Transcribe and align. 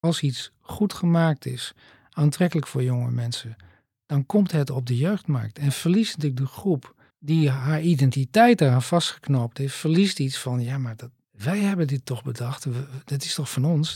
Als 0.00 0.22
iets 0.22 0.52
goed 0.60 0.92
gemaakt 0.92 1.46
is, 1.46 1.72
aantrekkelijk 2.10 2.66
voor 2.66 2.82
jonge 2.82 3.10
mensen, 3.10 3.56
dan 4.06 4.26
komt 4.26 4.52
het 4.52 4.70
op 4.70 4.86
de 4.86 4.96
jeugdmarkt. 4.96 5.58
En 5.58 5.72
verliest 5.72 6.16
natuurlijk 6.16 6.40
de 6.40 6.46
groep 6.46 6.94
die 7.18 7.50
haar 7.50 7.82
identiteit 7.82 8.60
eraan 8.60 8.82
vastgeknoopt 8.82 9.58
heeft, 9.58 9.74
verliest 9.74 10.20
iets 10.20 10.38
van, 10.38 10.60
ja, 10.60 10.78
maar 10.78 10.96
dat, 10.96 11.10
wij 11.30 11.58
hebben 11.58 11.86
dit 11.86 12.06
toch 12.06 12.22
bedacht, 12.22 12.66
dat 13.04 13.24
is 13.24 13.34
toch 13.34 13.50
van 13.50 13.64
ons. 13.64 13.94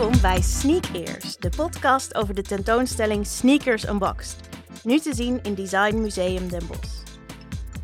Welkom 0.00 0.20
bij 0.20 0.42
Sneak 0.42 0.84
Ears, 0.92 1.36
de 1.36 1.48
podcast 1.56 2.14
over 2.14 2.34
de 2.34 2.42
tentoonstelling 2.42 3.26
Sneakers 3.26 3.88
Unboxed. 3.88 4.36
Nu 4.84 4.98
te 4.98 5.14
zien 5.14 5.42
in 5.42 5.54
Design 5.54 6.00
Museum 6.00 6.48
Den 6.48 6.66
Bosch. 6.66 7.02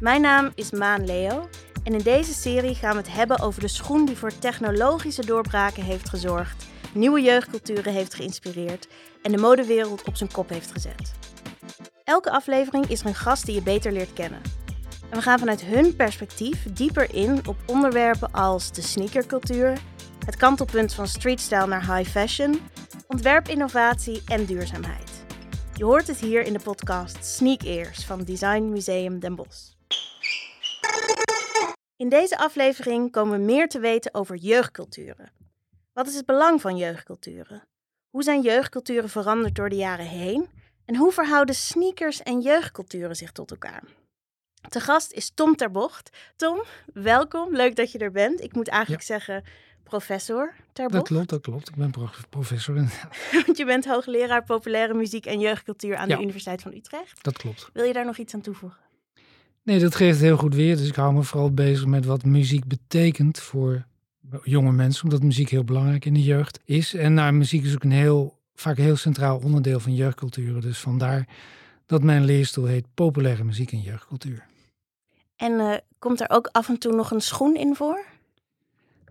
Mijn 0.00 0.20
naam 0.20 0.52
is 0.54 0.70
Maan 0.70 1.04
Leo 1.04 1.48
en 1.84 1.94
in 1.94 2.02
deze 2.02 2.34
serie 2.34 2.74
gaan 2.74 2.90
we 2.90 2.96
het 2.96 3.12
hebben 3.12 3.40
over 3.40 3.60
de 3.60 3.68
schoen 3.68 4.04
die 4.04 4.16
voor 4.16 4.38
technologische 4.38 5.26
doorbraken 5.26 5.82
heeft 5.82 6.08
gezorgd, 6.08 6.66
nieuwe 6.92 7.22
jeugdculturen 7.22 7.92
heeft 7.92 8.14
geïnspireerd 8.14 8.88
en 9.22 9.32
de 9.32 9.38
modewereld 9.38 10.04
op 10.04 10.16
zijn 10.16 10.32
kop 10.32 10.48
heeft 10.48 10.72
gezet. 10.72 11.12
Elke 12.04 12.30
aflevering 12.30 12.86
is 12.86 13.00
er 13.00 13.06
een 13.06 13.14
gast 13.14 13.46
die 13.46 13.54
je 13.54 13.62
beter 13.62 13.92
leert 13.92 14.12
kennen. 14.12 14.40
En 15.10 15.16
we 15.16 15.22
gaan 15.22 15.38
vanuit 15.38 15.60
hun 15.60 15.96
perspectief 15.96 16.66
dieper 16.72 17.14
in 17.14 17.40
op 17.46 17.56
onderwerpen 17.66 18.32
als 18.32 18.72
de 18.72 18.82
sneakercultuur, 18.82 19.78
het 20.24 20.36
kantelpunt 20.36 20.94
van 20.94 21.06
streetstyle 21.06 21.66
naar 21.66 21.96
high 21.96 22.10
fashion, 22.10 22.60
ontwerpinnovatie 23.06 24.22
en 24.26 24.44
duurzaamheid. 24.44 25.24
Je 25.74 25.84
hoort 25.84 26.06
het 26.06 26.20
hier 26.20 26.42
in 26.42 26.52
de 26.52 26.60
podcast 26.60 27.24
Sneak 27.24 27.62
Ears 27.62 28.04
van 28.04 28.24
Design 28.24 28.70
Museum 28.70 29.18
Den 29.18 29.34
Bosch. 29.34 29.72
In 31.96 32.08
deze 32.08 32.38
aflevering 32.38 33.12
komen 33.12 33.38
we 33.38 33.44
meer 33.44 33.68
te 33.68 33.78
weten 33.78 34.14
over 34.14 34.36
jeugdculturen. 34.36 35.32
Wat 35.92 36.06
is 36.06 36.14
het 36.14 36.26
belang 36.26 36.60
van 36.60 36.76
jeugdculturen? 36.76 37.68
Hoe 38.10 38.22
zijn 38.22 38.40
jeugdculturen 38.40 39.08
veranderd 39.08 39.54
door 39.54 39.68
de 39.68 39.76
jaren 39.76 40.06
heen? 40.06 40.48
En 40.84 40.96
hoe 40.96 41.12
verhouden 41.12 41.54
sneakers 41.54 42.22
en 42.22 42.40
jeugdculturen 42.40 43.16
zich 43.16 43.32
tot 43.32 43.50
elkaar? 43.50 43.82
Te 44.68 44.80
gast 44.80 45.12
is 45.12 45.30
Tom 45.30 45.56
Terbocht. 45.56 46.16
Tom, 46.36 46.62
welkom. 46.92 47.56
Leuk 47.56 47.76
dat 47.76 47.92
je 47.92 47.98
er 47.98 48.10
bent. 48.10 48.40
Ik 48.40 48.54
moet 48.54 48.68
eigenlijk 48.68 49.02
zeggen, 49.02 49.44
professor 49.88 50.54
Terbocht. 50.72 50.98
Dat 50.98 51.08
klopt, 51.08 51.28
dat 51.28 51.40
klopt. 51.40 51.68
Ik 51.68 51.74
ben 51.74 51.90
professor. 52.30 52.74
Want 53.46 53.56
je 53.56 53.64
bent 53.64 53.86
hoogleraar 53.86 54.44
populaire 54.44 54.94
muziek 54.94 55.26
en 55.26 55.40
jeugdcultuur 55.40 55.96
aan 55.96 56.08
Ja. 56.08 56.16
de 56.16 56.22
Universiteit 56.22 56.62
van 56.62 56.72
Utrecht. 56.74 57.24
Dat 57.24 57.38
klopt. 57.38 57.70
Wil 57.72 57.84
je 57.84 57.92
daar 57.92 58.04
nog 58.04 58.16
iets 58.16 58.34
aan 58.34 58.40
toevoegen? 58.40 58.78
Nee, 59.62 59.78
dat 59.78 59.94
geeft 59.94 60.20
heel 60.20 60.36
goed 60.36 60.54
weer. 60.54 60.76
Dus 60.76 60.88
ik 60.88 60.94
hou 60.94 61.14
me 61.14 61.22
vooral 61.22 61.50
bezig 61.54 61.86
met 61.86 62.04
wat 62.04 62.24
muziek 62.24 62.64
betekent 62.66 63.38
voor 63.40 63.84
jonge 64.42 64.72
mensen. 64.72 65.04
Omdat 65.04 65.22
muziek 65.22 65.48
heel 65.48 65.64
belangrijk 65.64 66.04
in 66.04 66.14
de 66.14 66.22
jeugd 66.22 66.60
is. 66.64 66.94
En 66.94 67.14
nou, 67.14 67.32
muziek 67.32 67.64
is 67.64 67.74
ook 67.74 67.84
een 67.84 67.90
heel, 67.90 68.38
vaak 68.54 68.76
een 68.78 68.84
heel 68.84 68.96
centraal 68.96 69.38
onderdeel 69.38 69.80
van 69.80 69.94
jeugdculturen. 69.94 70.60
Dus 70.60 70.78
vandaar 70.78 71.28
dat 71.86 72.02
mijn 72.02 72.24
leerstoel 72.24 72.64
heet 72.64 72.86
Populaire 72.94 73.44
Muziek 73.44 73.72
en 73.72 73.80
Jeugdcultuur. 73.80 74.46
En 75.36 75.60
eh, 75.60 75.76
komt 75.98 76.20
er 76.20 76.30
ook 76.30 76.48
af 76.52 76.68
en 76.68 76.78
toe 76.78 76.92
nog 76.94 77.10
een 77.10 77.20
schoen 77.20 77.56
in 77.56 77.74
voor? 77.74 78.04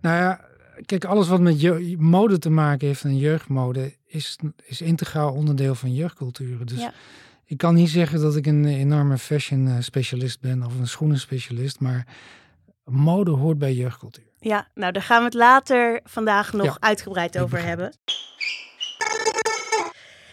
Nou 0.00 0.16
ja, 0.16 0.45
kijk, 0.84 1.04
alles 1.04 1.28
wat 1.28 1.40
met 1.40 1.60
je- 1.60 1.96
mode 1.98 2.38
te 2.38 2.50
maken 2.50 2.86
heeft 2.86 3.04
en 3.04 3.16
jeugdmode 3.18 3.94
is, 4.06 4.38
is 4.64 4.80
integraal 4.80 5.32
onderdeel 5.32 5.74
van 5.74 5.94
jeugdculturen. 5.94 6.66
Dus 6.66 6.80
Ja. 6.80 6.92
ik 7.44 7.58
kan 7.58 7.74
niet 7.74 7.88
zeggen 7.90 8.20
dat 8.20 8.36
ik 8.36 8.46
een 8.46 8.64
enorme 8.64 9.18
fashion 9.18 9.68
eh, 9.68 9.74
specialist 9.80 10.40
ben 10.40 10.62
of 10.64 10.78
een 10.78 10.88
schoenen 10.88 11.18
specialist, 11.18 11.80
maar 11.80 12.06
mode 12.84 13.30
hoort 13.30 13.58
bij 13.58 13.72
jeugdcultuur. 13.74 14.24
Ja, 14.38 14.68
nou 14.74 14.92
daar 14.92 15.02
gaan 15.02 15.18
we 15.18 15.24
het 15.24 15.34
later 15.34 16.00
vandaag 16.04 16.52
nog 16.52 16.64
Ja, 16.66 16.76
uitgebreid 16.80 17.38
over 17.38 17.62
hebben. 17.64 17.92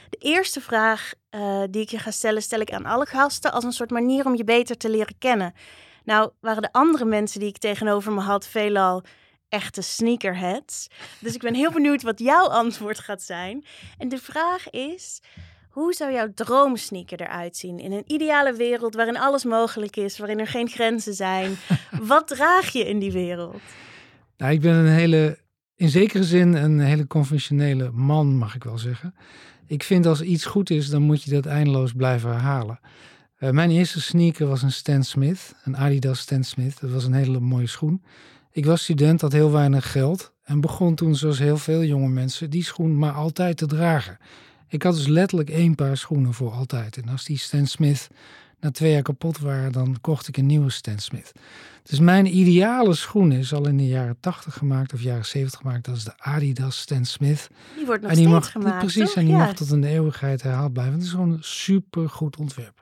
De 0.09 0.17
eerste 0.19 0.61
vraag 0.61 1.13
eh, 1.29 1.61
die 1.69 1.81
ik 1.81 1.89
je 1.89 1.97
ga 1.99 2.11
stellen, 2.11 2.41
stel 2.41 2.59
ik 2.59 2.71
aan 2.71 2.85
alle 2.85 3.05
gasten 3.05 3.51
als 3.51 3.63
een 3.63 3.71
soort 3.71 3.89
manier 3.91 4.25
om 4.25 4.35
je 4.35 4.43
beter 4.43 4.77
te 4.77 4.89
leren 4.89 5.15
kennen. 5.17 5.53
Nou, 6.03 6.31
waren 6.41 6.61
de 6.61 6.71
andere 6.71 7.05
mensen 7.05 7.39
die 7.39 7.49
ik 7.49 7.57
tegenover 7.57 8.11
me 8.13 8.21
had 8.21 8.47
veelal 8.47 9.03
echte 9.53 9.81
sneakerheads. 9.81 10.87
Dus 11.19 11.35
ik 11.35 11.41
ben 11.41 11.53
heel 11.53 11.71
benieuwd 11.71 12.01
wat 12.01 12.19
jouw 12.19 12.47
antwoord 12.47 12.99
gaat 12.99 13.21
zijn. 13.21 13.63
En 13.97 14.09
de 14.09 14.17
vraag 14.17 14.69
is, 14.69 15.21
hoe 15.69 15.93
zou 15.93 16.11
jouw 16.11 16.33
droomsneaker 16.33 17.21
eruit 17.21 17.57
zien? 17.57 17.79
In 17.79 17.91
een 17.91 18.03
ideale 18.07 18.53
wereld 18.53 18.95
waarin 18.95 19.17
alles 19.17 19.43
mogelijk 19.43 19.95
is, 19.95 20.17
waarin 20.17 20.39
er 20.39 20.47
geen 20.47 20.69
grenzen 20.69 21.13
zijn. 21.13 21.55
wat 22.13 22.27
draag 22.27 22.69
je 22.69 22.87
in 22.87 22.99
die 22.99 23.11
wereld? 23.11 23.61
Nou, 24.37 24.53
ik 24.53 24.61
ben 24.61 24.73
een 24.73 24.93
hele, 24.93 25.37
in 25.75 25.89
zekere 25.89 26.23
zin 26.23 26.53
een 26.53 26.79
hele 26.79 27.07
conventionele 27.07 27.91
man, 27.91 28.37
mag 28.37 28.55
ik 28.55 28.63
wel 28.63 28.77
zeggen. 28.77 29.15
Ik 29.67 29.83
vind 29.83 30.05
als 30.05 30.21
iets 30.21 30.45
goed 30.45 30.69
is, 30.69 30.89
dan 30.89 31.01
moet 31.01 31.23
je 31.23 31.31
dat 31.31 31.45
eindeloos 31.45 31.91
blijven 31.93 32.31
herhalen. 32.31 32.79
Eh, 33.37 33.49
mijn 33.49 33.71
eerste 33.71 34.01
sneaker 34.01 34.47
was 34.47 34.61
een 34.61 34.71
Stan 34.71 35.03
Smith, 35.03 35.55
een 35.63 35.77
Adidas 35.77 36.19
Stan 36.19 36.43
Smith. 36.43 36.79
Dat 36.79 36.89
was 36.89 37.05
een 37.05 37.13
hele 37.13 37.39
mooie 37.39 37.67
schoen. 37.67 38.03
Ik 38.55 38.65
was 38.65 38.83
student, 38.83 39.21
had 39.21 39.31
heel 39.31 39.51
weinig 39.51 39.91
geld 39.91 40.31
en 40.43 40.61
begon 40.61 40.95
toen, 40.95 41.15
zoals 41.15 41.39
heel 41.39 41.57
veel 41.57 41.83
jonge 41.83 42.07
mensen, 42.09 42.49
die 42.49 42.63
schoen 42.63 42.97
maar 42.97 43.11
altijd 43.11 43.57
te 43.57 43.65
dragen. 43.65 44.17
Ik 44.67 44.83
had 44.83 44.95
dus 44.95 45.07
letterlijk 45.07 45.49
één 45.49 45.75
paar 45.75 45.97
schoenen 45.97 46.33
voor 46.33 46.51
altijd. 46.51 46.97
En 46.97 47.09
als 47.09 47.25
die 47.25 47.37
Stan 47.37 47.67
Smith 47.67 48.07
na 48.59 48.71
twee 48.71 48.91
jaar 48.91 49.01
kapot 49.01 49.39
waren, 49.39 49.71
dan 49.71 49.97
kocht 50.01 50.27
ik 50.27 50.37
een 50.37 50.45
nieuwe 50.45 50.69
Stan 50.69 50.99
Smith. 50.99 51.31
Dus 51.83 51.99
mijn 51.99 52.37
ideale 52.37 52.93
schoen 52.93 53.31
is 53.31 53.53
al 53.53 53.67
in 53.67 53.77
de 53.77 53.87
jaren 53.87 54.17
80 54.19 54.53
gemaakt 54.53 54.93
of 54.93 55.01
jaren 55.01 55.25
70 55.25 55.59
gemaakt. 55.59 55.85
Dat 55.85 55.95
is 55.95 56.03
de 56.03 56.13
Adidas 56.17 56.79
Stan 56.79 57.05
Smith. 57.05 57.47
Die 57.75 57.85
wordt 57.85 58.01
nog 58.01 58.11
en 58.11 58.17
die 58.17 58.27
steeds 58.27 58.43
mag 58.43 58.51
gemaakt, 58.51 58.79
precies 58.79 59.05
toch? 59.05 59.15
en 59.15 59.25
die 59.25 59.33
Ja. 59.33 59.37
mag 59.45 59.53
tot 59.53 59.69
de 59.69 59.87
eeuwigheid 59.87 60.41
herhaald 60.41 60.73
blijven. 60.73 60.93
Het 60.93 61.03
is 61.03 61.09
gewoon 61.11 61.31
een 61.31 61.43
super 61.43 62.09
goed 62.09 62.37
ontwerp. 62.37 62.81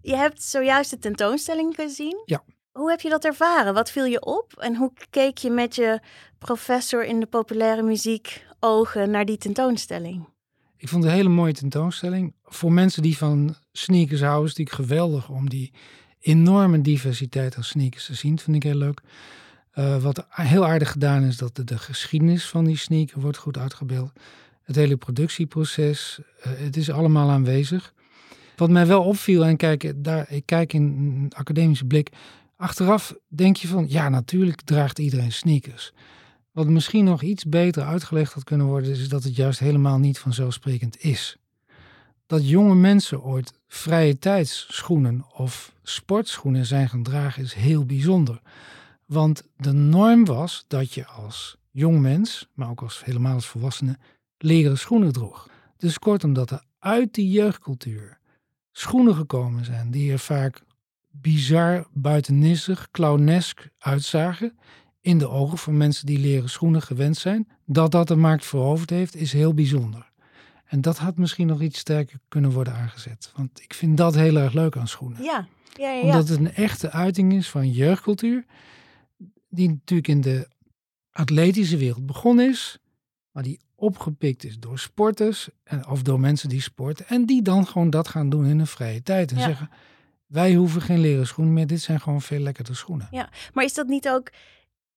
Je 0.00 0.16
hebt 0.16 0.42
zojuist 0.42 0.90
de 0.90 0.98
tentoonstelling 0.98 1.74
gezien. 1.74 2.22
Ja. 2.24 2.42
Hoe 2.78 2.90
heb 2.90 3.00
je 3.00 3.08
dat 3.08 3.24
ervaren? 3.24 3.74
Wat 3.74 3.90
viel 3.90 4.04
je 4.04 4.24
op? 4.24 4.52
En 4.58 4.76
hoe 4.76 4.92
keek 5.10 5.38
je 5.38 5.50
met 5.50 5.74
je 5.74 6.00
professor 6.38 7.04
in 7.04 7.20
de 7.20 7.26
populaire 7.26 7.82
muziek 7.82 8.46
ogen 8.60 9.10
naar 9.10 9.24
die 9.24 9.36
tentoonstelling? 9.36 10.28
Ik 10.76 10.88
vond 10.88 11.02
het 11.02 11.12
een 11.12 11.18
hele 11.18 11.28
mooie 11.28 11.52
tentoonstelling. 11.52 12.34
Voor 12.44 12.72
mensen 12.72 13.02
die 13.02 13.16
van 13.16 13.54
sneakers 13.72 14.20
houden, 14.20 14.50
is 14.50 14.56
natuurlijk 14.56 14.88
geweldig 14.88 15.28
om 15.28 15.48
die 15.48 15.72
enorme 16.20 16.80
diversiteit 16.80 17.56
aan 17.56 17.64
sneakers 17.64 18.06
te 18.06 18.14
zien. 18.14 18.34
Dat 18.34 18.44
vind 18.44 18.56
ik 18.56 18.62
heel 18.62 18.74
leuk. 18.74 19.00
Eh, 19.70 20.02
wat 20.02 20.26
heel 20.28 20.66
aardig 20.66 20.90
gedaan 20.90 21.22
is, 21.22 21.36
dat 21.36 21.56
de, 21.56 21.64
de 21.64 21.78
geschiedenis 21.78 22.48
van 22.48 22.64
die 22.64 22.76
sneaker 22.76 23.20
wordt 23.20 23.38
goed 23.38 23.58
uitgebeeld. 23.58 24.12
Het 24.62 24.76
hele 24.76 24.96
productieproces, 24.96 26.20
eh, 26.40 26.52
het 26.56 26.76
is 26.76 26.90
allemaal 26.90 27.30
aanwezig. 27.30 27.94
Wat 28.56 28.70
mij 28.70 28.86
wel 28.86 29.02
opviel, 29.02 29.44
en 29.44 29.56
kijk, 29.56 29.92
daar, 29.96 30.32
ik 30.32 30.46
kijk 30.46 30.72
in 30.72 30.82
een 30.82 31.32
academische 31.36 31.84
blik. 31.84 32.10
Achteraf 32.60 33.14
denk 33.28 33.56
je 33.56 33.68
van, 33.68 33.84
ja, 33.88 34.08
natuurlijk 34.08 34.60
draagt 34.62 34.98
iedereen 34.98 35.32
sneakers. 35.32 35.92
Wat 36.52 36.66
misschien 36.66 37.04
nog 37.04 37.22
iets 37.22 37.44
beter 37.44 37.82
uitgelegd 37.82 38.32
had 38.32 38.44
kunnen 38.44 38.66
worden, 38.66 38.90
is 38.90 39.08
dat 39.08 39.24
het 39.24 39.36
juist 39.36 39.58
helemaal 39.58 39.98
niet 39.98 40.18
vanzelfsprekend 40.18 41.02
is. 41.02 41.36
Dat 42.26 42.48
jonge 42.48 42.74
mensen 42.74 43.22
ooit 43.22 43.52
vrije 43.66 44.18
tijdsschoenen 44.18 45.24
of 45.32 45.72
sportschoenen 45.82 46.66
zijn 46.66 46.88
gaan 46.88 47.02
dragen, 47.02 47.42
is 47.42 47.54
heel 47.54 47.84
bijzonder. 47.84 48.40
Want 49.06 49.42
de 49.56 49.72
norm 49.72 50.24
was 50.24 50.64
dat 50.68 50.92
je 50.92 51.06
als 51.06 51.56
jong 51.70 52.00
mens, 52.00 52.48
maar 52.54 52.70
ook 52.70 52.82
als 52.82 53.04
helemaal 53.04 53.34
als 53.34 53.46
volwassene, 53.46 53.98
leren 54.38 54.78
schoenen 54.78 55.12
droeg. 55.12 55.48
Dus 55.76 55.98
kortom, 55.98 56.32
dat 56.32 56.50
er 56.50 56.64
uit 56.78 57.14
die 57.14 57.30
jeugdcultuur 57.30 58.18
schoenen 58.72 59.14
gekomen 59.14 59.64
zijn 59.64 59.90
die 59.90 60.12
er 60.12 60.18
vaak 60.18 60.62
bizar, 61.10 61.86
buitennissig, 61.92 62.90
clownesk 62.90 63.68
uitzagen 63.78 64.58
in 65.00 65.18
de 65.18 65.28
ogen 65.28 65.58
van 65.58 65.76
mensen 65.76 66.06
die 66.06 66.18
leren 66.18 66.50
schoenen 66.50 66.82
gewend 66.82 67.16
zijn. 67.16 67.48
Dat 67.66 67.90
dat 67.90 68.08
de 68.08 68.16
markt 68.16 68.46
veroverd 68.46 68.90
heeft, 68.90 69.16
is 69.16 69.32
heel 69.32 69.54
bijzonder. 69.54 70.10
En 70.64 70.80
dat 70.80 70.98
had 70.98 71.16
misschien 71.16 71.46
nog 71.46 71.60
iets 71.62 71.78
sterker 71.78 72.18
kunnen 72.28 72.50
worden 72.50 72.74
aangezet. 72.74 73.32
Want 73.36 73.60
ik 73.62 73.74
vind 73.74 73.96
dat 73.96 74.14
heel 74.14 74.36
erg 74.36 74.52
leuk 74.52 74.76
aan 74.76 74.88
schoenen. 74.88 75.22
Ja, 75.22 75.48
ja, 75.74 75.90
ja. 75.90 75.96
ja. 75.96 76.02
Omdat 76.02 76.28
het 76.28 76.38
een 76.38 76.54
echte 76.54 76.90
uiting 76.90 77.32
is 77.32 77.50
van 77.50 77.70
jeugdcultuur. 77.70 78.44
Die 79.48 79.68
natuurlijk 79.68 80.08
in 80.08 80.20
de 80.20 80.48
atletische 81.12 81.76
wereld 81.76 82.06
begonnen 82.06 82.48
is. 82.48 82.78
Maar 83.30 83.42
die 83.42 83.60
opgepikt 83.74 84.44
is 84.44 84.58
door 84.58 84.78
sporters. 84.78 85.48
En, 85.64 85.86
of 85.88 86.02
door 86.02 86.20
mensen 86.20 86.48
die 86.48 86.60
sporten. 86.62 87.06
En 87.08 87.26
die 87.26 87.42
dan 87.42 87.66
gewoon 87.66 87.90
dat 87.90 88.08
gaan 88.08 88.28
doen 88.28 88.46
in 88.46 88.56
hun 88.56 88.66
vrije 88.66 89.02
tijd. 89.02 89.30
En 89.30 89.36
Ja. 89.36 89.42
zeggen, 89.42 89.70
wij 90.28 90.54
hoeven 90.54 90.80
geen 90.80 91.00
leren 91.00 91.26
schoenen 91.26 91.54
meer. 91.54 91.66
Dit 91.66 91.80
zijn 91.80 92.00
gewoon 92.00 92.22
veel 92.22 92.40
lekkerder 92.40 92.76
schoenen. 92.76 93.08
Ja, 93.10 93.28
maar 93.52 93.64
is 93.64 93.74
dat 93.74 93.86
niet 93.86 94.08
ook 94.08 94.30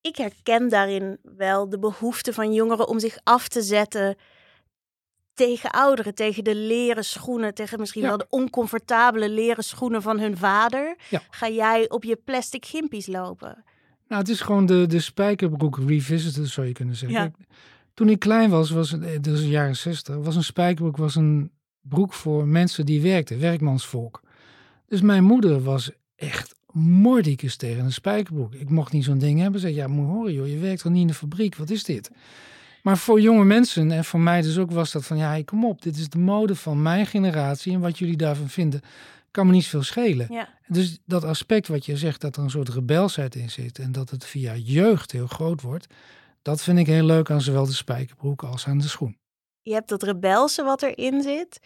ik 0.01 0.15
herken 0.15 0.69
daarin 0.69 1.17
wel 1.37 1.69
de 1.69 1.79
behoefte 1.79 2.33
van 2.33 2.53
jongeren 2.53 2.87
om 2.87 2.99
zich 2.99 3.17
af 3.23 3.47
te 3.47 3.61
zetten 3.61 4.15
tegen 5.33 5.71
ouderen, 5.71 6.15
tegen 6.15 6.43
de 6.43 6.55
leren 6.55 7.05
schoenen, 7.05 7.53
tegen 7.53 7.79
misschien 7.79 8.01
Ja. 8.01 8.07
wel 8.07 8.17
de 8.17 8.27
oncomfortabele 8.29 9.29
leren 9.29 9.63
schoenen 9.63 10.01
van 10.01 10.19
hun 10.19 10.37
vader. 10.37 10.95
Ja. 11.09 11.21
Ga 11.29 11.49
jij 11.49 11.89
op 11.89 12.03
je 12.03 12.15
plastic 12.15 12.65
gimpies 12.65 13.07
lopen? 13.07 13.63
Nou, 14.07 14.21
het 14.21 14.31
is 14.31 14.41
gewoon 14.41 14.65
de, 14.65 14.85
de 14.87 14.99
spijkerbroek 14.99 15.77
revisited, 15.87 16.47
zou 16.49 16.67
je 16.67 16.73
kunnen 16.73 16.95
zeggen. 16.95 17.21
Ja. 17.21 17.31
Toen 17.93 18.09
ik 18.09 18.19
klein 18.19 18.49
was, 18.49 18.69
was 18.69 18.91
het, 18.91 19.23
dus 19.23 19.39
de 19.39 19.49
jaren 19.49 19.75
zestig, 19.75 20.15
was 20.15 20.35
een 20.35 20.43
spijkerbroek 20.43 20.97
was 20.97 21.15
een 21.15 21.51
broek 21.81 22.13
voor 22.13 22.47
mensen 22.47 22.85
die 22.85 23.01
werkten, 23.01 23.39
werkmansvolk. 23.39 24.21
Dus 24.91 25.01
mijn 25.01 25.23
moeder 25.23 25.63
was 25.63 25.91
echt 26.15 26.55
mordicus 26.71 27.55
tegen 27.55 27.83
een 27.83 27.91
spijkerbroek. 27.91 28.53
Ik 28.53 28.69
mocht 28.69 28.91
niet 28.91 29.03
zo'n 29.03 29.17
ding 29.17 29.39
hebben. 29.39 29.59
Ze 29.59 29.67
zei, 29.67 29.79
ja, 29.79 29.87
moet 29.87 30.07
horen 30.07 30.33
joh, 30.33 30.47
je 30.47 30.57
werkt 30.57 30.81
toch 30.81 30.91
niet 30.91 31.01
in 31.01 31.07
de 31.07 31.13
fabriek, 31.13 31.55
wat 31.55 31.69
is 31.69 31.83
dit? 31.83 32.11
Maar 32.83 32.97
voor 32.97 33.21
jonge 33.21 33.43
mensen 33.43 33.91
en 33.91 34.05
voor 34.05 34.19
mij 34.19 34.41
dus 34.41 34.57
ook 34.57 34.71
was 34.71 34.91
dat 34.91 35.05
van, 35.05 35.17
ja, 35.17 35.27
hey, 35.27 35.43
kom 35.43 35.65
op, 35.65 35.81
dit 35.81 35.97
is 35.97 36.09
de 36.09 36.17
mode 36.17 36.55
van 36.55 36.81
mijn 36.81 37.05
generatie 37.05 37.73
en 37.73 37.79
wat 37.79 37.99
jullie 37.99 38.17
daarvan 38.17 38.49
vinden, 38.49 38.81
kan 39.31 39.45
me 39.45 39.51
niet 39.51 39.67
veel 39.67 39.83
schelen. 39.83 40.27
Ja, 40.29 40.49
Dus 40.67 40.99
dat 41.05 41.23
aspect 41.23 41.67
wat 41.67 41.85
je 41.85 41.97
zegt, 41.97 42.21
dat 42.21 42.35
er 42.35 42.43
een 42.43 42.49
soort 42.49 42.69
rebelsheid 42.69 43.35
in 43.35 43.49
zit 43.49 43.79
en 43.79 43.91
dat 43.91 44.09
het 44.09 44.25
via 44.25 44.55
jeugd 44.55 45.11
heel 45.11 45.27
groot 45.27 45.61
wordt, 45.61 45.87
dat 46.41 46.61
vind 46.61 46.79
ik 46.79 46.87
heel 46.87 47.05
leuk 47.05 47.29
aan 47.29 47.41
zowel 47.41 47.65
de 47.65 47.73
spijkerbroek 47.73 48.43
als 48.43 48.67
aan 48.67 48.77
de 48.77 48.87
schoen. 48.87 49.17
je 49.61 49.73
hebt 49.73 49.89
dat 49.89 50.03
rebelse 50.03 50.63
wat 50.63 50.81
erin 50.81 51.21
zit. 51.21 51.59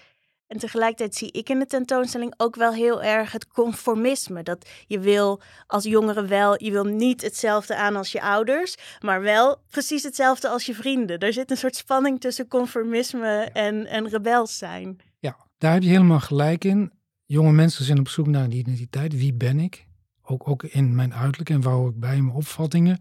En 0.47 0.57
tegelijkertijd 0.57 1.15
zie 1.15 1.31
ik 1.31 1.49
in 1.49 1.59
de 1.59 1.65
tentoonstelling 1.65 2.33
ook 2.37 2.55
wel 2.55 2.73
heel 2.73 3.03
erg 3.03 3.31
het 3.31 3.47
conformisme. 3.47 4.43
Dat 4.43 4.69
je 4.87 4.99
wil 4.99 5.41
als 5.67 5.83
jongere 5.83 6.25
wel, 6.25 6.63
je 6.63 6.71
wil 6.71 6.83
niet 6.83 7.21
hetzelfde 7.21 7.75
aan 7.75 7.95
als 7.95 8.11
je 8.11 8.21
ouders, 8.21 8.75
maar 8.99 9.21
wel 9.21 9.61
precies 9.69 10.03
hetzelfde 10.03 10.49
als 10.49 10.65
je 10.65 10.73
vrienden. 10.73 11.19
Er 11.19 11.33
zit 11.33 11.51
een 11.51 11.57
soort 11.57 11.75
spanning 11.75 12.19
tussen 12.19 12.47
conformisme 12.47 13.49
en, 13.53 13.85
en 13.85 14.09
rebels 14.09 14.57
zijn. 14.57 14.99
Ja, 15.19 15.37
daar 15.57 15.73
heb 15.73 15.83
je 15.83 15.89
helemaal 15.89 16.19
gelijk 16.19 16.63
in. 16.63 16.91
Jonge 17.25 17.51
mensen 17.51 17.85
zijn 17.85 17.99
op 17.99 18.07
zoek 18.07 18.27
naar 18.27 18.43
een 18.43 18.51
identiteit. 18.51 19.15
Wie 19.17 19.33
ben 19.33 19.59
ik? 19.59 19.85
Ook, 20.21 20.47
ook 20.47 20.63
in 20.63 20.95
mijn 20.95 21.13
uiterlijk 21.13 21.49
en 21.49 21.61
waar 21.61 21.87
ik 21.87 21.99
bij 21.99 22.21
mijn 22.21 22.35
opvattingen. 22.35 22.99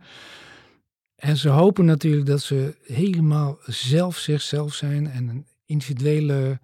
En 1.16 1.36
ze 1.36 1.48
hopen 1.48 1.84
natuurlijk 1.84 2.26
dat 2.26 2.42
ze 2.42 2.76
helemaal 2.82 3.58
zelf 3.66 4.16
zichzelf 4.16 4.74
zijn 4.74 5.06
en 5.06 5.28
een 5.28 5.46
individuele 5.66 6.60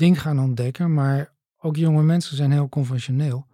ding 0.00 0.20
gaan 0.20 0.40
ontdekken. 0.40 0.94
Maar 0.94 1.32
ook 1.58 1.76
jonge 1.76 2.02
mensen 2.02 2.36
zijn 2.36 2.52
heel 2.52 2.68
conventioneel. 2.68 3.46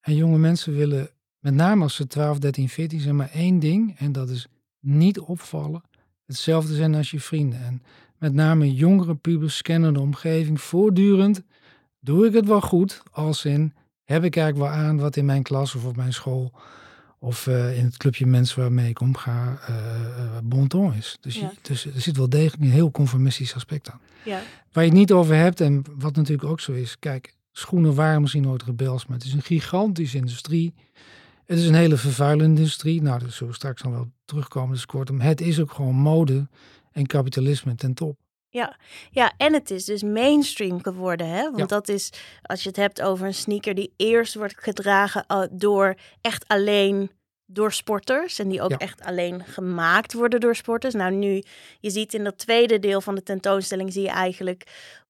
En 0.00 0.14
jonge 0.14 0.38
mensen 0.38 0.76
willen, 0.76 1.10
met 1.38 1.54
name 1.54 1.82
als 1.82 1.94
ze 1.94 2.06
12, 2.06 2.38
13, 2.38 2.68
14 2.68 3.00
zijn, 3.00 3.16
maar 3.16 3.30
één 3.32 3.58
ding. 3.58 3.98
En 3.98 4.12
dat 4.12 4.28
is 4.28 4.46
niet 4.80 5.18
opvallen. 5.18 5.82
Hetzelfde 6.26 6.74
zijn 6.74 6.94
als 6.94 7.10
je 7.10 7.20
vrienden. 7.20 7.60
En 7.60 7.82
met 8.18 8.34
name 8.34 8.74
jongere 8.74 9.14
pubers 9.14 9.56
scannen 9.56 9.94
de 9.94 10.00
omgeving 10.00 10.60
voortdurend. 10.60 11.42
Doe 12.00 12.26
ik 12.26 12.32
het 12.32 12.46
wel 12.46 12.60
goed? 12.60 13.02
Als 13.12 13.44
in, 13.44 13.74
heb 14.04 14.24
ik 14.24 14.36
eigenlijk 14.36 14.70
wel 14.70 14.82
aan 14.82 14.98
wat 14.98 15.16
in 15.16 15.24
mijn 15.24 15.42
klas 15.42 15.74
of 15.74 15.84
op 15.84 15.96
mijn 15.96 16.12
school 16.12 16.52
of 17.18 17.46
eh, 17.46 17.78
in 17.78 17.84
het 17.84 17.96
clubje 17.96 18.26
mensen 18.26 18.60
waarmee 18.60 18.88
ik 18.88 19.00
omga 19.00 19.58
eh 19.66 19.76
eh, 19.76 20.38
bon 20.44 20.66
ton 20.68 20.94
is. 20.94 21.16
Dus, 21.20 21.34
je- 21.34 21.40
dus 21.62 21.84
er 21.84 22.00
zit 22.00 22.16
wel 22.16 22.28
degelijk 22.28 22.62
een 22.62 22.70
heel 22.70 22.90
conformistisch 22.90 23.54
aspect 23.54 23.90
aan. 23.90 24.00
Ja, 24.24 24.40
Waar 24.72 24.84
je 24.84 24.90
het 24.90 24.98
niet 24.98 25.12
over 25.12 25.34
hebt 25.34 25.60
en 25.60 25.84
wat 25.96 26.16
natuurlijk 26.16 26.48
ook 26.48 26.60
zo 26.60 26.72
is. 26.72 26.98
Kijk, 26.98 27.34
schoenen 27.52 27.94
waren 27.94 28.20
misschien 28.20 28.42
nooit 28.42 28.62
rebels, 28.62 29.06
maar 29.06 29.16
het 29.16 29.26
is 29.26 29.32
een 29.32 29.42
gigantische 29.42 30.16
industrie. 30.16 30.74
Het 31.44 31.58
is 31.58 31.66
een 31.66 31.74
hele 31.74 31.96
vervuilende 31.96 32.44
industrie. 32.60 33.02
Nou, 33.02 33.18
daar 33.18 33.30
zullen 33.30 33.48
we 33.48 33.54
straks 33.58 33.82
nog 33.82 33.92
wel 33.92 34.10
terugkomen. 34.24 34.74
Dus 34.74 34.86
kortom, 34.86 35.20
het 35.20 35.40
is 35.40 35.60
ook 35.60 35.72
gewoon 35.72 35.94
mode 35.94 36.48
en 36.92 37.06
kapitalisme 37.06 37.74
ten 37.74 37.94
top. 37.94 38.18
Ja, 38.50 39.32
en 39.36 39.52
het 39.52 39.70
is 39.70 39.84
dus 39.84 40.02
mainstream 40.02 40.82
geworden. 40.82 41.28
Hè? 41.28 41.42
Want 41.42 41.58
Ja. 41.58 41.66
dat 41.66 41.88
is, 41.88 42.10
als 42.42 42.62
je 42.62 42.68
het 42.68 42.76
hebt 42.78 43.02
over 43.02 43.26
een 43.26 43.34
sneaker 43.34 43.74
die 43.74 43.92
eerst 43.96 44.34
wordt 44.34 44.54
gedragen 44.58 45.24
uh, 45.32 45.42
door 45.50 45.94
echt 46.20 46.44
alleen 46.48 47.10
door 47.46 47.72
sporters. 47.72 48.38
En 48.38 48.48
die 48.48 48.62
ook 48.62 48.70
Ja. 48.70 48.76
echt 48.76 49.00
alleen 49.04 49.44
gemaakt 49.44 50.12
worden 50.12 50.40
door 50.40 50.56
sporters. 50.56 50.94
Nou, 50.94 51.12
nu, 51.12 51.42
je 51.80 51.90
ziet 51.90 52.14
in 52.14 52.24
dat 52.24 52.38
tweede 52.38 52.78
deel 52.78 53.00
van 53.00 53.14
de 53.14 53.22
tentoonstelling, 53.22 53.92
zie 53.92 54.02
je 54.02 54.08
eigenlijk 54.08 54.62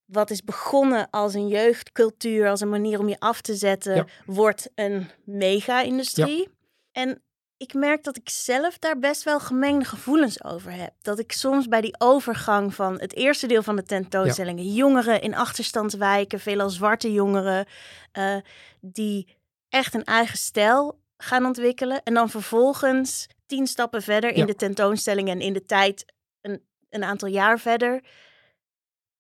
wat 0.05 0.31
is 0.31 0.43
begonnen 0.43 1.11
als 1.11 1.35
een 1.35 1.49
jeugdcultuur, 1.49 2.49
als 2.49 2.61
een 2.61 2.69
manier 2.69 2.99
om 2.99 3.09
je 3.09 3.19
af 3.19 3.41
te 3.41 3.55
zetten, 3.55 3.95
Ja. 3.95 4.07
wordt 4.27 4.71
een 4.75 5.11
mega-industrie. 5.25 6.49
En 6.93 7.23
ik 7.59 7.75
merk 7.75 8.05
dat 8.05 8.17
ik 8.17 8.29
zelf 8.29 8.79
daar 8.79 8.99
best 8.99 9.23
wel 9.23 9.41
gemengde 9.41 9.85
gevoelens 9.85 10.45
over 10.45 10.73
heb. 10.73 10.93
Dat 11.03 11.19
ik 11.19 11.33
soms 11.33 11.69
bij 11.69 11.81
die 11.81 11.95
overgang 12.01 12.75
van 12.75 13.01
het 13.01 13.15
eerste 13.15 13.47
deel 13.47 13.63
van 13.63 13.77
de 13.77 13.83
tentoonstelling, 13.83 14.61
jongeren 14.63 15.21
in 15.21 15.35
achterstandswijken, 15.35 16.41
veelal 16.41 16.71
zwarte 16.71 17.13
jongeren, 17.13 17.67
eh, 18.13 18.37
die 18.81 19.37
echt 19.69 19.95
een 19.95 20.05
eigen 20.05 20.39
stijl 20.39 21.01
gaan 21.17 21.45
ontwikkelen. 21.47 22.03
En 22.03 22.15
dan 22.15 22.31
vervolgens 22.31 23.27
tien 23.47 23.67
stappen 23.67 24.03
verder 24.03 24.31
in 24.31 24.41
Ja. 24.41 24.47
de 24.47 24.55
tentoonstelling 24.55 25.29
en 25.29 25.41
in 25.41 25.53
de 25.53 25.65
tijd 25.65 26.13
een, 26.41 26.63
een 26.91 27.05
aantal 27.05 27.29
jaar 27.29 27.59
verder. 27.59 28.03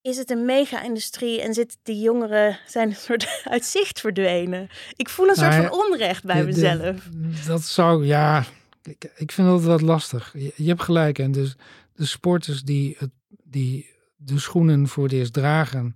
Is 0.08 0.16
het 0.16 0.31
een 0.31 0.44
mega-industrie 0.44 1.43
en 1.43 1.55
zitten 1.55 1.78
die 1.82 2.00
jongeren 2.00 2.58
zijn 2.66 2.88
een 2.88 2.94
soort 2.96 3.40
uit 3.44 3.64
zicht 3.64 4.00
verdwenen? 4.00 4.69
Ik 4.96 5.08
voel 5.08 5.28
een 5.28 5.34
soort 5.34 5.50
Nou 5.50 5.66
van 5.69 5.78
onrecht 5.78 6.25
bij 6.25 6.37
De- 6.44 6.46
de- 6.46 6.46
mezelf. 6.52 7.08
dat 7.46 7.62
zou, 7.62 8.06
ja, 8.06 8.44
ik, 8.82 9.12
ik 9.16 9.32
vind 9.32 9.49
dat 9.49 9.62
wat 9.62 9.81
lastig. 9.81 10.32
Je, 10.38 10.52
je 10.56 10.69
hebt 10.69 10.82
gelijk. 10.82 11.19
En 11.19 11.32
dus 11.32 11.56
de 11.94 12.06
sporters 12.06 12.62
die, 12.62 12.94
het, 12.99 13.10
die 13.44 13.87
de 14.16 14.38
schoenen 14.38 14.88
voor 14.88 15.05
het 15.05 15.12
eerst 15.12 15.32
dragen, 15.32 15.94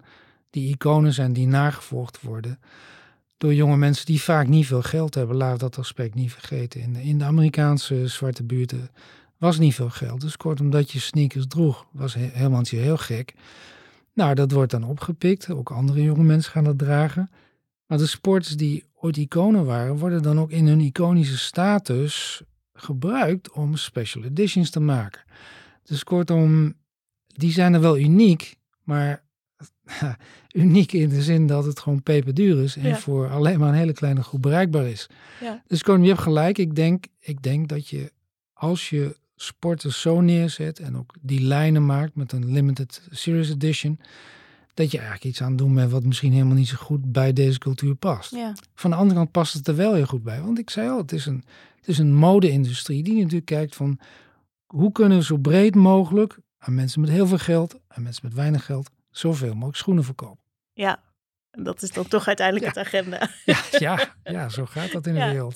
die 0.50 0.68
iconen 0.74 1.12
zijn 1.12 1.32
die 1.32 1.46
nagevolgd 1.46 2.20
worden 2.20 2.60
door 3.38 3.54
jonge 3.54 3.76
mensen 3.76 4.06
die 4.06 4.22
vaak 4.22 4.46
niet 4.46 4.66
veel 4.66 4.82
geld 4.82 5.14
hebben. 5.14 5.36
Laat 5.36 5.60
dat 5.60 5.78
aspect 5.78 6.14
niet 6.14 6.32
vergeten. 6.32 6.80
In, 6.80 6.92
de- 6.92 7.02
in 7.02 7.18
de 7.18 7.24
Amerikaanse 7.24 8.06
zwarte 8.08 8.42
buurten 8.44 8.90
was 9.38 9.58
niet 9.58 9.74
veel 9.74 9.90
geld. 9.90 10.20
Dus 10.20 10.36
kortom, 10.36 10.70
dat 10.70 10.90
je 10.90 11.00
sneakers 11.00 11.44
droeg, 11.48 11.86
was 11.92 12.14
he- 12.14 12.30
helemaal 12.32 12.58
niet 12.58 12.68
heel 12.70 12.96
gek. 12.96 13.34
Nou, 14.14 14.34
dat 14.34 14.52
wordt 14.52 14.70
dan 14.70 14.84
opgepikt. 14.84 15.50
Ook 15.50 15.70
andere 15.70 16.02
jonge 16.02 16.22
mensen 16.22 16.52
gaan 16.52 16.64
dat 16.64 16.78
dragen. 16.78 17.30
Maar 17.86 17.98
de 17.98 18.06
sporters 18.06 18.56
die 18.56 18.84
ooit 18.94 19.16
iconen 19.16 19.64
waren, 19.64 19.96
worden 19.96 20.22
dan 20.22 20.40
ook 20.40 20.50
in 20.50 20.66
hun 20.66 20.80
iconische 20.80 21.38
status 21.38 22.42
gebruikt 22.72 23.50
om 23.50 23.76
special 23.76 24.24
editions 24.24 24.70
te 24.70 24.80
maken. 24.80 25.20
Dus 25.82 26.04
kortom, 26.04 26.74
die 27.26 27.52
zijn 27.52 27.74
er 27.74 27.80
wel 27.80 27.98
uniek, 27.98 28.56
maar 28.82 29.24
uniek 30.52 30.92
in 30.92 31.08
de 31.08 31.22
zin 31.22 31.46
dat 31.46 31.64
het 31.64 31.80
gewoon 31.80 32.02
peperduur 32.02 32.62
is 32.62 32.76
en 32.76 32.88
Ja. 32.88 32.96
voor 32.96 33.28
alleen 33.30 33.58
maar 33.58 33.68
een 33.68 33.74
hele 33.74 33.92
kleine 33.92 34.22
groep 34.22 34.42
bereikbaar 34.42 34.86
is. 34.86 35.06
Ja. 35.40 35.62
Dus 35.66 35.82
kortom, 35.82 36.02
je 36.02 36.08
hebt 36.08 36.22
gelijk. 36.22 36.58
Ik 36.58 36.74
denk, 36.74 37.04
ik 37.18 37.42
denk 37.42 37.68
dat 37.68 37.88
je 37.88 38.12
als 38.52 38.90
je 38.90 39.16
sporters 39.42 40.00
zo 40.00 40.20
neerzet 40.20 40.78
en 40.78 40.96
ook 40.96 41.14
die 41.20 41.40
lijnen 41.40 41.86
maakt 41.86 42.14
met 42.14 42.32
een 42.32 42.52
limited 42.52 43.02
series 43.10 43.50
edition, 43.50 44.00
dat 44.74 44.90
je 44.90 44.96
eigenlijk 44.98 45.26
iets 45.26 45.42
aan 45.42 45.56
doet 45.56 45.70
met 45.70 45.90
wat 45.90 46.04
misschien 46.04 46.32
helemaal 46.32 46.56
niet 46.56 46.68
zo 46.68 46.76
goed 46.76 47.12
bij 47.12 47.32
deze 47.32 47.58
cultuur 47.58 47.94
past. 47.94 48.30
Ja, 48.30 48.54
Van 48.74 48.90
de 48.90 48.96
andere 48.96 49.18
kant 49.18 49.30
past 49.30 49.52
het 49.54 49.68
er 49.68 49.76
wel 49.76 49.94
heel 49.94 50.06
goed 50.06 50.22
bij. 50.22 50.40
Want 50.42 50.58
ik 50.58 50.70
zei 50.70 50.88
al, 50.90 50.98
het 50.98 51.12
is 51.12 51.26
een, 51.26 51.44
het 51.76 51.88
is 51.88 51.98
een 51.98 52.14
mode-industrie 52.14 53.02
die 53.02 53.14
natuurlijk 53.14 53.44
kijkt 53.46 53.76
van 53.76 53.98
hoe 54.66 54.92
kunnen 54.92 55.18
we 55.18 55.24
zo 55.24 55.36
breed 55.36 55.74
mogelijk 55.74 56.38
aan 56.58 56.74
mensen 56.74 57.00
met 57.00 57.10
heel 57.10 57.26
veel 57.26 57.38
geld, 57.38 57.78
aan 57.88 58.02
mensen 58.02 58.26
met 58.26 58.34
weinig 58.34 58.64
geld, 58.64 58.90
zoveel 59.10 59.52
mogelijk 59.54 59.76
schoenen 59.76 60.04
verkopen. 60.04 60.42
ja. 60.72 61.10
En 61.50 61.62
dat 61.62 61.82
is 61.82 61.90
dan 61.92 62.08
toch 62.08 62.26
uiteindelijk 62.26 62.74
Ja. 62.74 62.80
het 62.80 62.86
agenda. 62.88 63.28
Ja, 63.44 63.58
ja, 63.78 64.14
ja, 64.24 64.48
zo 64.48 64.66
gaat 64.66 64.92
dat 64.92 65.06
in 65.06 65.14
de 65.14 65.24
wereld. 65.24 65.54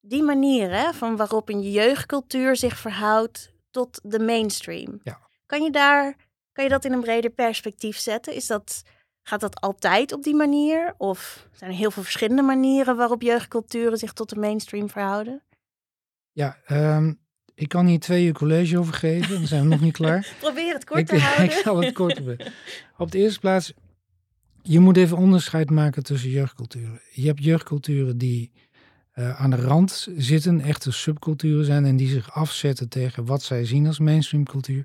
Die 0.00 0.22
manier 0.22 0.70
hè, 0.70 0.92
van 0.92 1.16
waarop 1.16 1.48
een 1.48 1.70
jeugdcultuur 1.70 2.56
zich 2.56 2.78
verhoudt 2.78 3.52
tot 3.70 4.00
de 4.02 4.18
mainstream. 4.18 5.00
Ja. 5.02 5.18
Kan 5.46 5.62
je 5.62 5.70
daar, 5.70 6.16
kan 6.52 6.64
je 6.64 6.70
dat 6.70 6.84
in 6.84 6.92
een 6.92 7.00
breder 7.00 7.30
perspectief 7.30 7.98
zetten? 7.98 8.34
Is 8.34 8.46
dat, 8.46 8.82
gaat 9.22 9.40
dat 9.40 9.60
altijd 9.60 10.12
op 10.12 10.22
die 10.22 10.34
manier? 10.34 10.94
Of 10.96 11.48
zijn 11.52 11.70
er 11.70 11.76
heel 11.76 11.90
veel 11.90 12.02
verschillende 12.02 12.42
manieren 12.42 12.96
waarop 12.96 13.22
jeugdculturen 13.22 13.98
zich 13.98 14.12
tot 14.12 14.28
de 14.28 14.36
mainstream 14.36 14.88
verhouden? 14.88 15.42
Ja, 16.32 16.58
ehm, 16.64 17.12
ik 17.54 17.68
kan 17.68 17.86
hier 17.86 18.00
twee 18.00 18.26
uur 18.26 18.32
college 18.32 18.78
over 18.78 18.94
geven, 18.94 19.34
dan 19.34 19.46
zijn 19.46 19.62
we 19.62 19.68
nog 19.68 19.80
niet 19.80 19.96
klaar. 20.02 20.34
Probeer 20.40 20.72
het 20.72 20.84
kort 20.84 21.00
ik, 21.00 21.06
te 21.06 21.18
houden. 21.24 21.44
ik 21.44 21.52
zal 21.52 21.80
het 21.80 21.94
kort 21.94 22.24
doen. 22.24 22.40
Op 22.96 23.10
de 23.10 23.18
eerste 23.18 23.40
plaats, 23.40 23.72
je 24.62 24.80
moet 24.80 24.96
even 24.96 25.16
onderscheid 25.16 25.70
maken 25.70 26.02
tussen 26.02 26.30
jeugdculturen. 26.30 27.00
Je 27.12 27.26
hebt 27.26 27.44
jeugdculturen 27.44 28.18
die 28.18 28.52
eh, 29.20 29.40
aan 29.40 29.50
de 29.50 29.56
rand 29.56 30.08
zitten, 30.16 30.60
echte 30.60 30.90
subculturen 30.90 31.64
zijn 31.64 31.84
en 31.84 31.96
die 31.96 32.08
zich 32.08 32.32
afzetten 32.34 32.88
tegen 32.88 33.24
wat 33.24 33.42
zij 33.42 33.64
zien 33.64 33.86
als 33.86 33.98
mainstream 33.98 34.44
cultuur. 34.44 34.84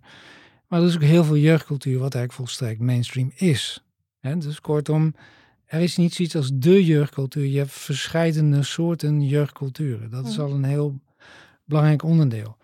Maar 0.68 0.82
er 0.82 0.88
is 0.88 0.96
ook 0.96 1.02
heel 1.02 1.24
veel 1.24 1.38
jeugdcultuur 1.38 2.00
wat 2.00 2.16
eigenlijk 2.16 2.34
volstrekt 2.34 2.80
mainstream 2.80 3.32
is. 3.36 3.84
Hè? 4.20 4.38
Dus 4.38 4.62
kortom, 4.62 5.16
er 5.66 5.80
is 5.82 5.98
niet 5.98 6.14
zoiets 6.14 6.36
als 6.36 6.50
de 6.54 6.86
jeugdcultuur. 6.86 7.46
Je 7.46 7.58
hebt 7.58 7.72
verschillende 7.72 8.64
soorten 8.64 9.22
jeugdculturen. 9.28 10.10
Dat 10.10 10.28
is 10.28 10.38
Mhm. 10.38 10.46
al 10.46 10.54
een 10.54 10.64
heel 10.64 11.00
belangrijk 11.66 12.04
onderdeel. 12.04 12.58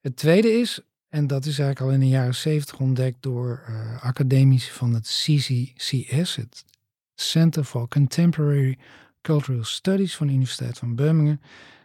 Het 0.00 0.16
tweede 0.16 0.48
is, 0.52 0.80
en 1.08 1.26
dat 1.26 1.44
is 1.46 1.58
eigenlijk 1.58 1.80
al 1.80 1.94
in 1.94 2.00
de 2.00 2.14
jaren 2.16 2.34
zeventig 2.34 2.80
ontdekt 2.80 3.16
door 3.20 3.62
eh 3.66 4.04
academici 4.04 4.70
van 4.70 4.94
het 4.94 5.06
CCCS, 5.06 6.36
het 6.36 6.64
Center 7.14 7.64
for 7.64 7.88
Contemporary 7.88 8.78
Cultural 9.28 9.64
Studies 9.64 10.16
van 10.16 10.26
de 10.26 10.32
Universiteit 10.32 10.78
van 10.78 10.94
Birmingham. 10.94 11.40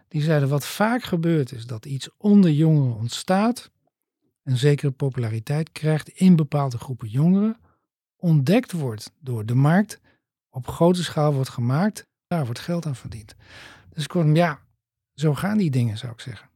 Die 0.07 0.21
zeiden 0.21 0.49
wat 0.49 0.65
vaak 0.65 1.03
gebeurt 1.03 1.51
is 1.51 1.65
dat 1.65 1.85
iets 1.85 2.09
onder 2.17 2.51
jongeren 2.51 2.95
ontstaat, 2.95 3.71
een 4.43 4.57
zekere 4.57 4.91
populariteit 4.91 5.71
krijgt 5.71 6.09
in 6.09 6.35
bepaalde 6.35 6.77
groepen 6.77 7.07
jongeren, 7.07 7.57
ontdekt 8.15 8.71
wordt 8.71 9.11
door 9.19 9.45
de 9.45 9.55
markt, 9.55 9.99
op 10.49 10.67
grote 10.67 11.03
schaal 11.03 11.33
wordt 11.33 11.49
gemaakt, 11.49 12.07
daar 12.27 12.45
wordt 12.45 12.59
geld 12.59 12.85
aan 12.85 12.95
verdiend. 12.95 13.35
Dus 13.93 14.07
kortom, 14.07 14.35
ja, 14.35 14.59
zo 15.13 15.33
gaan 15.33 15.57
die 15.57 15.71
dingen 15.71 15.97
zou 15.97 16.11
ik 16.11 16.19
zeggen. 16.19 16.49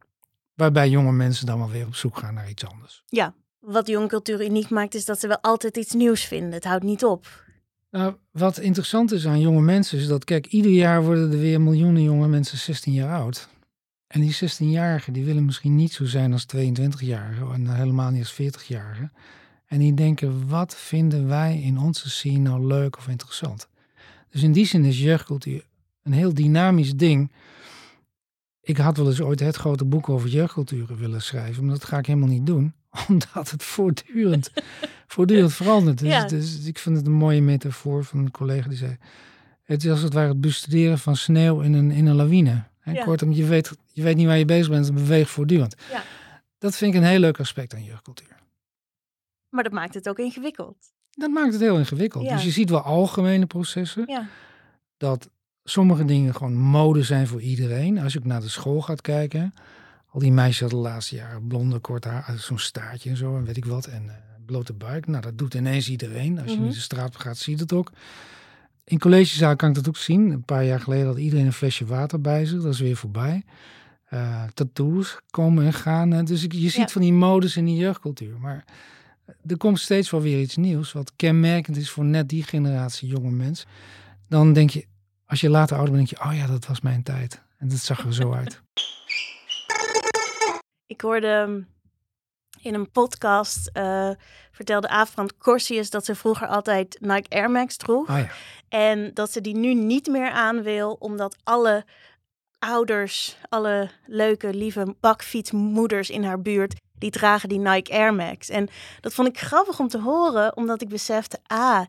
Waarbij 0.53 0.89
jonge 0.89 1.11
mensen 1.11 1.45
dan 1.45 1.57
wel 1.57 1.69
weer 1.69 1.85
op 1.85 1.95
zoek 1.95 2.17
gaan 2.17 2.33
naar 2.33 2.49
iets 2.49 2.65
anders. 2.65 3.03
Wat 3.59 3.85
de 3.85 3.91
jonge 3.91 4.07
cultuur 4.07 4.45
uniek 4.45 4.69
maakt, 4.69 4.95
is 4.95 5.05
dat 5.05 5.19
ze 5.19 5.27
wel 5.27 5.41
altijd 5.41 5.77
iets 5.77 5.93
nieuws 5.93 6.25
vinden. 6.25 6.51
Het 6.51 6.63
houdt 6.63 6.83
niet 6.83 7.05
op. 7.05 7.45
Nou, 7.91 8.15
wat 8.31 8.57
interessant 8.59 9.11
is 9.11 9.27
aan 9.27 9.39
jonge 9.39 9.61
mensen 9.61 9.99
is 9.99 10.07
dat, 10.07 10.23
kijk, 10.23 10.45
ieder 10.45 10.71
jaar 10.71 11.03
worden 11.03 11.31
er 11.31 11.39
weer 11.39 11.61
miljoenen 11.61 12.03
jonge 12.03 12.27
mensen 12.27 12.57
16 12.57 12.93
jaar 12.93 13.19
oud. 13.19 13.49
En 14.07 14.21
die 14.21 14.35
16-jarigen 14.35 15.11
die 15.11 15.25
willen 15.25 15.45
misschien 15.45 15.75
niet 15.75 15.93
zo 15.93 16.05
zijn 16.05 16.33
als 16.33 16.45
22-jarigen 16.55 17.53
en 17.53 17.75
helemaal 17.75 18.11
niet 18.11 18.19
als 18.19 18.33
40-jarigen. 18.41 19.11
En 19.65 19.79
die 19.79 19.93
denken, 19.93 20.47
wat 20.47 20.75
vinden 20.75 21.27
wij 21.27 21.61
in 21.61 21.77
onze 21.77 22.09
scene 22.09 22.37
nou 22.49 22.67
leuk 22.67 22.97
of 22.97 23.07
interessant? 23.07 23.67
Dus 24.29 24.43
in 24.43 24.51
die 24.51 24.65
zin 24.65 24.85
is 24.85 24.99
jeugdcultuur 24.99 25.65
een 26.03 26.13
heel 26.13 26.33
dynamisch 26.33 26.95
ding. 26.95 27.31
Ik 28.61 28.77
had 28.77 28.97
wel 28.97 29.07
eens 29.07 29.21
ooit 29.21 29.39
het 29.39 29.55
grote 29.55 29.85
boek 29.85 30.09
over 30.09 30.29
jeugdculturen 30.29 30.97
willen 30.97 31.21
schrijven, 31.21 31.65
maar 31.65 31.73
dat 31.73 31.85
ga 31.85 31.97
ik 31.97 32.05
helemaal 32.05 32.29
niet 32.29 32.45
doen, 32.45 32.73
omdat 33.07 33.51
het 33.51 33.63
voortdurend, 33.63 34.51
voortdurend 35.07 35.53
verandert. 35.53 35.97
Dus, 35.97 36.07
Ja. 36.09 36.25
dus 36.25 36.65
ik 36.65 36.77
vind 36.77 36.97
het 36.97 37.05
een 37.05 37.11
mooie 37.11 37.41
metafoor 37.41 38.03
van 38.03 38.19
een 38.19 38.31
collega 38.31 38.69
die 38.69 38.77
zei, 38.77 38.97
het 39.63 39.83
is 39.83 39.91
als 39.91 40.01
het 40.01 40.13
ware 40.13 40.27
het 40.27 40.41
bestuderen 40.41 40.99
van 40.99 41.15
sneeuw 41.15 41.61
in 41.61 41.73
een, 41.73 41.91
in 41.91 42.05
een 42.05 42.15
lawine. 42.15 42.63
Ja. 42.83 43.03
Kortom, 43.03 43.31
je 43.31 43.45
weet, 43.45 43.71
je 43.93 44.01
weet 44.03 44.15
niet 44.15 44.25
waar 44.27 44.37
je 44.37 44.45
bezig 44.45 44.69
bent, 44.69 44.85
het 44.85 44.93
beweegt 44.93 45.29
voortdurend. 45.29 45.75
Ja. 45.91 46.03
Dat 46.57 46.75
vind 46.75 46.93
ik 46.93 47.01
een 47.01 47.07
heel 47.07 47.19
leuk 47.19 47.39
aspect 47.39 47.73
aan 47.73 47.83
jeugdcultuur. 47.83 48.35
Maar 49.49 49.63
dat 49.63 49.71
maakt 49.71 49.93
het 49.93 50.09
ook 50.09 50.19
ingewikkeld. 50.19 50.77
Dat 51.11 51.29
maakt 51.29 51.51
het 51.53 51.61
heel 51.61 51.77
ingewikkeld. 51.77 52.23
Ja. 52.23 52.33
Dus 52.33 52.43
je 52.43 52.51
ziet 52.51 52.69
wel 52.69 52.81
algemene 52.81 53.45
processen. 53.45 54.03
Ja. 54.07 54.27
Dat 54.97 55.29
sommige 55.63 56.05
dingen 56.05 56.35
gewoon 56.35 56.55
mode 56.55 57.03
zijn 57.03 57.27
voor 57.27 57.41
iedereen. 57.41 57.99
Als 57.99 58.13
je 58.13 58.19
ook 58.19 58.25
naar 58.25 58.41
de 58.41 58.49
school 58.49 58.81
gaat 58.81 59.01
kijken. 59.01 59.53
Al 60.09 60.19
die 60.19 60.31
meisjes 60.31 60.59
hadden 60.59 60.79
de 60.79 60.89
laatste 60.89 61.15
jaren 61.15 61.47
blonde, 61.47 61.79
kort 61.79 62.03
haar, 62.03 62.23
eh, 62.27 62.35
zo'n 62.35 62.59
staartje 62.59 63.09
en 63.09 63.17
zo 63.17 63.37
en 63.37 63.45
weet 63.45 63.57
ik 63.57 63.65
wat. 63.65 63.85
En 63.85 64.09
eh, 64.09 64.15
blote 64.47 64.73
buik. 64.73 65.07
Nou, 65.07 65.21
dat 65.21 65.37
doet 65.37 65.53
ineens 65.53 65.89
iedereen. 65.89 66.39
Als 66.39 66.51
je 66.51 66.57
Mhm. 66.57 66.65
nu 66.67 66.73
de 66.73 66.79
straat 66.79 67.07
op 67.15 67.15
gaat, 67.15 67.37
zie 67.37 67.53
je 67.53 67.59
dat 67.65 67.73
ook. 67.73 67.91
In 68.83 68.99
collegezaal 68.99 69.55
kan 69.55 69.69
ik 69.69 69.75
dat 69.75 69.87
ook 69.87 69.97
zien. 69.97 70.31
Een 70.31 70.43
paar 70.43 70.65
jaar 70.65 70.79
geleden 70.79 71.05
had 71.07 71.17
iedereen 71.17 71.45
een 71.45 71.53
flesje 71.53 71.85
water 71.85 72.21
bij 72.21 72.45
zich. 72.45 72.61
Dat 72.61 72.73
is 72.73 72.79
weer 72.79 72.95
voorbij. 72.95 73.43
Eh, 74.05 74.43
tattoos 74.53 75.19
komen 75.29 75.65
en 75.65 75.73
gaan. 75.73 76.25
Dus 76.25 76.41
je 76.41 76.49
ziet 76.69 76.73
Ja. 76.73 76.87
van 76.87 77.01
die 77.01 77.13
modes 77.13 77.57
in 77.57 77.65
die 77.65 77.77
jeugdcultuur. 77.77 78.37
Maar 78.39 78.65
er 79.47 79.57
komt 79.57 79.79
steeds 79.79 80.09
wel 80.09 80.21
weer 80.21 80.39
iets 80.41 80.55
nieuws. 80.55 80.91
Wat 80.91 81.11
kenmerkend 81.15 81.77
is 81.77 81.89
voor 81.89 82.05
net 82.05 82.29
die 82.29 82.43
generatie 82.43 83.07
jonge 83.07 83.31
mensen. 83.31 83.67
Dan 84.29 84.53
denk 84.53 84.69
je, 84.69 84.85
als 85.25 85.41
je 85.41 85.49
later 85.49 85.75
ouder 85.77 85.93
bent, 85.95 86.09
denk 86.09 86.21
je, 86.21 86.29
oh 86.29 86.35
ja, 86.37 86.47
dat 86.47 86.67
was 86.67 86.81
mijn 86.81 87.03
tijd. 87.03 87.41
En 87.57 87.67
dat 87.67 87.77
zag 87.79 88.05
er 88.05 88.13
zo 88.13 88.33
uit. 88.33 88.61
Ik 90.87 91.01
hoorde 91.01 91.27
um, 91.27 91.67
in 92.61 92.73
een 92.73 92.91
podcast, 92.91 93.69
eh, 93.73 94.09
vertelde 94.51 94.87
Aafbrand 94.89 95.37
Corsius 95.37 95.89
dat 95.89 96.05
ze 96.05 96.15
vroeger 96.15 96.47
altijd 96.47 96.97
Nike 97.01 97.35
Air 97.35 97.51
Max 97.51 97.77
droeg. 97.77 98.09
Ah 98.09 98.17
ja. 98.19 98.27
En 98.69 99.11
dat 99.13 99.31
ze 99.31 99.41
die 99.41 99.55
nu 99.55 99.73
niet 99.73 100.07
meer 100.07 100.31
aan 100.31 100.63
wil, 100.63 100.95
omdat 100.99 101.35
alle 101.43 101.85
ouders, 102.59 103.37
alle 103.49 103.89
leuke, 104.05 104.53
lieve 104.53 104.95
bakfietsmoeders 104.99 106.09
in 106.09 106.23
haar 106.23 106.41
buurt, 106.41 106.75
die 106.93 107.11
dragen 107.11 107.49
die 107.49 107.59
Nike 107.59 107.91
Air 107.93 108.13
Max. 108.13 108.49
En 108.49 108.69
dat 109.01 109.13
vond 109.13 109.27
ik 109.27 109.39
grappig 109.39 109.79
om 109.79 109.87
te 109.87 109.99
horen, 109.99 110.55
omdat 110.57 110.81
ik 110.81 110.89
besefte, 110.89 111.39
ah, 111.47 111.81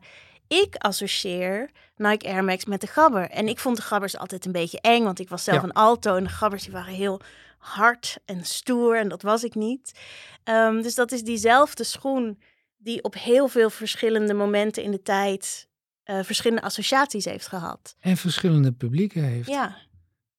ik 0.47 0.75
associeer 0.75 1.69
Nike 1.95 2.27
Air 2.27 2.43
Max 2.43 2.65
met 2.65 2.81
de 2.81 2.87
gabber. 2.87 3.29
En 3.29 3.47
ik 3.47 3.59
vond 3.59 3.75
de 3.75 3.81
gabbers 3.81 4.17
altijd 4.17 4.45
een 4.45 4.51
beetje 4.51 4.81
eng, 4.81 5.03
want 5.03 5.19
ik 5.19 5.29
was 5.29 5.43
zelf 5.43 5.57
Ja. 5.57 5.63
een 5.63 5.73
alto 5.73 6.15
en 6.15 6.23
de 6.23 6.29
gabbers 6.29 6.63
die 6.63 6.71
waren 6.71 6.93
heel 6.93 7.21
hard 7.59 8.17
en 8.25 8.45
stoer 8.45 8.99
en 8.99 9.09
dat 9.09 9.21
was 9.21 9.43
ik 9.43 9.55
niet. 9.55 9.99
Ehm, 10.43 10.81
dus 10.81 10.95
dat 10.95 11.11
is 11.11 11.23
diezelfde 11.23 11.83
schoen 11.83 12.39
die 12.77 13.03
op 13.03 13.13
heel 13.13 13.47
veel 13.47 13.69
verschillende 13.69 14.33
momenten 14.33 14.83
in 14.83 14.91
de 14.91 15.01
tijd 15.01 15.67
eh, 16.03 16.23
verschillende 16.23 16.63
associaties 16.63 17.25
heeft 17.25 17.47
gehad. 17.47 17.95
En 17.99 18.17
verschillende 18.17 18.71
publieken 18.71 19.23
heeft. 19.23 19.49
Ja, 19.49 19.77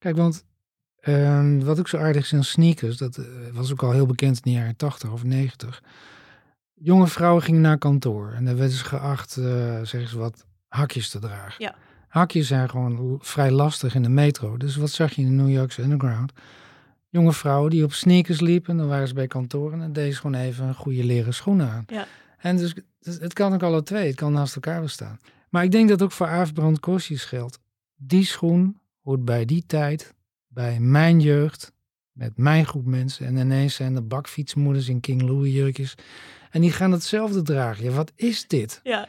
Kijk, 0.01 0.17
want 0.17 0.45
ehm, 1.01 1.59
wat 1.59 1.79
ook 1.79 1.89
zo 1.89 1.97
aardig 1.97 2.25
is 2.25 2.35
aan 2.35 2.45
sneakers, 2.45 2.97
dat 2.97 3.17
eh, 3.17 3.25
was 3.53 3.73
ook 3.73 3.83
al 3.83 3.93
heel 3.93 4.07
bekend 4.07 4.37
in 4.37 4.53
de 4.53 4.59
jaren 4.59 4.77
80 4.77 5.13
of 5.13 5.25
90. 5.25 5.83
Jonge 6.75 7.07
vrouwen 7.07 7.43
gingen 7.43 7.61
naar 7.61 7.79
kantoor 7.79 8.33
en 8.33 8.45
dan 8.45 8.57
werden 8.57 8.77
ze 8.77 8.85
geacht, 8.85 9.37
eh 9.37 9.45
zeggen 9.83 10.09
ze 10.09 10.19
wat, 10.19 10.47
hakjes 10.69 11.09
te 11.09 11.19
dragen. 11.19 11.65
Ja. 11.65 11.75
Hakjes 12.09 12.47
zijn 12.47 12.71
gewoon 12.71 13.19
vrij 13.23 13.51
lastig 13.51 13.95
in 13.95 14.03
de 14.03 14.09
metro. 14.09 14.57
Dus 14.57 14.77
wat 14.77 14.91
zag 14.91 15.13
je 15.13 15.23
in 15.23 15.29
de 15.37 15.43
New 15.43 15.51
Yorkse 15.51 15.83
underground? 15.83 16.33
Jonge 17.11 17.33
vrouwen 17.33 17.71
die 17.71 17.85
op 17.85 17.93
sneakers 17.93 18.41
liepen, 18.41 18.77
dan 18.77 18.89
waren 18.89 19.09
ze 19.09 19.15
bij 19.15 19.27
kantoor 19.27 19.73
en 19.73 19.79
dan 19.79 19.93
deden 19.93 20.13
ze 20.13 20.19
gewoon 20.21 20.41
even 20.41 20.67
een 20.67 20.75
goede 20.75 21.05
leren 21.05 21.35
schoenen 21.35 21.69
aan. 21.71 21.85
Ja. 21.87 22.07
En 22.39 22.57
dus 22.57 22.75
dus 23.01 23.19
het 23.19 23.33
kan 23.33 23.53
ook 23.53 23.63
alle 23.63 23.83
twee, 23.83 24.07
het 24.07 24.17
kan 24.17 24.33
naast 24.33 24.55
elkaar 24.55 24.81
bestaan. 24.81 25.19
Maar 25.49 25.65
ik 25.65 25.71
denk 25.71 25.89
dat 25.89 26.03
ook 26.03 26.13
voor 26.13 26.27
Aafbrand 26.27 26.81
Corsius 26.81 27.25
geldt. 27.25 27.59
Die 27.97 28.25
schoen 28.25 28.81
hoort 29.03 29.25
bij 29.25 29.45
die 29.45 29.65
tijd, 29.67 30.15
bij 30.49 30.81
mijn 30.81 31.21
jeugd, 31.21 31.73
met 32.13 32.37
mijn 32.37 32.67
groep 32.67 32.85
mensen. 32.87 33.27
En 33.27 33.37
ineens 33.37 33.75
zijn 33.75 33.97
er 33.97 34.07
bakfietsmoeders 34.07 34.89
in 34.89 35.01
King 35.01 35.23
Louis 35.23 35.53
jurkjes. 35.53 35.95
En 36.51 36.61
die 36.61 36.73
gaan 36.73 36.93
hetzelfde 36.93 37.43
dragen. 37.43 37.85
Ja, 37.85 37.91
wat 37.91 38.13
is 38.17 38.47
dit? 38.47 38.81
ja, 38.83 39.09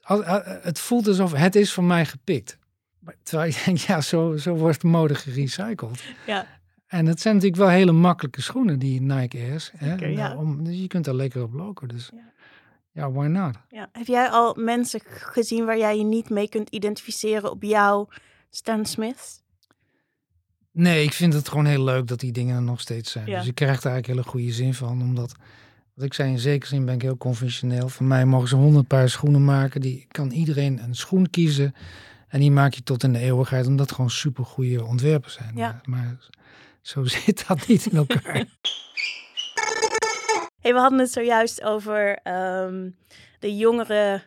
al- 0.00 0.22
Het 0.62 0.78
voelt 0.78 1.06
alsof 1.08 1.32
het 1.32 1.56
is 1.56 1.72
van 1.72 1.86
mij 1.86 2.04
gepikt. 2.06 2.58
Maar 2.98 3.14
terwijl 3.22 3.50
ik 3.50 3.62
denk, 3.64 3.78
ja, 3.78 4.00
zo, 4.00 4.36
zo 4.36 4.54
wordt 4.54 4.82
mode 4.82 5.14
gerecycled. 5.14 6.02
ja. 6.26 6.46
En 6.88 7.06
het 7.06 7.20
zijn 7.20 7.34
natuurlijk 7.34 7.62
wel 7.62 7.70
hele 7.70 7.92
makkelijke 7.92 8.42
schoenen, 8.42 8.78
die 8.78 9.00
Nike 9.00 9.38
Airs. 9.38 9.70
Hè? 9.76 9.88
Zeker, 9.88 10.10
ja. 10.10 10.28
Nou, 10.28 10.38
om, 10.38 10.64
dus 10.64 10.78
je 10.78 10.86
kunt 10.86 11.06
er 11.06 11.14
lekker 11.14 11.42
op 11.42 11.52
lopen. 11.52 11.88
Dus 11.88 12.10
Ja. 12.14 12.32
ja, 12.92 13.10
why 13.10 13.26
not? 13.26 13.56
ja. 13.70 13.88
Heb 13.92 14.06
jij 14.06 14.28
al 14.28 14.54
mensen 14.54 15.00
gezien 15.04 15.64
waar 15.64 15.78
jij 15.78 15.98
je 15.98 16.04
niet 16.04 16.30
mee 16.30 16.48
kunt 16.48 16.68
identificeren 16.70 17.50
op 17.50 17.62
jouw 17.62 18.08
Stan 18.50 18.86
Smith? 18.86 19.42
Nee, 20.70 21.04
ik 21.04 21.12
vind 21.12 21.32
het 21.32 21.48
gewoon 21.48 21.64
heel 21.64 21.84
leuk 21.84 22.06
dat 22.06 22.20
die 22.20 22.32
dingen 22.32 22.56
er 22.56 22.62
nog 22.62 22.80
steeds 22.80 23.10
zijn. 23.10 23.26
Ja. 23.26 23.38
Dus 23.38 23.48
ik 23.48 23.54
krijg 23.54 23.80
er 23.82 23.90
eigenlijk 23.90 24.06
hele 24.06 24.30
goede 24.30 24.52
zin 24.52 24.74
van. 24.74 25.00
Omdat, 25.02 25.34
wat 25.94 26.04
ik 26.04 26.14
zei, 26.14 26.30
in 26.30 26.38
zekere 26.38 26.66
zin 26.66 26.84
ben 26.84 26.94
ik 26.94 27.02
heel 27.02 27.16
conventioneel. 27.16 27.88
Van 27.88 28.06
mij 28.06 28.26
mogen 28.26 28.48
ze 28.48 28.56
honderd 28.56 28.86
paar 28.86 29.08
schoenen 29.08 29.44
maken. 29.44 29.80
Die 29.80 30.06
kan 30.08 30.30
iedereen 30.30 30.82
een 30.82 30.94
schoen 30.94 31.30
kiezen. 31.30 31.74
En 32.28 32.40
die 32.40 32.50
maak 32.50 32.72
je 32.72 32.82
tot 32.82 33.02
in 33.02 33.12
de 33.12 33.18
eeuwigheid. 33.18 33.66
Omdat 33.66 33.86
het 33.86 33.94
gewoon 33.94 34.10
super 34.10 34.44
goede 34.44 34.84
ontwerpen 34.84 35.30
zijn. 35.30 35.56
Ja. 35.56 35.80
Maar, 35.84 36.00
maar 36.00 36.16
zo 36.88 37.04
zit 37.04 37.48
dat 37.48 37.66
niet 37.66 37.86
in 37.86 37.96
elkaar. 37.96 38.44
Hey, 40.60 40.72
we 40.72 40.78
hadden 40.82 40.98
het 40.98 41.12
zojuist 41.12 41.62
over 41.62 42.18
ehm, 42.22 42.90
de 43.38 43.56
jongeren 43.56 44.22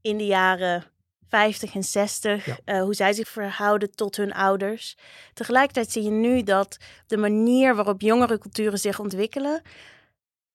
in 0.00 0.18
de 0.18 0.26
jaren 0.26 0.84
50 1.28 1.74
en 1.74 1.82
60, 1.82 2.46
Ja. 2.46 2.58
eh, 2.64 2.82
hoe 2.82 2.94
zij 2.94 3.12
zich 3.12 3.28
verhouden 3.28 3.90
tot 3.94 4.16
hun 4.16 4.32
ouders. 4.32 4.96
Tegelijkertijd 5.34 5.90
zie 5.92 6.02
je 6.02 6.10
nu 6.10 6.42
dat 6.42 6.76
de 7.06 7.16
manier 7.16 7.74
waarop 7.74 8.00
jongere 8.00 8.38
culturen 8.38 8.78
zich 8.78 8.98
ontwikkelen, 8.98 9.62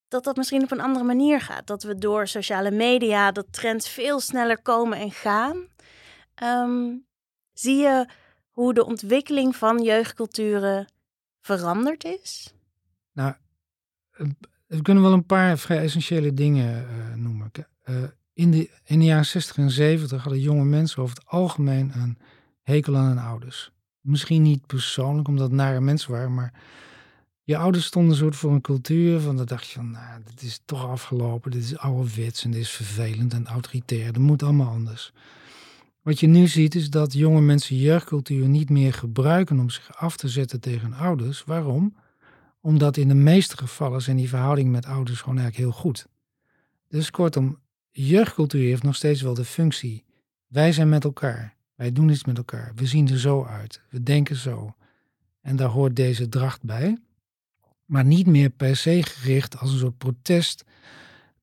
dat 0.08 0.24
dat 0.24 0.36
misschien 0.36 0.64
op 0.64 0.72
een 0.72 0.82
andere 0.82 1.06
manier 1.06 1.42
gaat. 1.42 1.68
Dat 1.68 1.84
we 1.84 1.96
door 1.96 2.28
sociale 2.28 2.72
media, 2.72 3.32
dat 3.32 3.54
trends 3.54 3.90
veel 3.90 4.20
sneller 4.20 4.62
komen 4.62 4.98
en 4.98 5.12
gaan. 5.12 5.68
Ehm, 6.36 6.96
zie 7.54 7.78
je 7.78 8.06
hoe 8.50 8.74
de 8.74 8.86
ontwikkeling 8.86 9.56
van 9.56 9.84
jeugdculturen 9.84 10.88
veranderd 11.42 12.04
is? 12.04 12.54
nou, 13.14 13.34
we 14.68 14.82
kunnen 14.82 15.04
wel 15.04 15.14
een 15.14 15.26
paar 15.26 15.58
vrij 15.58 15.80
essentiële 15.80 16.34
dingen 16.34 16.88
eh, 16.90 17.16
noemen. 17.16 17.52
Eh, 17.84 17.96
in, 18.34 18.52
de, 18.52 18.70
in 18.84 19.00
de 19.00 19.06
jaren 19.06 19.26
60 19.26 19.58
en 19.58 19.72
70 19.72 20.22
hadden 20.22 20.42
jonge 20.42 20.64
mensen 20.64 21.02
over 21.02 21.16
het 21.16 21.26
algemeen 21.28 21.92
een 21.94 22.18
hekel 22.62 22.98
aan 22.98 23.08
hun 23.08 23.18
ouders. 23.18 23.72
Misschien 24.02 24.42
niet 24.42 24.66
persoonlijk, 24.66 25.28
omdat 25.28 25.48
het 25.48 25.56
nare 25.56 25.82
mensen 25.82 26.12
waren, 26.12 26.34
maar 26.34 26.54
je 27.44 27.58
ouders 27.58 27.86
stonden 27.86 28.16
soort 28.16 28.36
voor 28.36 28.52
een 28.52 28.62
cultuur 28.62 29.20
van, 29.20 29.38
dan 29.38 29.46
dacht 29.46 29.68
je 29.68 29.74
van, 29.74 29.92
nou, 29.92 30.22
dit 30.24 30.42
is 30.42 30.62
toch 30.66 30.86
afgelopen, 30.86 31.52
dit 31.52 31.64
is 31.64 31.78
ouderwets 31.78 32.44
en 32.44 32.52
dit 32.52 32.62
is 32.62 32.72
vervelend 32.72 33.34
en 33.34 33.48
autoritair, 33.48 34.14
dat 34.14 34.22
moet 34.22 34.44
allemaal 34.44 34.72
anders. 34.74 35.14
Wat 36.02 36.20
je 36.20 36.28
nu 36.28 36.48
ziet 36.48 36.76
is 36.76 36.90
dat 36.90 37.14
jonge 37.14 37.42
mensen 37.42 37.76
jeugdcultuur 37.76 38.48
niet 38.48 38.70
meer 38.70 38.94
gebruiken 38.94 39.60
om 39.60 39.70
zich 39.70 39.98
af 39.98 40.18
te 40.18 40.28
zetten 40.28 40.60
tegen 40.60 40.94
ouders. 40.94 41.44
Waarom? 41.44 41.96
Omdat 42.62 42.98
in 42.98 43.08
de 43.08 43.14
meeste 43.14 43.58
gevallen 43.58 44.02
zijn 44.02 44.18
die 44.18 44.30
verhoudingen 44.30 44.72
met 44.72 44.86
ouders 44.86 45.22
gewoon 45.22 45.38
eigenlijk 45.38 45.70
heel 45.70 45.82
goed. 45.82 46.08
Dus 46.88 47.12
kortom, 47.12 47.60
jeugdcultuur 47.90 48.68
heeft 48.68 48.84
nog 48.84 48.96
steeds 48.96 49.22
wel 49.22 49.34
de 49.34 49.46
functie. 49.46 50.04
Wij 50.48 50.72
zijn 50.72 50.90
met 50.90 51.04
elkaar. 51.04 51.56
Wij 51.76 51.92
doen 51.92 52.10
iets 52.10 52.26
met 52.26 52.38
elkaar. 52.38 52.72
We 52.76 52.86
zien 52.86 53.10
er 53.10 53.20
zo 53.20 53.46
uit. 53.46 53.82
We 53.90 54.04
denken 54.04 54.36
zo. 54.36 54.76
En 55.42 55.56
daar 55.56 55.70
hoort 55.70 55.96
deze 55.96 56.30
dracht 56.30 56.64
bij. 56.64 56.98
Maar 57.86 58.06
niet 58.06 58.28
meer 58.28 58.50
per 58.50 58.76
se 58.76 59.04
gericht 59.04 59.58
als 59.58 59.72
een 59.72 59.80
soort 59.80 59.98
protest 59.98 60.64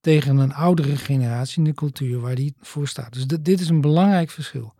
tegen 0.08 0.36
een 0.36 0.54
oudere 0.54 0.96
generatie 0.96 1.58
in 1.58 1.64
de 1.64 1.74
cultuur 1.74 2.20
waar 2.20 2.34
die 2.34 2.54
voor 2.60 2.88
staat. 2.88 3.12
Dus 3.12 3.26
dit 3.26 3.60
is 3.60 3.68
een 3.68 3.80
belangrijk 3.80 4.30
verschil. 4.30 4.74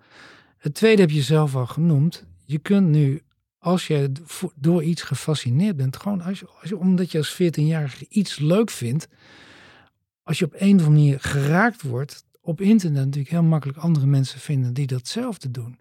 Het 0.59 0.75
tweede 0.75 1.01
heb 1.01 1.11
je 1.11 1.23
zelf 1.23 1.55
al 1.55 1.67
genoemd. 1.67 2.25
Je 2.45 2.59
kunt 2.59 2.89
nu, 2.89 3.23
als 3.59 3.87
je 3.87 4.13
door 4.55 4.83
iets 4.83 5.03
gefascineerd 5.03 5.77
bent, 5.77 5.97
gewoon 5.97 6.21
als 6.21 6.39
je, 6.39 6.49
als 6.61 6.69
je, 6.69 6.77
omdat 6.77 7.13
je 7.13 7.19
als 7.19 7.43
14-jarige 7.43 8.07
iets 8.09 8.39
leuk 8.39 8.71
vindt, 8.71 9.09
als 10.23 10.39
je 10.39 10.45
op 10.45 10.53
een 10.53 10.61
of 10.61 10.71
andere 10.71 10.91
manier 10.91 11.21
geraakt 11.21 11.83
wordt, 11.83 12.25
op 12.41 12.61
internet 12.61 13.05
natuurlijk 13.05 13.31
heel 13.31 13.43
makkelijk 13.43 13.79
andere 13.79 14.07
mensen 14.07 14.41
vinden 14.41 14.75
die 14.75 14.87
datzelfde 14.87 15.51
doen. 15.51 15.79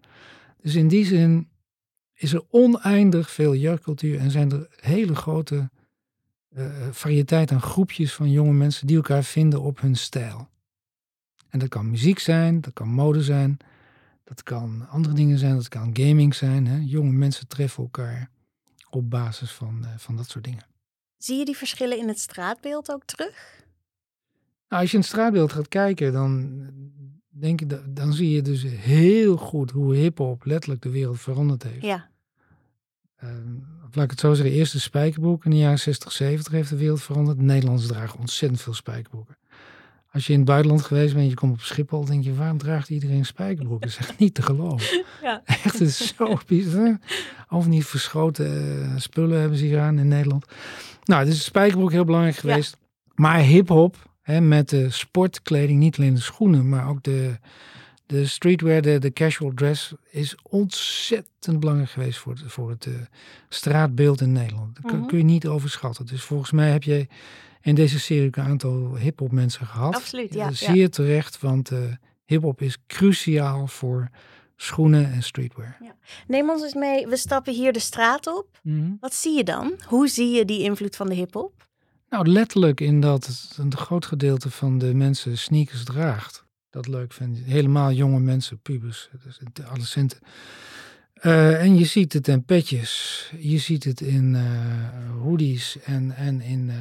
Dus 0.62 0.76
in 0.76 0.88
die 0.88 1.06
zin 1.06 1.50
is 2.14 2.34
er 2.34 2.44
oneindig 2.50 3.32
veel 3.32 3.56
jeugdcultuur 3.56 4.20
en 4.20 4.32
zijn 4.32 4.52
er 4.52 4.68
hele 4.76 5.16
grote 5.16 5.70
variëteit 6.92 7.52
aan 7.52 7.62
groepjes 7.62 8.14
van 8.14 8.32
jonge 8.32 8.54
mensen 8.54 8.88
die 8.88 8.96
elkaar 8.96 9.24
vinden 9.24 9.62
op 9.62 9.82
hun 9.82 9.96
stijl. 9.96 10.50
En 11.50 11.60
dat 11.60 11.70
kan 11.70 11.90
muziek 11.90 12.20
zijn, 12.20 12.62
dat 12.62 12.74
kan 12.74 12.88
mode 12.88 13.24
zijn, 13.24 13.58
dat 14.24 14.44
kan 14.44 14.88
andere 14.90 15.16
dingen 15.16 15.38
zijn, 15.38 15.56
dat 15.56 15.68
kan 15.68 15.90
gaming 15.94 16.36
zijn. 16.36 16.68
Hè. 16.68 16.82
Jonge 16.86 17.12
mensen 17.12 17.48
treffen 17.48 17.84
elkaar 17.84 18.30
op 18.90 19.10
basis 19.10 19.52
van, 19.52 19.80
uh, 19.82 19.90
van 19.98 20.16
dat 20.16 20.30
soort 20.30 20.44
dingen. 20.44 20.66
Zie 21.18 21.38
je 21.38 21.46
die 21.46 21.58
verschillen 21.58 21.98
in 21.98 22.08
het 22.08 22.20
straatbeeld 22.20 22.92
ook 22.92 23.06
terug? 23.06 23.66
Nou, 24.68 24.82
als 24.82 24.92
je 24.92 24.98
in 24.98 25.04
het 25.04 25.12
straatbeeld 25.12 25.52
gaat 25.52 25.68
kijken, 25.68 26.14
dan, 26.14 26.62
denk 27.28 27.62
ik, 27.62 27.96
dan 27.96 28.14
zie 28.14 28.30
je 28.30 28.42
dus 28.42 28.64
heel 28.64 29.38
goed 29.38 29.72
hoe 29.72 29.96
hip-hop 29.96 30.46
letterlijk 30.46 30.82
de 30.82 30.90
wereld 30.90 31.20
veranderd 31.20 31.64
heeft. 31.64 31.86
Ja. 31.86 32.10
Laat 33.92 34.04
ik 34.04 34.12
het 34.12 34.20
zo 34.20 34.34
zeggen, 34.34 34.58
de 34.72 34.80
spijkerbroek 34.80 35.46
in 35.46 35.52
de 35.52 35.58
jaren 35.58 35.80
60, 35.80 36.12
70 36.12 36.54
heeft 36.54 36.70
de 36.70 36.78
wereld 36.78 37.02
veranderd. 37.02 37.38
De 37.38 37.44
Nederlanders 37.44 37.88
dragen 37.88 38.20
ontzettend 38.20 38.62
veel 38.62 38.74
spijkerbroeken. 38.74 39.38
Als 40.12 40.28
je 40.28 40.34
in 40.34 40.40
het 40.40 40.48
buitenland 40.48 40.82
geweest 40.82 41.14
bent, 41.14 41.30
je 41.30 41.36
komt 41.36 41.54
op 41.54 41.62
Schiphol, 41.62 42.06
denk 42.06 42.24
je, 42.24 42.36
waarom 42.36 42.58
draagt 42.58 42.90
iedereen 42.90 43.26
spijkerbroek? 43.26 43.82
Dat 43.82 43.90
is 43.90 43.98
echt 43.98 44.18
niet 44.18 44.34
te 44.34 44.42
geloven. 44.42 45.06
Ja. 45.22 45.42
Echt, 45.46 45.64
het 45.64 45.82
is 45.82 46.16
zo 46.16 46.38
bizar. 46.46 47.00
Of 47.50 47.68
niet 47.68 47.86
verschoten 47.86 48.80
uh, 48.80 48.98
spullen 48.98 49.40
hebben 49.40 49.58
ze 49.58 49.66
hier 49.66 49.80
aan 49.80 50.00
in 50.00 50.08
Nederland. 50.08 50.46
Nou, 51.04 51.26
dus 51.26 51.36
de 51.36 51.42
spijkerbroek 51.42 51.92
heel 51.92 52.06
belangrijk 52.06 52.36
geweest. 52.36 52.78
Ja. 52.80 52.88
Maar 53.16 53.40
hip-hop, 53.40 54.10
met 54.42 54.70
de 54.70 54.90
sportkleding, 54.90 55.80
niet 55.80 55.98
alleen 55.98 56.14
de 56.14 56.22
schoenen, 56.22 56.70
maar 56.70 56.88
ook 56.88 57.04
de, 57.04 57.40
de 58.08 58.26
streetwear, 58.26 58.82
de, 58.82 59.00
de 59.00 59.14
casual 59.14 59.52
dress, 59.56 59.94
is 60.10 60.36
ontzettend 60.44 61.60
belangrijk 61.60 61.90
geweest 61.90 62.18
voor, 62.20 62.34
het, 62.34 62.42
voor 62.46 62.70
het 62.70 62.86
uh, 62.86 62.94
straatbeeld 63.50 64.22
in 64.22 64.32
Nederland. 64.32 64.76
Dat 64.76 64.86
kun, 64.86 64.98
Mhm. 65.00 65.08
kun 65.08 65.18
je 65.18 65.24
niet 65.24 65.48
overschatten. 65.48 66.06
Dus 66.06 66.22
volgens 66.24 66.52
mij 66.52 66.72
heb 66.72 66.84
je 66.84 67.08
in 67.62 67.76
deze 67.76 68.00
serie 68.00 68.28
ook 68.28 68.36
een 68.36 68.44
aantal 68.44 68.96
hip-hop 68.96 69.32
mensen 69.32 69.66
gehad. 69.68 69.96
Absoluut, 69.96 70.34
ja, 70.34 70.44
Eh, 70.50 70.56
ja. 70.56 70.74
Zeer 70.74 70.90
terecht, 70.90 71.40
want 71.40 71.72
uh, 71.72 71.80
hip-hop 72.26 72.62
is 72.62 72.78
cruciaal 72.88 73.68
voor 73.68 74.10
schoenen 74.56 75.12
en 75.12 75.24
streetwear. 75.24 75.78
Neem 76.28 76.50
ons 76.50 76.64
eens 76.64 76.74
mee, 76.74 77.08
we 77.08 77.18
stappen 77.18 77.54
hier 77.54 77.74
de 77.74 77.80
straat 77.80 78.28
op. 78.28 78.60
Wat 79.00 79.14
zie 79.14 79.38
je 79.38 79.44
dan? 79.44 79.74
Hoe 79.88 80.08
zie 80.08 80.30
je 80.36 80.46
die 80.46 80.62
invloed 80.64 80.96
van 80.96 81.08
de 81.10 81.16
hip-hop? 81.16 81.66
Nou, 82.10 82.28
letterlijk 82.28 82.80
in 82.82 83.00
dat 83.02 83.54
een 83.58 83.76
groot 83.78 84.06
gedeelte 84.06 84.50
van 84.52 84.78
de 84.78 84.94
mensen 84.94 85.38
sneakers 85.38 85.84
draagt. 85.84 86.46
Dat 86.78 86.88
leuk 86.88 87.14
vind 87.14 87.38
Helemaal 87.38 87.92
jonge 87.92 88.20
mensen, 88.20 88.60
pubers, 88.60 89.10
dus 89.24 89.40
adolescenten. 89.66 90.20
Uh, 91.22 91.62
en 91.62 91.78
je 91.78 91.86
ziet 91.86 92.14
het 92.14 92.28
in 92.28 92.46
petjes. 92.46 93.32
Je 93.40 93.58
ziet 93.58 93.84
het 93.84 94.02
in 94.02 94.34
uh, 94.34 94.42
hoodies 95.22 95.78
en, 95.84 96.16
en 96.16 96.42
in 96.42 96.68
uh, 96.68 96.76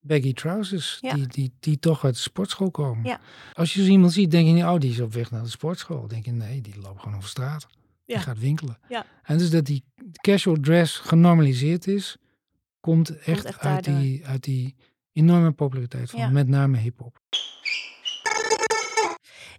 baggy 0.00 0.32
trousers. 0.32 0.98
Ja. 1.00 1.14
Die, 1.14 1.26
die, 1.26 1.52
die 1.60 1.78
toch 1.78 2.04
uit 2.04 2.14
de 2.14 2.20
sportschool 2.20 2.70
komen. 2.70 3.04
Ja. 3.04 3.20
Als 3.52 3.74
je 3.74 3.84
zo 3.84 3.90
iemand 3.90 4.12
ziet, 4.12 4.30
denk 4.30 4.46
je 4.46 4.52
niet, 4.52 4.64
oh, 4.64 4.78
die 4.78 4.90
is 4.90 5.00
op 5.00 5.12
weg 5.12 5.30
naar 5.30 5.42
de 5.42 5.48
sportschool. 5.48 6.08
denk 6.08 6.24
je, 6.24 6.32
nee, 6.32 6.60
die 6.60 6.80
loopt 6.80 7.00
gewoon 7.00 7.16
over 7.16 7.28
straat. 7.28 7.66
Ja. 8.04 8.14
Die 8.14 8.24
gaat 8.24 8.38
winkelen. 8.38 8.78
Ja. 8.88 9.06
En 9.22 9.38
dus 9.38 9.50
dat 9.50 9.66
die 9.66 9.84
casual 10.20 10.56
dress 10.60 10.96
genormaliseerd 10.96 11.86
is, 11.86 12.16
komt 12.80 13.18
echt, 13.18 13.44
echt 13.44 13.58
uit, 13.58 13.84
daardoor. 13.84 14.02
die, 14.02 14.26
uit 14.26 14.44
die 14.44 14.74
enorme 15.12 15.52
populariteit 15.52 16.10
van 16.10 16.32
met 16.32 16.48
name 16.48 16.76
hip-hop. 16.76 17.20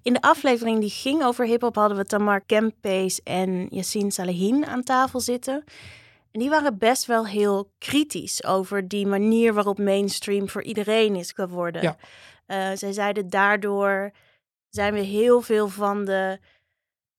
In 0.04 0.14
de 0.14 0.22
aflevering 0.22 0.80
die 0.80 0.90
ging 0.90 1.24
over 1.24 1.46
hip-hop 1.46 1.76
hadden 1.76 1.98
we 1.98 2.06
Tamar 2.06 2.42
Kempees 2.42 3.24
en 3.24 3.68
Yassine 3.70 4.12
Salehin 4.12 4.66
aan 4.66 4.84
tafel 4.84 5.20
zitten. 5.20 5.64
En 6.32 6.40
die 6.40 6.50
waren 6.50 6.78
best 6.78 7.06
wel 7.06 7.28
heel 7.28 7.72
kritisch 7.78 8.44
over 8.44 8.88
die 8.88 9.08
manier 9.08 9.54
waarop 9.54 9.78
mainstream 9.78 10.50
voor 10.50 10.64
iedereen 10.64 11.16
is 11.16 11.32
geworden. 11.32 11.82
Ja. 11.82 11.98
Eh, 12.46 12.78
zij 12.78 12.94
zeiden 12.94 13.30
daardoor 13.30 14.12
zijn 14.70 14.94
we 14.94 15.00
heel 15.00 15.42
veel 15.42 15.68
van 15.68 16.06
de 16.06 16.40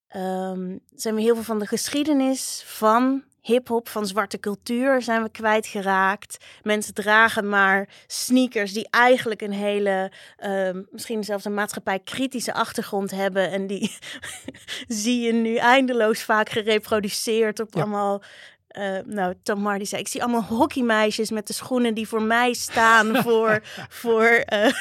ehm, 0.07 0.77
zijn 0.95 1.15
we 1.15 1.21
heel 1.21 1.33
veel 1.33 1.43
van 1.43 1.59
de 1.59 1.67
geschiedenis 1.67 2.63
van 2.65 3.23
hip-hop, 3.43 3.89
van 3.89 4.07
zwarte 4.07 4.39
cultuur 4.39 5.01
zijn 5.01 5.23
we 5.23 5.29
kwijtgeraakt. 5.29 6.37
Mensen 6.61 6.93
dragen 6.93 7.49
maar 7.49 7.89
sneakers 8.07 8.73
die 8.73 8.87
eigenlijk 8.89 9.41
een 9.41 9.51
hele, 9.51 10.11
ehm, 10.37 10.81
misschien 10.91 11.23
zelfs 11.23 11.45
een 11.45 11.53
maatschappij-kritische 11.53 12.53
achtergrond 12.53 13.11
hebben. 13.11 13.51
En 13.51 13.67
die 13.67 13.97
zie 15.03 15.21
je 15.21 15.33
nu 15.33 15.55
eindeloos 15.55 16.23
vaak 16.23 16.49
gereproduceerd 16.49 17.59
op 17.59 17.73
Ja. 17.73 17.81
allemaal. 17.81 18.21
eh, 18.67 18.97
nou, 19.05 19.33
Tamar 19.43 19.77
die 19.77 19.87
zei, 19.87 20.01
ik 20.01 20.07
zie 20.07 20.23
allemaal 20.23 20.43
hockeymeisjes 20.43 21.31
met 21.31 21.47
de 21.47 21.53
schoenen 21.53 21.93
die 21.93 22.07
voor 22.07 22.21
mij 22.21 22.53
staan 22.53 23.15
voor, 23.15 23.61
voor, 24.01 24.25
eh, 24.25 24.73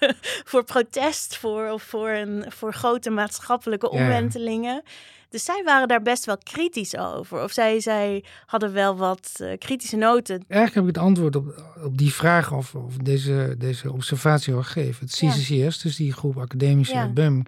voor 0.50 0.64
protest, 0.64 1.36
voor, 1.36 1.70
of 1.70 1.82
voor, 1.82 2.08
een, 2.10 2.44
voor 2.48 2.72
grote 2.72 3.10
maatschappelijke 3.10 3.88
ja. 3.92 4.82
Dus 5.30 5.44
zij 5.44 5.62
waren 5.64 5.88
daar 5.88 6.02
best 6.02 6.24
wel 6.24 6.38
kritisch 6.38 6.96
over. 6.96 7.42
Of 7.42 7.52
zij, 7.52 7.80
zij 7.80 8.24
hadden 8.46 8.72
wel 8.72 8.96
wat 8.96 9.30
eh, 9.36 9.58
kritische 9.58 9.96
noten. 9.96 10.34
Eigenlijk 10.34 10.74
heb 10.74 10.82
ik 10.82 10.94
het 10.94 11.04
antwoord 11.04 11.36
op, 11.36 11.74
op 11.84 11.98
die 11.98 12.12
vraag 12.14 12.52
of, 12.52 12.74
of 12.74 12.96
deze, 12.96 13.54
deze 13.58 13.92
observatie 13.92 14.54
al 14.54 14.62
gegeven. 14.62 15.06
Het 15.06 15.18
Ja. 15.18 15.30
CCCS, 15.30 15.78
dus 15.78 15.96
die 15.96 16.12
groep 16.12 16.38
academici 16.38 16.92
Ja. 16.92 17.08
BEM, 17.08 17.42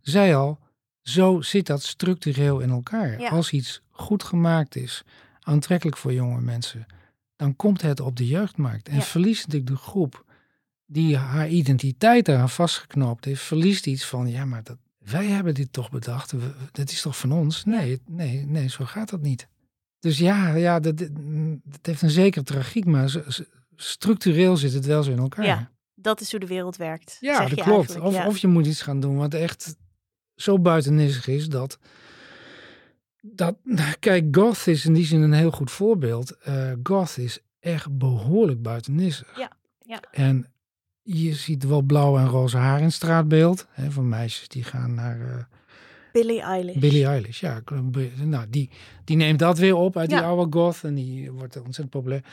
zei 0.00 0.34
al, 0.34 0.58
zo 1.02 1.40
zit 1.40 1.66
dat 1.66 1.82
structureel 1.82 2.60
in 2.60 2.70
elkaar. 2.70 3.20
Ja. 3.20 3.28
Als 3.28 3.50
iets 3.50 3.82
goed 3.90 4.22
gemaakt 4.22 4.76
is, 4.76 5.02
aantrekkelijk 5.40 5.96
voor 5.96 6.12
jonge 6.12 6.40
mensen, 6.40 6.86
dan 7.36 7.56
komt 7.56 7.82
het 7.82 8.00
op 8.00 8.16
de 8.16 8.26
jeugdmarkt. 8.26 8.88
En 8.88 9.02
verliest 9.02 9.46
natuurlijk 9.46 9.70
de 9.72 9.82
groep 9.82 10.24
die 10.86 11.16
haar 11.16 11.48
identiteit 11.48 12.28
eraan 12.28 12.50
vastgeknoopt 12.50 13.24
heeft, 13.24 13.42
verliest 13.42 13.86
iets 13.86 14.04
van, 14.04 14.28
ja, 14.28 14.44
maar 14.44 14.62
dat, 14.62 14.76
wij 15.10 15.26
hebben 15.26 15.54
dit 15.54 15.72
toch 15.72 15.90
bedacht, 15.90 16.30
we- 16.32 16.54
dat 16.72 16.90
is 16.90 17.02
toch 17.02 17.18
van 17.18 17.32
ons? 17.32 17.64
Nee, 17.64 18.00
nee, 18.08 18.46
nee, 18.46 18.68
zo 18.68 18.84
gaat 18.84 19.10
dat 19.10 19.20
niet. 19.22 19.48
Dus 19.98 20.18
ja, 20.18 20.54
ja 20.54 20.80
dat, 20.80 20.98
dat 20.98 21.08
heeft 21.82 22.02
een 22.02 22.10
zekere 22.10 22.44
tragiek, 22.44 22.84
maar 22.84 23.14
structureel 23.76 24.56
zit 24.56 24.72
het 24.72 24.86
wel 24.86 25.02
zo 25.02 25.10
in 25.10 25.18
elkaar. 25.18 25.44
Ja, 25.44 25.70
Dat 25.94 26.20
is 26.20 26.30
hoe 26.30 26.40
de 26.40 26.46
wereld 26.46 26.76
werkt. 26.76 27.16
Ja, 27.20 27.36
zeg 27.36 27.48
dat 27.48 27.58
je 27.58 27.64
klopt. 27.64 28.00
Of, 28.00 28.14
ja. 28.14 28.26
of 28.26 28.38
je 28.38 28.46
moet 28.46 28.66
iets 28.66 28.82
gaan 28.82 29.00
doen 29.00 29.16
wat 29.16 29.34
echt 29.34 29.76
zo 30.34 30.58
buitennissig 30.58 31.26
is 31.26 31.48
dat. 31.48 31.78
dat 33.20 33.56
kijk, 33.98 34.36
Goth 34.36 34.66
is 34.66 34.84
in 34.84 34.92
die 34.92 35.06
zin 35.06 35.22
een 35.22 35.32
heel 35.32 35.50
goed 35.50 35.70
voorbeeld. 35.70 36.30
Eh, 36.38 36.72
Goth 36.82 37.18
is 37.18 37.38
echt 37.60 37.98
behoorlijk 37.98 38.62
buitennissig. 38.62 39.38
Ja, 39.38 39.50
ja. 39.84 40.00
En 40.10 40.46
je 41.06 41.34
ziet 41.34 41.64
wel 41.64 41.82
blauw 41.82 42.18
en 42.18 42.26
roze 42.26 42.56
haar 42.56 42.78
in 42.78 42.84
het 42.84 42.92
straatbeeld. 42.92 43.66
Hè, 43.70 43.90
van 43.90 44.08
meisjes 44.08 44.48
die 44.48 44.62
gaan 44.64 44.94
naar 44.94 45.20
eh, 45.20 45.44
Billie 46.12 46.40
Eilish. 46.40 46.76
Billie 46.76 47.06
Eilish. 47.06 47.40
Ja, 47.40 47.62
nou, 48.24 48.46
die, 48.50 48.70
die 49.04 49.16
neemt 49.16 49.38
dat 49.38 49.58
weer 49.58 49.74
op 49.74 49.96
uit 49.96 50.10
Ja. 50.10 50.16
die 50.18 50.26
oude 50.26 50.58
goth 50.58 50.84
en 50.84 50.94
die 50.94 51.30
wordt 51.32 51.56
ontzettend 51.56 51.90
populair. 51.90 52.24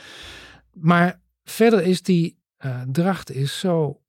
Maar 0.72 1.20
verder 1.44 1.82
is 1.82 2.02
die 2.02 2.36
eh, 2.56 2.80
dracht 2.92 3.30
is 3.30 3.58
zo, 3.58 4.00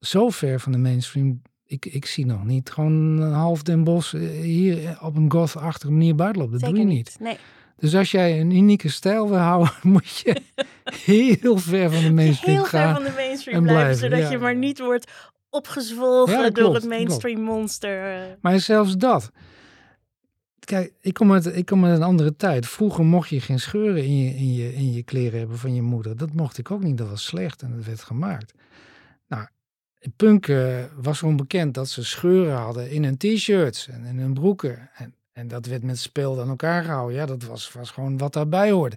zo 0.00 0.28
ver 0.28 0.60
van 0.60 0.72
de 0.72 0.78
mainstream. 0.78 1.42
Ik, 1.64 1.86
ik 1.86 2.06
zie 2.06 2.26
nog 2.26 2.44
niet 2.44 2.70
gewoon 2.70 2.92
een 3.20 3.32
half 3.32 3.62
Den 3.62 3.84
Bos 3.84 4.14
eh, 4.14 4.20
hier 4.40 4.98
op 5.00 5.16
een 5.16 5.30
goth-achtige 5.32 5.92
manier 5.92 6.14
buitenlopen. 6.14 6.58
Dat 6.58 6.68
Zeker 6.68 6.82
doe 6.82 6.90
je 6.90 6.96
niet. 6.96 7.16
Nee. 7.20 7.36
Dus 7.76 7.94
als 7.94 8.10
jij 8.10 8.40
een 8.40 8.50
unieke 8.50 8.88
stijl 8.88 9.28
wil 9.28 9.38
houden, 9.38 9.72
moet 9.92 10.16
je 10.18 10.42
heel 11.04 11.56
ver 11.58 11.90
van 11.92 12.02
de 12.02 12.12
mainstream 12.12 12.56
Heel 12.56 12.64
ver 12.64 12.78
gaan. 12.80 12.94
van 12.94 13.04
de 13.04 13.12
mainstream 13.16 13.56
en 13.56 13.62
blijven, 13.62 13.84
blijven, 13.84 14.10
zodat 14.10 14.18
ja. 14.18 14.30
je 14.30 14.38
maar 14.38 14.56
niet 14.56 14.78
wordt 14.78 15.10
opgezwolgen 15.50 16.34
Ja, 16.34 16.42
door 16.42 16.52
klopt, 16.52 16.74
het 16.74 16.84
mainstream 16.84 17.40
monster. 17.40 18.36
Maar 18.40 18.60
zelfs 18.60 18.96
dat. 18.96 19.30
kijk, 20.58 20.92
ik 21.00 21.14
kom, 21.14 21.32
uit, 21.32 21.56
ik 21.56 21.66
kom 21.66 21.84
uit 21.84 21.96
een 21.96 22.02
andere 22.02 22.36
tijd. 22.36 22.66
Vroeger 22.66 23.04
mocht 23.04 23.28
je 23.28 23.40
geen 23.40 23.60
scheuren 23.60 24.04
in 24.04 24.18
je, 24.24 24.34
in, 24.34 24.54
je, 24.54 24.74
in 24.74 24.92
je 24.92 25.02
kleren 25.02 25.38
hebben 25.38 25.58
van 25.58 25.74
je 25.74 25.82
moeder. 25.82 26.16
Dat 26.16 26.32
mocht 26.32 26.58
ik 26.58 26.70
ook 26.70 26.82
niet. 26.82 26.98
Dat 26.98 27.08
was 27.08 27.24
slecht 27.24 27.62
en 27.62 27.76
dat 27.76 27.84
werd 27.84 28.02
gemaakt. 28.02 28.54
Nou, 29.28 29.46
punk 30.16 30.48
eh, 30.48 30.84
was 30.96 31.18
gewoon 31.18 31.36
bekend 31.36 31.74
dat 31.74 31.88
ze 31.88 32.04
scheuren 32.04 32.56
hadden 32.56 32.90
in 32.90 33.04
hun 33.04 33.16
t-shirts 33.16 33.88
en 33.88 34.04
in 34.04 34.18
hun 34.18 34.34
broeken. 34.34 34.90
En, 34.94 35.14
en 35.32 35.48
dat 35.48 35.66
werd 35.66 35.82
met 35.82 35.98
speel 35.98 36.40
aan 36.40 36.48
elkaar 36.48 36.84
gehouden. 36.84 37.16
Ja, 37.16 37.26
dat 37.26 37.42
was, 37.42 37.72
was 37.72 37.90
gewoon 37.90 38.18
wat 38.18 38.32
daarbij 38.32 38.70
hoorde. 38.70 38.96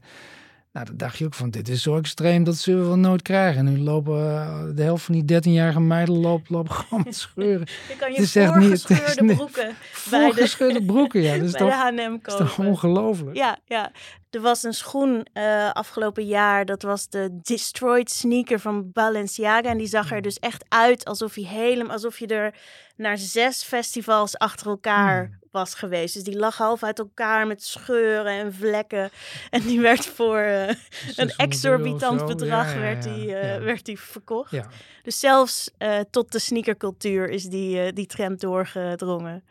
Nou, 0.72 0.86
dan 0.86 0.98
dacht 0.98 1.18
je 1.18 1.26
ook 1.26 1.34
van, 1.34 1.50
dit 1.50 1.70
is 1.70 1.82
zo 1.82 1.98
extreem, 1.98 2.44
dat 2.44 2.56
zullen 2.56 2.82
we 2.82 2.88
wel 2.88 2.98
nooit 2.98 3.22
krijgen. 3.22 3.68
En 3.68 3.74
nu 3.74 3.80
lopen 3.80 4.18
uh, 4.18 4.64
de 4.76 4.84
helft 4.84 5.04
van 5.04 5.22
die 5.22 5.42
13-jarige 5.42 5.80
meiden 5.80 6.18
lopen, 6.18 6.56
lopen 6.56 6.72
gewoon 6.72 7.04
met 7.06 7.16
scheuren. 7.16 7.68
Je 7.90 7.96
kan 7.96 8.12
je 8.12 8.16
het 8.16 8.26
is 8.26 8.36
echt 8.36 8.56
niet, 8.56 8.88
het 8.88 9.08
is 9.08 9.18
niet, 9.18 9.36
broeken 9.36 9.76
voorgescheurde 9.92 10.80
de, 10.80 10.86
broeken, 10.86 11.22
ja. 11.22 11.36
Dat 11.38 11.46
is 11.46 11.52
bij 11.52 11.60
toch, 11.60 11.70
de 11.70 12.02
H&M 12.02 12.18
is 12.26 12.36
toch 12.36 12.60
ongelooflijk? 12.60 13.36
Ja, 13.36 13.58
ja. 13.66 13.92
Er 14.30 14.42
was 14.42 14.64
een 14.64 14.74
schoen 14.74 15.28
uh, 15.34 15.72
afgelopen 15.72 16.26
jaar, 16.26 16.66
dat 16.66 16.82
was 16.82 17.10
de 17.10 17.40
Destroyed 17.42 18.12
Sneaker 18.12 18.60
van 18.60 18.92
Balenciaga. 18.92 19.70
En 19.70 19.78
die 19.78 19.88
zag 19.88 20.12
er 20.12 20.22
dus 20.22 20.40
echt 20.40 20.66
uit 20.68 21.06
alsof 21.06 21.36
je 21.36 21.48
helemaal, 21.48 21.92
alsof 21.92 22.20
je 22.20 22.28
er 22.28 22.54
naar 22.96 23.18
zes 23.18 23.64
festivals 23.64 24.38
achter 24.38 24.68
elkaar 24.68 25.26
hmm. 25.26 25.41
Was 25.52 25.74
geweest. 25.74 26.14
Dus 26.14 26.24
die 26.24 26.38
lag 26.38 26.58
half 26.58 26.84
uit 26.84 27.00
elkaar 27.00 27.48
met 27.48 27.64
scheuren 27.64 28.40
en 28.40 28.54
vlekken. 28.54 29.10
En 29.50 29.62
die 29.62 29.82
werd 29.82 30.06
voor 30.06 30.40
uh, 30.40 30.68
een 31.16 31.30
exorbitant 31.30 32.26
bedrag 32.26 32.74
ja, 32.74 32.80
werd, 32.80 33.04
die, 33.04 33.28
uh, 33.28 33.58
werd 33.58 33.86
die 33.86 34.00
verkocht. 34.00 34.56
Dus 35.04 35.20
zelfs 35.20 35.72
tot 36.10 36.32
de 36.32 36.40
sneakercultuur 36.40 37.30
is 37.30 37.44
die, 37.44 37.94
die 37.94 38.06
trend 38.06 38.40
doorgedrongen. 38.40 39.44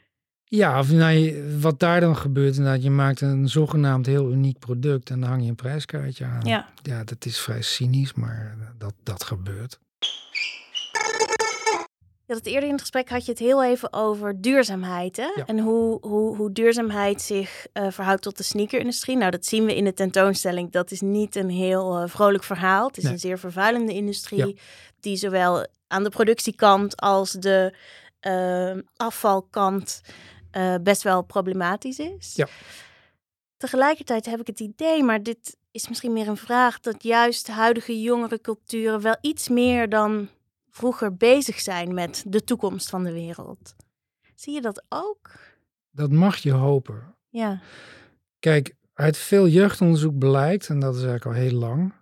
Ja, 0.53 0.79
of 0.79 0.91
nou, 0.91 1.43
wat 1.61 1.81
daar 1.81 2.01
dan 2.01 2.17
gebeurt, 2.17 2.57
inderdaad, 2.57 2.83
je 2.83 2.91
maakt 2.91 3.21
een 3.21 3.49
zogenaamd 3.49 4.07
heel 4.07 4.31
uniek 4.31 4.59
product 4.59 5.11
en 5.11 5.21
dan 5.21 5.29
hang 5.29 5.43
je 5.43 5.49
een 5.49 5.55
prijskaartje 5.55 6.25
aan. 6.25 6.41
Ja, 6.45 6.69
ja 6.83 7.05
dat 7.05 7.25
is 7.25 7.41
vrij 7.41 7.63
cynisch, 7.63 8.15
maar 8.15 8.57
dat, 8.79 8.95
dat 9.03 9.25
gebeurt. 9.25 9.79
Ja, 12.31 12.37
dat 12.37 12.47
eerder 12.47 12.65
in 12.65 12.71
het 12.71 12.81
gesprek 12.81 13.09
had 13.09 13.25
je 13.25 13.31
het 13.31 13.41
heel 13.41 13.65
even 13.65 13.93
over 13.93 14.41
duurzaamheid. 14.41 15.17
Hè? 15.17 15.43
En 15.47 15.59
hoe, 15.59 15.99
hoe, 16.01 16.37
hoe 16.37 16.53
duurzaamheid 16.53 17.23
zich 17.23 17.67
uh, 17.73 17.91
verhoudt 17.91 18.23
tot 18.23 18.37
de 18.37 18.43
sneakerindustrie. 18.43 19.17
Nou, 19.17 19.31
dat 19.31 19.47
zien 19.47 19.65
we 19.65 19.77
in 19.77 19.85
de 19.85 19.93
tentoonstelling. 19.93 20.71
Dat 20.71 20.91
is 20.91 21.01
niet 21.01 21.37
een 21.37 21.51
heel 21.51 22.03
uh, 22.03 22.09
vrolijk 22.09 22.45
verhaal. 22.45 22.87
Het 22.87 22.97
is 22.97 23.05
een 23.05 23.19
zeer 23.19 23.39
vervuilende 23.39 23.93
industrie. 23.93 24.59
Die 25.01 25.17
zowel 25.17 25.67
aan 25.87 26.05
de 26.05 26.11
productiekant 26.11 27.01
als 27.01 27.33
de 27.33 27.75
uh, 28.27 28.83
afvalkant 28.97 30.01
best 30.83 31.03
wel 31.03 31.23
problematisch 31.23 31.99
is. 31.99 32.33
Ja. 32.35 32.47
Tegelijkertijd 33.57 34.27
heb 34.27 34.41
ik 34.41 34.47
het 34.47 34.61
idee, 34.61 35.03
maar 35.03 35.23
dit 35.23 35.57
is 35.71 35.89
misschien 35.89 36.13
meer 36.13 36.29
een 36.29 36.37
vraag, 36.37 36.81
dat 36.81 37.03
juist 37.03 37.49
huidige 37.49 38.01
jongere 38.01 38.41
culturen 38.41 39.01
wel 39.01 39.17
iets 39.21 39.49
meer 39.49 39.89
dan 39.89 40.29
vroeger 40.71 41.17
bezig 41.17 41.61
zijn 41.61 41.95
met 41.95 42.25
de 42.27 42.45
toekomst 42.45 42.89
van 42.89 43.05
de 43.05 43.13
wereld. 43.13 43.75
Zie 44.35 44.55
je 44.55 44.61
dat 44.61 44.85
ook? 44.89 45.31
Dat 45.91 46.11
mag 46.11 46.37
je 46.37 46.53
hopen. 46.53 47.15
Ja. 47.29 47.61
Kijk, 48.39 48.75
uit 48.95 49.17
veel 49.17 49.49
jeugdonderzoek 49.49 50.19
blijkt, 50.19 50.69
en 50.69 50.81
dat 50.81 50.95
is 50.95 51.03
eigenlijk 51.03 51.37
al 51.37 51.43
heel 51.43 51.59
lang, 51.59 51.93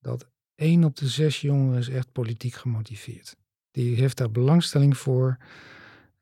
dat 0.00 0.26
één 0.54 0.84
op 0.84 0.96
de 0.96 1.08
zes 1.08 1.40
jongeren 1.40 1.78
is 1.78 1.88
echt 1.88 2.12
politiek 2.12 2.54
gemotiveerd. 2.54 3.36
Die 3.70 3.96
heeft 3.96 4.16
daar 4.16 4.30
belangstelling 4.30 4.96
voor. 4.96 5.36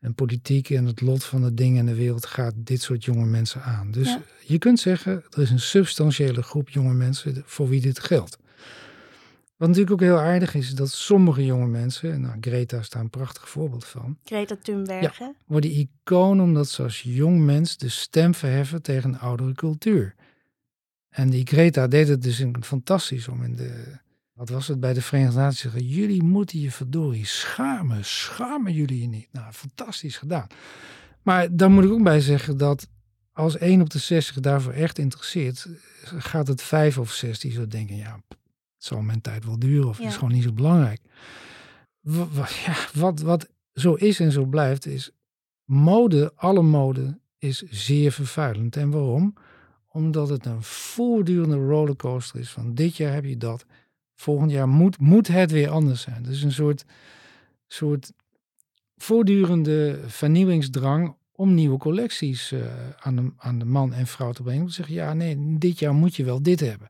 En 0.01 0.15
politiek 0.15 0.71
en 0.71 0.85
het 0.85 1.01
lot 1.01 1.25
van 1.25 1.43
de 1.43 1.55
dingen 1.55 1.79
in 1.79 1.87
de 1.87 1.95
wereld 1.95 2.27
gaat 2.27 2.55
dit 2.57 2.83
soort 2.83 3.05
jonge 3.05 3.27
mensen 3.27 3.63
aan. 3.63 3.91
Dus 3.91 4.19
je 4.47 4.59
kunt 4.59 4.81
zeggen, 4.81 5.25
er 5.31 5.43
is 5.43 5.51
een 5.51 5.61
substantiële 5.61 6.43
groep 6.43 6.69
jonge 6.69 6.95
mensen 6.95 7.43
voor 7.47 7.69
wie 7.69 7.81
dit 7.81 7.99
geldt. 7.99 8.39
Wat 9.65 9.77
natuurlijk 9.77 10.03
ook 10.03 10.09
heel 10.09 10.27
aardig 10.27 10.55
is, 10.55 10.75
dat 10.75 10.91
sommige 10.91 11.45
jonge 11.45 11.67
mensen, 11.67 12.21
nou 12.21 12.37
Greta 12.41 12.79
is 12.79 12.91
daar 12.91 13.03
een 13.03 13.11
prachtig 13.11 13.49
voorbeeld 13.49 13.85
van. 13.85 14.19
Greta 14.25 14.57
Thunberg, 14.63 15.19
ja, 15.19 15.35
worden 15.47 15.71
icoon 15.71 16.41
omdat 16.41 16.69
ze 16.69 16.83
als 16.83 17.03
jong 17.03 17.41
mens 17.41 17.77
de 17.77 17.89
stem 17.89 18.35
verheffen 18.35 18.83
tegen 18.83 19.13
een 19.13 19.19
oudere 19.19 19.53
cultuur. 19.53 20.15
En 21.09 21.31
die 21.31 21.47
Greta 21.47 21.87
deed 21.87 22.09
het 22.09 22.23
dus 22.23 22.45
fantastisch 22.61 23.29
om 23.29 23.43
in 23.43 23.57
de 23.57 23.99
wat 24.33 24.49
was 24.49 24.69
het 24.69 24.81
bij 24.81 24.93
de 24.93 25.03
Verenigde 25.03 25.39
Naties 25.39 25.61
zeggen? 25.61 25.87
Jullie 25.87 26.23
moeten 26.23 26.61
je 26.61 26.71
verdorie 26.71 27.27
schamen. 27.27 28.05
Schamen 28.05 28.73
jullie 28.73 29.01
je 29.01 29.09
niet? 29.09 29.29
Nou, 29.33 29.53
fantastisch 29.53 30.17
gedaan. 30.17 30.47
Maar 31.23 31.57
dan 31.57 31.73
moet 31.73 31.85
ik 31.85 31.91
ook 31.91 32.03
bij 32.03 32.21
zeggen 32.21 32.57
dat 32.57 32.89
als 33.33 33.57
1 33.57 33.81
op 33.81 33.91
de 33.91 33.99
60 33.99 34.41
daarvoor 34.41 34.73
echt 34.73 34.99
interesseert, 34.99 35.69
gaat 36.03 36.47
het 36.47 36.63
5 36.63 36.99
of 36.99 37.13
6 37.13 37.41
die 37.41 37.53
zo 37.53 37.67
denken, 37.67 37.97
ja, 37.97 38.21
het 38.85 38.93
zal 38.93 39.03
mijn 39.03 39.21
tijd 39.21 39.45
wel 39.45 39.59
duren 39.59 39.89
of 39.89 39.99
het 39.99 40.07
is 40.07 40.17
gewoon 40.17 40.33
niet 40.33 40.43
zo 40.43 40.53
belangrijk. 40.53 41.01
Wat, 42.01 42.55
ja, 42.55 42.77
wat, 42.95 43.21
wat 43.21 43.49
zo 43.73 43.95
is 43.95 44.21
en 44.21 44.33
zo 44.33 44.45
blijft, 44.45 44.87
is 44.87 45.11
mode, 45.65 46.33
alle 46.35 46.63
mode 46.63 47.19
is 47.39 47.63
zeer 47.63 48.13
vervuilend. 48.13 48.77
En 48.77 48.91
waarom? 48.91 49.35
Omdat 49.89 50.29
het 50.29 50.47
een 50.47 50.63
voortdurende 50.63 51.57
rollercoaster 51.57 52.41
is 52.41 52.51
van 52.51 52.75
dit 52.75 52.97
jaar 52.97 53.13
heb 53.13 53.25
je 53.25 53.37
dat, 53.37 53.65
volgend 54.15 54.51
jaar 54.51 54.69
moet, 54.69 54.99
moet 54.99 55.29
het 55.29 55.51
weer 55.51 55.69
anders 55.69 56.03
zijn. 56.03 56.23
Dus 56.23 56.43
een 56.43 56.53
soort, 56.53 56.85
soort 57.67 58.13
voortdurende 58.97 60.01
vernieuwingsdrang 60.07 61.17
om 61.33 61.55
nieuwe 61.55 61.79
collecties 61.79 62.53
uh, 62.53 62.61
aan, 62.99 63.17
de, 63.17 63.33
aan 63.37 63.59
de 63.59 63.65
man 63.65 63.93
en 63.93 64.07
vrouw 64.07 64.33
te 64.33 64.43
brengen. 64.43 64.63
Om 64.63 64.69
te 64.69 64.75
zeggen, 64.75 64.95
ja, 64.95 65.13
nee, 65.13 65.59
dit 65.59 65.79
jaar 65.79 65.95
moet 65.95 66.17
je 66.17 66.25
wel 66.25 66.43
dit 66.43 66.61
hebben. 66.61 66.89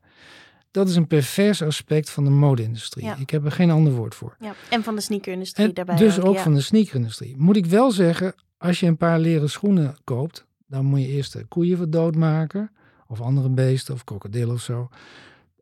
Dat 0.75 0.89
is 0.89 0.95
een 0.95 1.07
pervers 1.07 1.61
aspect 1.61 2.09
van 2.09 2.23
de 2.23 2.29
mode-industrie. 2.29 3.11
Ik 3.19 3.29
heb 3.29 3.45
er 3.45 3.51
geen 3.51 3.71
ander 3.71 3.93
woord 3.93 4.15
voor. 4.15 4.35
Ja, 4.39 4.55
en 4.69 4.83
van 4.83 4.95
de 4.95 5.01
sneakerindustrie 5.01 5.73
daarbij. 5.73 5.95
Dus 5.95 6.19
ook, 6.19 6.37
van 6.37 6.53
de 6.53 6.61
sneakerindustrie. 6.61 7.35
Moet 7.37 7.55
ik 7.55 7.65
wel 7.65 7.91
zeggen, 7.91 8.35
als 8.57 8.79
je 8.79 8.87
een 8.87 8.97
paar 8.97 9.19
leren 9.19 9.49
schoenen 9.49 9.97
koopt, 10.03 10.45
dan 10.67 10.85
moet 10.85 10.99
je 10.99 11.07
eerst 11.07 11.33
de 11.33 11.45
koeien 11.45 11.77
wat 11.77 11.91
doodmaken. 11.91 12.71
Of 13.07 13.21
andere 13.21 13.49
beesten, 13.49 13.93
of 13.93 14.03
krokodillen 14.03 14.53
of 14.53 14.61
zo. 14.61 14.89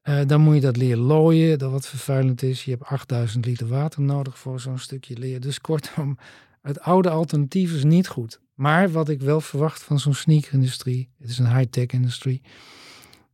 Uh, 0.04 0.20
dan 0.26 0.42
moet 0.42 0.56
je 0.56 0.62
dat 0.62 0.78
leer 0.78 0.98
looien, 0.98 1.60
dat 1.60 1.72
wat 1.72 1.88
vervuilend 1.88 2.42
is. 2.42 2.66
Je 2.66 2.72
hebt 2.72 2.84
8000 2.84 3.46
liter 3.46 3.68
water 3.68 4.02
nodig 4.02 4.40
voor 4.40 4.60
zo'n 4.60 4.80
stukje 4.80 5.18
leer. 5.18 5.40
Dus 5.40 5.62
kortom, 5.62 6.18
het 6.62 6.80
oude 6.80 7.10
alternatief 7.10 7.74
is 7.74 7.84
niet 7.84 8.08
goed. 8.08 8.40
Maar 8.54 8.92
wat 8.92 9.10
ik 9.10 9.22
wel 9.22 9.42
verwacht 9.42 9.84
van 9.84 10.00
zo'n 10.00 10.14
sneakerindustrie, 10.14 11.10
het 11.20 11.30
is 11.30 11.40
een 11.40 11.56
high-tech 11.56 11.88
industrie. 11.88 12.42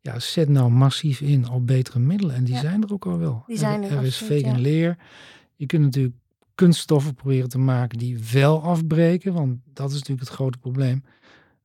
Ja, 0.02 0.20
zet 0.20 0.50
nou 0.50 0.72
massief 0.72 1.22
in 1.22 1.50
op 1.50 1.68
betere 1.68 2.00
middelen. 2.00 2.36
En 2.36 2.44
die 2.44 2.58
zijn 2.58 2.84
er 2.84 2.94
ook 2.94 3.06
al 3.06 3.18
wel. 3.18 3.44
Die 3.48 3.58
zijn 3.58 3.84
er, 3.84 3.92
er, 3.92 4.04
is 4.04 4.18
vegan 4.18 4.60
leer. 4.60 4.98
Je 5.56 5.66
kunt 5.66 5.84
natuurlijk 5.84 6.16
kunststoffen 6.56 7.14
proberen 7.14 7.50
te 7.50 7.58
maken 7.58 7.98
die 7.98 8.20
wel 8.32 8.64
afbreken. 8.64 9.34
Want 9.34 9.58
dat 9.74 9.90
is 9.90 9.94
natuurlijk 9.94 10.28
het 10.28 10.36
grote 10.36 10.58
probleem. 10.58 11.04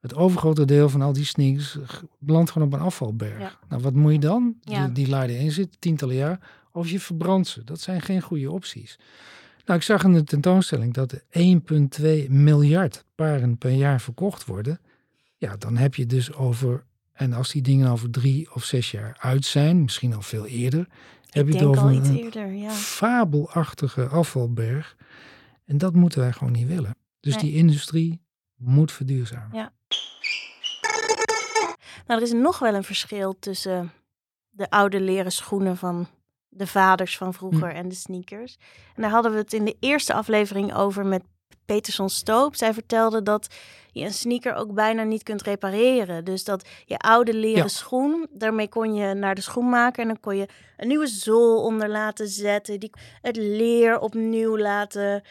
Het 0.01 0.15
overgrote 0.15 0.65
deel 0.65 0.89
van 0.89 1.03
al 1.03 1.13
die 1.13 1.25
sneakers 1.25 1.79
belandt 2.19 2.51
gewoon 2.51 2.69
op 2.69 2.75
een 2.75 2.81
afvalberg. 2.81 3.59
Nou, 3.69 3.83
wat 3.83 3.95
moet 3.95 4.13
je 4.13 4.19
dan? 4.19 4.55
Die, 4.61 4.93
die 4.93 5.09
laden 5.09 5.39
in 5.39 5.51
zitten, 5.51 5.81
tientallen 5.81 6.15
jaar. 6.15 6.41
Of 6.73 6.91
je 6.91 7.01
verbrandt 7.01 7.49
ze. 7.49 7.65
Dat 7.65 7.81
zijn 7.81 8.01
geen 8.01 8.21
goede 8.21 8.51
opties. 8.51 8.99
Nou, 9.65 9.79
ik 9.79 9.85
zag 9.85 10.05
in 10.05 10.13
de 10.13 10.25
tentoonstelling 10.25 10.95
dat 10.95 11.13
er 11.13 11.23
1,2 12.27 12.31
miljard 12.31 13.05
paren 13.15 13.59
per 13.59 13.71
jaar 13.71 14.01
verkocht 14.01 14.45
worden. 14.45 14.81
Ja, 15.37 15.57
dan 15.57 15.77
heb 15.77 15.95
je 15.95 16.07
dus 16.07 16.33
over, 16.33 16.85
en 17.15 17.33
als 17.33 17.51
die 17.53 17.63
dingen 17.63 17.91
over 17.91 18.11
drie 18.11 18.55
of 18.55 18.65
zes 18.65 18.91
jaar 18.91 19.17
uit 19.21 19.45
zijn, 19.45 19.83
misschien 19.83 20.15
al 20.15 20.23
veel 20.23 20.47
eerder, 20.47 20.89
heb 21.29 21.47
je 21.47 21.53
het 21.55 21.65
over 21.65 21.87
een 21.87 22.17
eerder, 22.17 22.53
ja. 22.53 22.71
fabelachtige 22.71 24.07
afvalberg. 24.07 24.97
En 25.65 25.79
dat 25.79 25.95
moeten 25.95 26.21
wij 26.21 26.33
gewoon 26.33 26.53
niet 26.53 26.67
willen. 26.67 26.97
Dus 27.21 27.37
die 27.37 27.55
industrie 27.55 28.23
moet 28.55 28.93
verduurzamen. 28.93 29.57
Ja. 29.57 29.73
Nou, 32.07 32.21
er 32.21 32.27
is 32.27 32.33
nog 32.33 32.59
wel 32.59 32.75
een 32.75 32.85
verschil 32.85 33.39
tussen 33.39 33.93
de 34.51 34.71
oude 34.71 35.01
leren 35.01 35.33
schoenen 35.33 35.77
van 35.77 36.09
de 36.49 36.67
vaders 36.67 37.17
van 37.17 37.35
vroeger 37.35 37.71
hm. 37.71 37.77
en 37.77 37.89
de 37.89 37.95
sneakers. 37.95 38.57
En 38.95 39.03
daar 39.03 39.11
hadden 39.11 39.33
we 39.33 39.39
het 39.39 39.53
in 39.53 39.65
de 39.65 39.77
eerste 39.81 40.15
aflevering 40.15 40.75
over 40.75 41.07
met 41.07 41.23
Peterson 41.65 42.09
Stoop. 42.09 42.57
Zij 42.57 42.75
vertelde 42.75 43.23
dat 43.23 43.55
je 43.93 44.05
een 44.05 44.13
sneaker 44.13 44.55
ook 44.55 44.75
bijna 44.75 45.03
niet 45.03 45.23
kunt 45.23 45.43
repareren. 45.43 46.25
Dus 46.25 46.45
dat 46.45 46.69
je 46.85 46.99
oude 46.99 47.35
leren 47.35 47.71
schoen, 47.71 48.27
daarmee 48.31 48.69
kon 48.69 48.95
je 48.95 49.15
naar 49.15 49.35
de 49.35 49.41
schoen 49.41 49.69
maken 49.69 50.03
en 50.03 50.09
dan 50.09 50.21
kon 50.21 50.37
je 50.37 50.49
een 50.77 50.89
nieuwe 50.89 51.07
zool 51.07 51.63
onder 51.63 51.89
laten 51.89 52.29
zetten, 52.29 52.81
die, 52.81 52.91
het 53.21 53.37
leer 53.37 53.99
opnieuw 53.99 54.59
laten. 54.59 55.23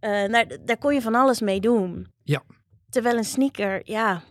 Uh, 0.00 0.24
nou, 0.24 0.58
daar 0.64 0.78
kon 0.78 0.94
je 0.94 1.02
van 1.02 1.14
alles 1.14 1.40
mee 1.40 1.60
doen. 1.60 2.06
Ja. 2.22 2.42
Terwijl 2.90 3.16
een 3.16 3.24
sneaker, 3.24 3.80
ja, 3.84 4.22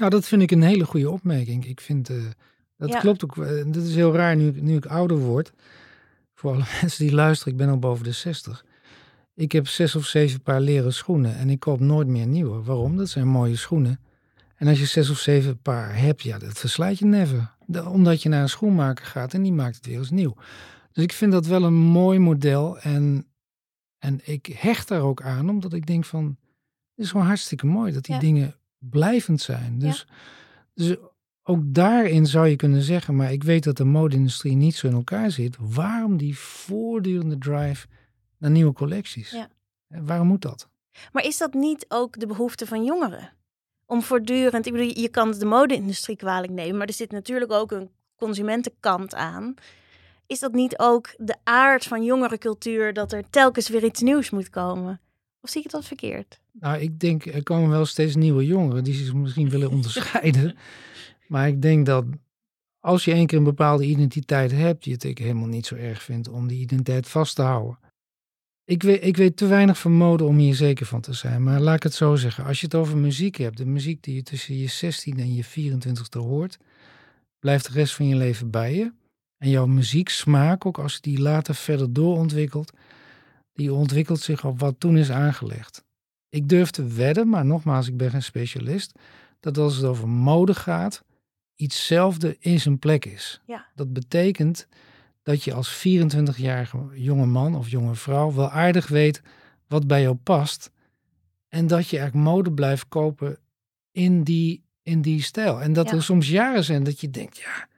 nou, 0.00 0.10
dat 0.10 0.26
vind 0.26 0.42
ik 0.42 0.50
een 0.50 0.62
hele 0.62 0.84
goede 0.84 1.10
opmerking. 1.10 1.66
Ik 1.66 1.80
vind, 1.80 2.10
uh, 2.10 2.24
dat 2.76 2.96
klopt 2.96 3.24
ook. 3.24 3.36
Uh, 3.36 3.64
dat 3.66 3.82
is 3.82 3.94
heel 3.94 4.14
raar 4.14 4.36
nu, 4.36 4.52
nu 4.60 4.76
ik 4.76 4.86
ouder 4.86 5.18
word. 5.18 5.52
Voor 6.34 6.52
alle 6.52 6.64
mensen 6.80 7.06
die 7.06 7.14
luisteren, 7.14 7.52
ik 7.52 7.58
ben 7.58 7.68
al 7.68 7.78
boven 7.78 8.04
de 8.04 8.12
60. 8.12 8.64
Ik 9.40 9.52
heb 9.52 9.68
zes 9.68 9.96
of 9.96 10.06
zeven 10.06 10.42
paar 10.42 10.60
leren 10.60 10.92
schoenen 10.92 11.36
en 11.36 11.50
ik 11.50 11.60
koop 11.60 11.80
nooit 11.80 12.08
meer 12.08 12.26
nieuwe. 12.26 12.62
Waarom? 12.62 12.96
Dat 12.96 13.08
zijn 13.08 13.28
mooie 13.28 13.56
schoenen. 13.56 14.00
En 14.56 14.68
als 14.68 14.78
je 14.78 14.86
zes 14.86 15.10
of 15.10 15.18
zeven 15.18 15.58
paar 15.58 15.96
hebt, 15.96 16.22
ja, 16.22 16.38
dat 16.38 16.58
verslijt 16.58 16.98
je 16.98 17.04
never. 17.04 17.54
Omdat 17.84 18.22
je 18.22 18.28
naar 18.28 18.42
een 18.42 18.48
schoenmaker 18.48 19.04
gaat 19.04 19.34
en 19.34 19.42
die 19.42 19.52
maakt 19.52 19.76
het 19.76 19.86
weer 19.86 19.98
eens 19.98 20.10
nieuw. 20.10 20.34
Dus 20.92 21.04
ik 21.04 21.12
vind 21.12 21.32
dat 21.32 21.46
wel 21.46 21.62
een 21.62 21.74
mooi 21.74 22.18
model. 22.18 22.78
En, 22.78 23.26
en 23.98 24.20
ik 24.24 24.46
hecht 24.46 24.88
daar 24.88 25.00
ook 25.00 25.22
aan, 25.22 25.48
omdat 25.48 25.72
ik 25.72 25.86
denk 25.86 26.04
van... 26.04 26.36
Het 26.94 27.04
is 27.04 27.10
gewoon 27.10 27.26
hartstikke 27.26 27.66
mooi 27.66 27.92
dat 27.92 28.04
die 28.04 28.14
Ja. 28.14 28.20
dingen 28.20 28.56
blijvend 28.78 29.40
zijn. 29.40 29.78
Dus, 29.78 30.06
dus 30.74 30.96
ook 31.42 31.60
daarin 31.64 32.26
zou 32.26 32.48
je 32.48 32.56
kunnen 32.56 32.82
zeggen... 32.82 33.16
maar 33.16 33.32
ik 33.32 33.42
weet 33.42 33.64
dat 33.64 33.76
de 33.76 33.84
mode-industrie 33.84 34.56
niet 34.56 34.74
zo 34.74 34.86
in 34.86 34.92
elkaar 34.92 35.30
zit. 35.30 35.56
Waarom 35.60 36.16
die 36.16 36.38
voortdurende 36.38 37.38
drive 37.38 37.86
naar 38.40 38.50
nieuwe 38.50 38.72
collecties? 38.72 39.30
Ja. 39.30 39.48
Waarom 39.86 40.26
moet 40.26 40.42
dat? 40.42 40.68
Maar 41.12 41.24
is 41.24 41.38
dat 41.38 41.54
niet 41.54 41.84
ook 41.88 42.20
de 42.20 42.26
behoefte 42.26 42.66
van 42.66 42.84
jongeren? 42.84 43.32
Om 43.86 44.02
voortdurend, 44.02 44.66
ik 44.66 44.72
bedoel, 44.72 44.98
je 44.98 45.08
kan 45.08 45.30
de 45.30 45.44
mode-industrie 45.44 46.16
kwalijk 46.16 46.52
nemen, 46.52 46.76
maar 46.76 46.86
er 46.86 46.92
zit 46.92 47.10
natuurlijk 47.10 47.52
ook 47.52 47.70
een 47.70 47.90
consumentenkant 48.16 49.14
aan. 49.14 49.54
Is 50.26 50.38
dat 50.38 50.52
niet 50.52 50.78
ook 50.78 51.14
de 51.16 51.36
aard 51.44 51.84
van 51.84 52.04
jongerencultuur 52.04 52.92
dat 52.92 53.12
er 53.12 53.30
telkens 53.30 53.68
weer 53.68 53.84
iets 53.84 54.00
nieuws 54.00 54.30
moet 54.30 54.50
komen? 54.50 55.00
Of 55.40 55.50
zie 55.50 55.62
ik 55.64 55.70
dat 55.70 55.84
verkeerd? 55.84 56.40
Nou, 56.52 56.80
ik 56.80 57.00
denk, 57.00 57.26
er 57.26 57.42
komen 57.42 57.70
wel 57.70 57.86
steeds 57.86 58.14
nieuwe 58.14 58.46
jongeren 58.46 58.84
die 58.84 58.94
zich 58.94 59.14
misschien 59.14 59.50
willen 59.50 59.70
onderscheiden. 59.76 60.56
maar 61.26 61.48
ik 61.48 61.62
denk 61.62 61.86
dat 61.86 62.04
als 62.80 63.04
je 63.04 63.12
één 63.12 63.26
keer 63.26 63.38
een 63.38 63.44
bepaalde 63.44 63.84
identiteit 63.84 64.50
hebt, 64.50 64.84
je 64.84 64.92
het 64.92 65.04
ik 65.04 65.18
helemaal 65.18 65.46
niet 65.46 65.66
zo 65.66 65.74
erg 65.74 66.02
vindt 66.02 66.28
om 66.28 66.46
die 66.46 66.60
identiteit 66.60 67.08
vast 67.08 67.36
te 67.36 67.42
houden. 67.42 67.78
Ik 68.64 68.82
weet, 68.82 69.04
ik 69.04 69.16
weet 69.16 69.36
te 69.36 69.46
weinig 69.46 69.78
van 69.78 69.92
mode 69.92 70.24
om 70.24 70.36
hier 70.36 70.54
zeker 70.54 70.86
van 70.86 71.00
te 71.00 71.12
zijn. 71.12 71.42
Maar 71.42 71.60
laat 71.60 71.76
ik 71.76 71.82
het 71.82 71.94
zo 71.94 72.16
zeggen. 72.16 72.44
Als 72.44 72.60
je 72.60 72.66
het 72.66 72.74
over 72.74 72.96
muziek 72.96 73.36
hebt, 73.36 73.56
de 73.56 73.66
muziek 73.66 74.02
die 74.02 74.14
je 74.14 74.22
tussen 74.22 74.56
je 74.56 74.66
16 74.66 75.18
en 75.18 75.34
je 75.34 75.44
24 75.44 76.12
hoort, 76.12 76.58
blijft 77.38 77.66
de 77.66 77.72
rest 77.72 77.94
van 77.94 78.08
je 78.08 78.16
leven 78.16 78.50
bij 78.50 78.74
je. 78.74 78.92
En 79.36 79.50
jouw 79.50 79.66
muzieksmaak, 79.66 80.66
ook 80.66 80.78
als 80.78 80.94
je 80.94 81.00
die 81.00 81.20
later 81.20 81.54
verder 81.54 81.92
doorontwikkelt, 81.92 82.72
die 83.52 83.72
ontwikkelt 83.72 84.20
zich 84.20 84.44
op 84.44 84.60
wat 84.60 84.74
toen 84.78 84.96
is 84.96 85.10
aangelegd. 85.10 85.84
Ik 86.28 86.48
durf 86.48 86.70
te 86.70 86.86
wedden, 86.86 87.28
maar 87.28 87.44
nogmaals, 87.44 87.88
ik 87.88 87.96
ben 87.96 88.10
geen 88.10 88.22
specialist, 88.22 88.92
dat 89.40 89.58
als 89.58 89.76
het 89.76 89.84
over 89.84 90.08
mode 90.08 90.54
gaat, 90.54 91.04
ietszelfde 91.56 92.36
in 92.40 92.60
zijn 92.60 92.78
plek 92.78 93.04
is. 93.04 93.40
Ja. 93.46 93.66
Dat 93.74 93.92
betekent 93.92 94.66
dat 95.22 95.44
je 95.44 95.52
als 95.54 95.84
24-jarige 95.88 96.78
jonge 96.94 97.26
man 97.26 97.54
of 97.56 97.68
jonge 97.68 97.94
vrouw 97.94 98.32
wel 98.34 98.50
aardig 98.50 98.88
weet 98.88 99.22
wat 99.66 99.86
bij 99.86 100.02
jou 100.02 100.14
past. 100.14 100.70
En 101.48 101.66
dat 101.66 101.88
je 101.88 101.98
eigenlijk 101.98 102.28
mode 102.28 102.52
blijft 102.52 102.88
kopen 102.88 103.38
in 103.92 104.22
die, 104.22 104.62
in 104.82 105.02
die 105.02 105.22
stijl. 105.22 105.60
En 105.62 105.72
dat 105.72 105.90
Ja. 105.90 105.96
er 105.96 106.02
soms 106.02 106.28
jaren 106.28 106.64
zijn 106.64 106.84
dat 106.84 107.00
je 107.00 107.10
denkt, 107.10 107.38
ja, 107.38 107.68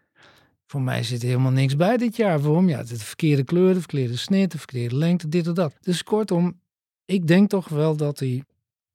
voor 0.66 0.82
mij 0.82 1.02
zit 1.02 1.22
er 1.22 1.28
helemaal 1.28 1.50
niks 1.52 1.76
bij 1.76 1.96
dit 1.96 2.16
jaar. 2.16 2.40
Waarom? 2.40 2.68
Ja, 2.68 2.82
de 2.82 2.96
verkeerde 2.98 3.44
kleur, 3.44 3.74
de 3.74 3.78
verkeerde 3.80 4.16
snit, 4.16 4.50
de 4.52 4.58
verkeerde 4.58 4.96
lengte, 4.96 5.28
dit 5.28 5.48
of 5.48 5.54
dat. 5.54 5.74
Dus 5.80 6.02
kortom, 6.04 6.60
ik 7.04 7.26
denk 7.26 7.48
toch 7.48 7.68
wel 7.68 7.96
dat 7.96 8.18
die 8.18 8.44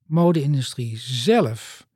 mode-industrie 0.06 0.96
zelf 0.98 1.86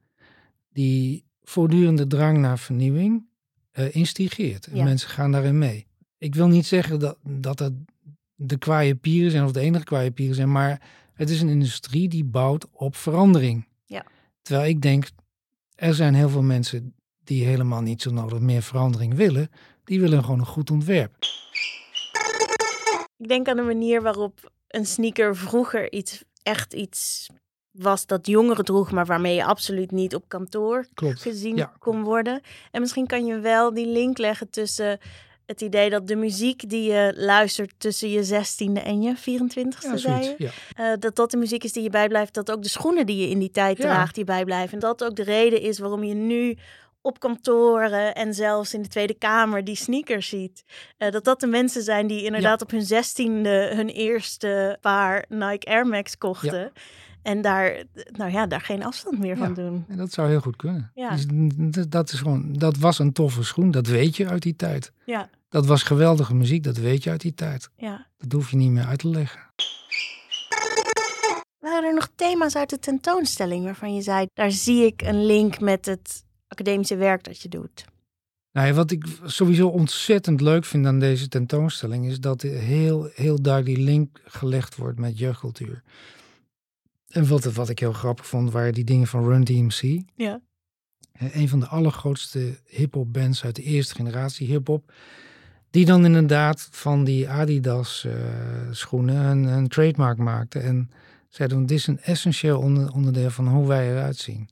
die 0.73 1.25
voortdurende 1.43 2.07
drang 2.07 2.39
naar 2.39 2.59
vernieuwing 2.59 3.27
eh, 3.71 3.95
instigeert. 3.95 4.67
En 4.67 4.77
Ja. 4.77 4.85
mensen 4.85 5.09
gaan 5.11 5.33
daarin 5.33 5.59
mee. 5.59 5.87
Ik 6.23 6.35
wil 6.35 6.47
niet 6.49 6.67
zeggen 6.67 6.99
dat, 6.99 7.17
dat 7.23 7.59
het 7.59 7.73
de 8.35 8.59
kwaaie 8.59 8.95
pieren 8.95 9.31
zijn 9.31 9.45
of 9.45 9.53
de 9.53 9.61
enige 9.61 9.85
kwaaie 9.85 10.11
pieren 10.11 10.35
zijn, 10.35 10.53
maar 10.53 10.81
het 11.15 11.31
is 11.31 11.41
een 11.41 11.49
industrie 11.49 12.09
die 12.09 12.25
bouwt 12.25 12.67
op 12.73 12.97
verandering. 12.97 13.67
Ja. 13.85 14.05
Terwijl 14.43 14.69
ik 14.69 14.81
denk, 14.81 15.09
er 15.75 15.95
zijn 15.95 16.15
heel 16.15 16.29
veel 16.29 16.43
mensen 16.43 16.95
die 17.25 17.45
helemaal 17.45 17.81
niet 17.81 18.03
zo 18.03 18.11
nodig 18.11 18.39
meer 18.39 18.63
verandering 18.63 19.15
willen. 19.15 19.51
Die 19.85 20.01
willen 20.01 20.25
gewoon 20.25 20.39
een 20.39 20.47
goed 20.47 20.71
ontwerp. 20.71 21.15
Ik 23.17 23.29
denk 23.29 23.49
aan 23.49 23.57
de 23.57 23.63
manier 23.63 24.03
waarop 24.03 24.53
een 24.69 24.87
sneaker 24.87 25.37
vroeger 25.37 25.93
iets, 25.93 26.25
echt 26.43 26.73
iets 26.73 27.29
was 27.71 28.07
dat 28.07 28.27
jongeren 28.27 28.65
droeg, 28.65 28.91
maar 28.93 29.07
waarmee 29.07 29.35
je 29.35 29.45
absoluut 29.45 29.91
niet 29.91 30.15
op 30.15 30.29
kantoor 30.29 30.87
Klopt. 30.95 31.21
gezien 31.23 31.57
Ja. 31.57 31.73
kon 31.79 32.03
worden. 32.03 32.41
En 32.71 32.81
misschien 32.81 33.07
kan 33.07 33.27
je 33.27 33.39
wel 33.39 33.75
die 33.75 33.87
link 33.87 34.19
leggen 34.19 34.51
tussen 34.51 34.99
het 35.53 35.61
idee 35.61 35.91
dat 35.91 36.07
de 36.09 36.17
muziek 36.17 36.69
die 36.69 36.93
je 36.93 37.13
luistert 37.17 37.73
tussen 37.79 38.11
je 38.11 38.25
16e 38.25 38.83
en 38.85 39.03
je 39.03 39.15
24e, 39.17 39.79
Ja, 39.81 39.97
zei 39.97 39.99
zoiets. 39.99 40.27
je, 40.29 40.35
Ja. 40.77 40.93
eh, 40.93 40.99
dat 40.99 41.17
dat 41.17 41.31
de 41.31 41.37
muziek 41.37 41.65
is 41.65 41.73
die 41.73 41.83
je 41.83 41.91
bijblijft, 41.91 42.35
dat 42.35 42.51
ook 42.51 42.63
de 42.63 42.69
schoenen 42.69 43.07
die 43.07 43.17
je 43.17 43.29
in 43.29 43.39
die 43.39 43.51
tijd 43.51 43.77
Ja. 43.79 43.85
draagt, 43.85 44.15
die 44.15 44.25
bijblijven. 44.25 44.73
En 44.75 44.79
dat 44.81 45.05
ook 45.05 45.17
de 45.17 45.23
reden 45.23 45.61
is 45.61 45.79
waarom 45.79 46.05
je 46.05 46.15
nu 46.15 46.57
op 47.05 47.19
kantoren 47.21 48.15
en 48.15 48.35
zelfs 48.35 48.75
in 48.75 48.83
de 48.83 48.89
Tweede 48.89 49.15
Kamer 49.15 49.65
die 49.65 49.77
sneakers 49.77 50.29
ziet. 50.29 50.65
Eh, 50.99 51.11
dat 51.11 51.25
dat 51.25 51.41
de 51.41 51.47
mensen 51.47 51.83
zijn 51.83 52.07
die 52.07 52.25
inderdaad 52.25 52.63
op 52.63 52.71
hun 52.71 52.83
zestiende 52.83 53.71
hun 53.75 53.89
eerste 53.89 54.77
paar 54.81 55.25
Nike 55.29 55.67
Air 55.67 55.87
Max 55.87 56.19
kochten. 56.19 56.73
En 57.23 57.41
daar, 57.43 57.85
nou 58.13 58.31
ja, 58.33 58.47
daar 58.47 58.61
geen 58.61 58.85
afstand 58.85 59.19
meer 59.19 59.37
van 59.37 59.49
Ja. 59.49 59.55
doen. 59.55 59.85
En 59.89 59.97
dat 59.97 60.13
zou 60.13 60.29
heel 60.29 60.41
goed 60.41 60.57
kunnen. 60.57 60.91
Ja. 60.95 61.11
Dus 61.17 61.27
dat, 61.89 62.13
is 62.13 62.19
gewoon, 62.19 62.53
dat 62.53 62.77
was 62.77 62.99
een 62.99 63.13
toffe 63.13 63.43
schoen, 63.43 63.71
dat 63.71 63.87
weet 63.87 64.17
je 64.17 64.29
uit 64.29 64.43
die 64.43 64.57
tijd. 64.57 64.93
Ja, 65.07 65.29
Dat 65.49 65.67
was 65.67 65.83
geweldige 65.83 66.35
muziek, 66.35 66.63
dat 66.65 66.77
weet 66.77 67.03
je 67.05 67.11
uit 67.11 67.21
die 67.21 67.35
tijd. 67.35 67.69
ja. 67.77 68.07
Dat 68.19 68.33
hoef 68.33 68.51
je 68.51 68.57
niet 68.57 68.71
meer 68.71 68.85
uit 68.85 68.99
te 68.99 69.09
leggen. 69.09 69.41
Waren 71.59 71.89
er 71.89 71.95
nog 71.95 72.09
thema's 72.15 72.57
uit 72.57 72.71
de 72.71 72.79
tentoonstelling 72.79 73.65
waarvan 73.65 73.95
je 73.95 74.03
zei, 74.03 74.27
daar 74.35 74.51
zie 74.51 74.87
ik 74.87 75.03
een 75.03 75.25
link 75.27 75.61
met 75.61 75.87
het 75.87 76.25
academische 76.49 76.97
werk 76.97 77.25
dat 77.25 77.41
je 77.41 77.49
doet? 77.49 77.85
Nou, 78.53 78.73
wat 78.75 78.91
ik 78.91 79.05
sowieso 79.25 79.69
ontzettend 79.69 80.41
leuk 80.41 80.65
vind 80.65 80.87
aan 80.87 80.99
deze 80.99 81.29
tentoonstelling 81.29 82.07
is 82.07 82.21
dat 82.21 82.43
heel, 82.43 83.09
heel 83.15 83.43
duidelijk 83.43 83.77
die 83.77 83.85
link 83.85 84.21
gelegd 84.25 84.77
wordt 84.77 84.99
met 84.99 85.19
jeugdcultuur. 85.19 85.83
En 87.13 87.29
wat, 87.29 87.45
wat 87.45 87.69
ik 87.69 87.79
heel 87.79 87.93
grappig 87.93 88.27
vond, 88.27 88.51
waren 88.53 88.73
die 88.73 88.85
dingen 88.85 89.07
van 89.07 89.25
Run 89.25 89.45
DMC. 89.45 90.03
Ja. 90.15 90.41
Een 91.19 91.49
van 91.49 91.61
de 91.61 91.67
allergrootste 91.67 92.59
hip-hop 92.67 93.13
bands 93.13 93.45
uit 93.45 93.57
de 93.57 93.63
eerste 93.63 93.95
generatie 93.95 94.47
hip-hop. 94.47 94.93
Die 95.71 95.85
dan 95.85 96.05
inderdaad 96.05 96.69
van 96.71 97.05
die 97.05 97.29
Adidas 97.29 98.05
eh, 98.05 98.13
schoenen 98.71 99.17
een, 99.25 99.45
een 99.45 99.69
trademark 99.69 100.19
maakte. 100.19 100.59
En 100.59 100.91
zeiden: 101.29 101.59
van, 101.59 101.67
Dit 101.67 101.79
is 101.79 101.87
een 101.87 102.01
essentieel 102.01 102.59
onder- 102.61 102.93
onderdeel 102.93 103.31
van 103.31 103.49
hoe 103.49 103.67
wij 103.67 103.91
eruit 103.91 104.17
zien. 104.17 104.49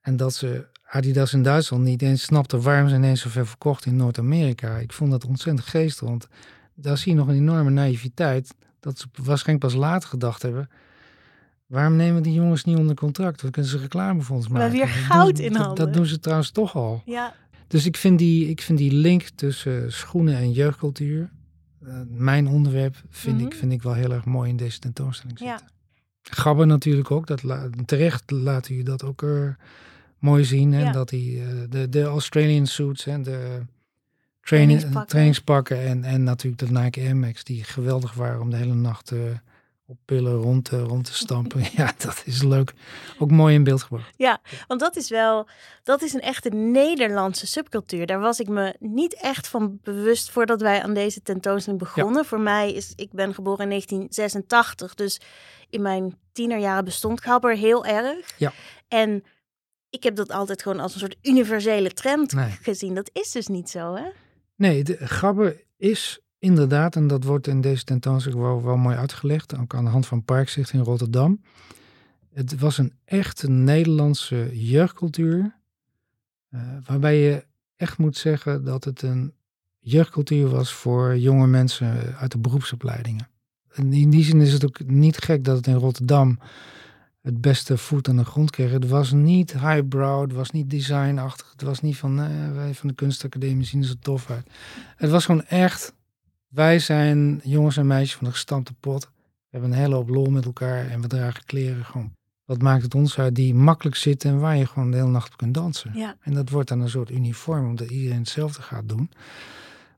En 0.00 0.16
dat 0.16 0.34
ze 0.34 0.66
Adidas 0.84 1.32
in 1.32 1.42
Duitsland 1.42 1.84
niet 1.84 2.02
eens 2.02 2.22
snapte 2.22 2.60
waarom 2.60 2.88
ze 2.88 2.94
ineens 2.94 3.20
zoveel 3.20 3.46
verkocht 3.46 3.86
in 3.86 3.96
Noord-Amerika. 3.96 4.76
Ik 4.76 4.92
vond 4.92 5.10
dat 5.10 5.24
ontzettend 5.24 5.66
geestig, 5.68 6.08
want 6.08 6.28
daar 6.74 6.98
zie 6.98 7.12
je 7.12 7.18
nog 7.18 7.28
een 7.28 7.34
enorme 7.34 7.70
naïviteit. 7.70 8.54
Dat 8.80 8.98
ze 8.98 9.06
waarschijnlijk 9.22 9.66
pas 9.66 9.74
later 9.80 10.08
gedacht 10.08 10.42
hebben. 10.42 10.68
Waarom 11.74 11.96
nemen 11.96 12.22
die 12.22 12.32
jongens 12.32 12.64
niet 12.64 12.76
onder 12.76 12.94
contract? 12.96 13.40
Dan 13.40 13.50
kunnen 13.50 13.70
ze 13.70 13.78
reclame 13.78 14.22
voor 14.22 14.36
ons 14.36 14.46
We 14.46 14.52
maken. 14.52 14.68
hebben 14.70 14.86
weer 14.88 14.96
Dat 14.96 15.04
goud 15.16 15.38
in 15.38 15.54
handen. 15.54 15.84
Dat 15.84 15.94
doen 15.94 16.06
ze 16.06 16.20
trouwens 16.20 16.50
toch 16.50 16.74
al. 16.76 17.02
Ja, 17.04 17.34
Dus 17.66 17.86
ik 17.86 17.96
vind 17.96 18.18
die, 18.18 18.48
ik 18.48 18.60
vind 18.60 18.78
die 18.78 18.92
link 18.92 19.22
tussen 19.22 19.92
schoenen 19.92 20.36
en 20.36 20.52
jeugdcultuur, 20.52 21.30
eh, 21.86 21.94
mijn 22.08 22.46
onderwerp, 22.48 22.96
vind, 23.10 23.36
Mhm. 23.36 23.46
ik, 23.46 23.54
vind 23.54 23.72
ik 23.72 23.82
wel 23.82 23.94
heel 23.94 24.12
erg 24.12 24.24
mooi 24.24 24.50
in 24.50 24.56
deze 24.56 24.78
tentoonstelling 24.78 25.38
Ja. 25.38 25.50
zitten. 25.58 25.68
Gabber 26.22 26.66
natuurlijk 26.66 27.10
ook, 27.10 27.26
dat 27.26 27.42
la- 27.42 27.68
terecht 27.86 28.30
laat 28.30 28.68
u 28.68 28.82
dat 28.82 29.04
ook 29.04 29.22
eh, 29.22 29.48
mooi 30.18 30.44
zien. 30.44 30.72
En 30.72 30.80
Ja. 30.80 30.92
dat 30.92 31.08
die, 31.08 31.40
eh, 31.40 31.46
de, 31.70 31.88
de 31.88 32.02
Australian 32.02 32.66
suits 32.66 33.06
en 33.06 33.22
de 33.22 33.30
trainen- 33.30 33.68
Trainingspakken. 34.40 35.06
trainingspakken 35.08 35.80
en, 35.82 36.04
en 36.04 36.22
natuurlijk 36.22 36.66
de 36.68 36.80
Nike 36.80 37.00
Air 37.00 37.16
Max, 37.16 37.44
die 37.44 37.64
geweldig 37.64 38.14
waren 38.14 38.40
om 38.40 38.50
de 38.50 38.56
hele 38.56 38.74
nacht 38.74 39.10
eh, 39.12 39.18
op 39.86 39.98
pillen 40.04 40.34
rond, 40.34 40.64
te- 40.64 40.82
rond 40.82 41.04
te 41.04 41.14
stampen. 41.14 41.62
ja, 41.76 41.92
dat 41.98 42.22
is 42.24 42.42
leuk. 42.42 42.72
Ook 43.18 43.30
mooi 43.30 43.54
in 43.54 43.64
beeld 43.64 43.82
gebracht. 43.82 44.14
want 44.66 44.80
dat 44.80 44.96
is 44.96 45.08
wel, 45.10 45.48
dat 45.82 46.02
is 46.02 46.12
een 46.12 46.20
echte 46.20 46.48
Nederlandse 46.48 47.46
subcultuur. 47.46 48.06
Daar 48.06 48.20
was 48.20 48.40
ik 48.40 48.48
me 48.48 48.76
niet 48.80 49.14
echt 49.20 49.48
van 49.48 49.78
bewust 49.82 50.30
voordat 50.30 50.60
wij 50.60 50.82
aan 50.82 50.94
deze 50.94 51.22
tentoonstelling 51.22 51.82
begonnen. 51.82 52.24
Voor 52.24 52.40
mij 52.40 52.72
is, 52.72 52.92
ik 52.96 53.12
ben 53.12 53.34
geboren 53.34 53.62
in 53.62 53.68
1986, 53.68 54.94
dus 54.94 55.20
in 55.70 55.82
mijn 55.82 56.18
tienerjaren 56.32 56.84
bestond 56.84 57.20
Gabber 57.20 57.56
heel 57.56 57.84
erg. 57.84 58.34
Ja. 58.38 58.52
En 58.88 59.24
ik 59.90 60.02
heb 60.02 60.16
dat 60.16 60.30
altijd 60.30 60.62
gewoon 60.62 60.80
als 60.80 60.94
een 60.94 61.00
soort 61.00 61.16
universele 61.22 61.90
trend 61.92 62.32
Nee. 62.32 62.50
gezien. 62.62 62.94
Dat 62.94 63.10
is 63.12 63.30
dus 63.30 63.46
niet 63.46 63.70
zo, 63.70 63.94
hè? 63.94 64.04
Nee, 64.56 64.82
de 64.84 64.96
gabber 65.06 65.62
is 65.76 66.20
inderdaad, 66.44 66.96
en 66.96 67.06
dat 67.06 67.24
wordt 67.24 67.46
in 67.46 67.60
deze 67.60 67.84
tentoonstelling 67.84 68.62
wel, 68.62 68.76
mooi 68.76 68.96
uitgelegd, 68.96 69.58
ook 69.58 69.74
aan 69.74 69.84
de 69.84 69.90
hand 69.90 70.06
van 70.06 70.24
Parkzicht 70.24 70.72
in 70.72 70.80
Rotterdam. 70.80 71.40
Het 72.32 72.58
was 72.58 72.78
een 72.78 72.92
echte 73.04 73.50
Nederlandse 73.50 74.50
jeugdcultuur, 74.52 75.56
eh, 76.48 76.60
waarbij 76.86 77.18
je 77.18 77.44
echt 77.76 77.98
moet 77.98 78.16
zeggen 78.16 78.64
dat 78.64 78.84
het 78.84 79.02
een 79.02 79.32
jeugdcultuur 79.78 80.48
was 80.48 80.72
voor 80.72 81.18
jonge 81.18 81.46
mensen 81.46 82.16
uit 82.16 82.32
de 82.32 82.38
beroepsopleidingen. 82.38 83.28
En 83.72 83.92
in 83.92 84.10
die 84.10 84.24
zin 84.24 84.40
is 84.40 84.52
het 84.52 84.64
ook 84.64 84.86
niet 84.86 85.18
gek 85.18 85.44
dat 85.44 85.56
het 85.56 85.66
in 85.66 85.74
Rotterdam 85.74 86.38
het 87.24 87.40
beste 87.40 87.78
voet 87.78 88.08
aan 88.08 88.16
de 88.16 88.24
grond 88.24 88.50
kreeg. 88.50 88.70
Het 88.70 88.88
was 88.88 89.12
niet 89.12 89.52
highbrow, 89.52 90.20
het 90.20 90.32
was 90.32 90.50
niet 90.50 90.70
designachtig. 90.70 91.50
Het 91.52 91.62
was 91.62 91.80
niet 91.80 91.96
van, 91.96 92.20
eh, 92.20 92.52
wij 92.52 92.74
van 92.74 92.88
de 92.88 92.94
kunstacademie 92.94 93.66
zien 93.66 93.84
zo 93.84 93.94
tof 94.00 94.30
uit. 94.30 94.46
Het 94.96 95.10
was 95.10 95.24
gewoon 95.24 95.44
echt, 95.44 95.94
wij 96.54 96.78
zijn 96.78 97.40
jongens 97.44 97.76
en 97.76 97.86
meisjes 97.86 98.14
van 98.14 98.26
de 98.26 98.32
gestampte 98.32 98.74
pot. 98.80 99.02
We 99.04 99.10
hebben 99.50 99.70
een 99.70 99.78
hele 99.78 99.94
hoop 99.94 100.08
lol 100.08 100.30
met 100.30 100.44
elkaar 100.44 100.90
en 100.90 101.00
we 101.00 101.06
dragen 101.06 101.44
kleren 101.44 101.84
gewoon. 101.84 102.12
Wat 102.44 102.62
maakt 102.62 102.82
het 102.82 102.94
ons 102.94 103.18
uit 103.18 103.34
die 103.34 103.54
makkelijk 103.54 103.96
zitten 103.96 104.30
en 104.30 104.40
waar 104.40 104.56
je 104.56 104.66
gewoon 104.66 104.90
de 104.90 104.96
hele 104.96 105.08
nacht 105.08 105.32
op 105.32 105.36
kunt 105.36 105.54
dansen. 105.54 105.90
Ja. 105.94 106.16
En 106.20 106.34
dat 106.34 106.48
wordt 106.48 106.68
dan 106.68 106.80
een 106.80 106.88
soort 106.88 107.10
uniform, 107.10 107.68
omdat 107.68 107.90
iedereen 107.90 108.18
hetzelfde 108.18 108.62
gaat 108.62 108.88
doen. 108.88 109.10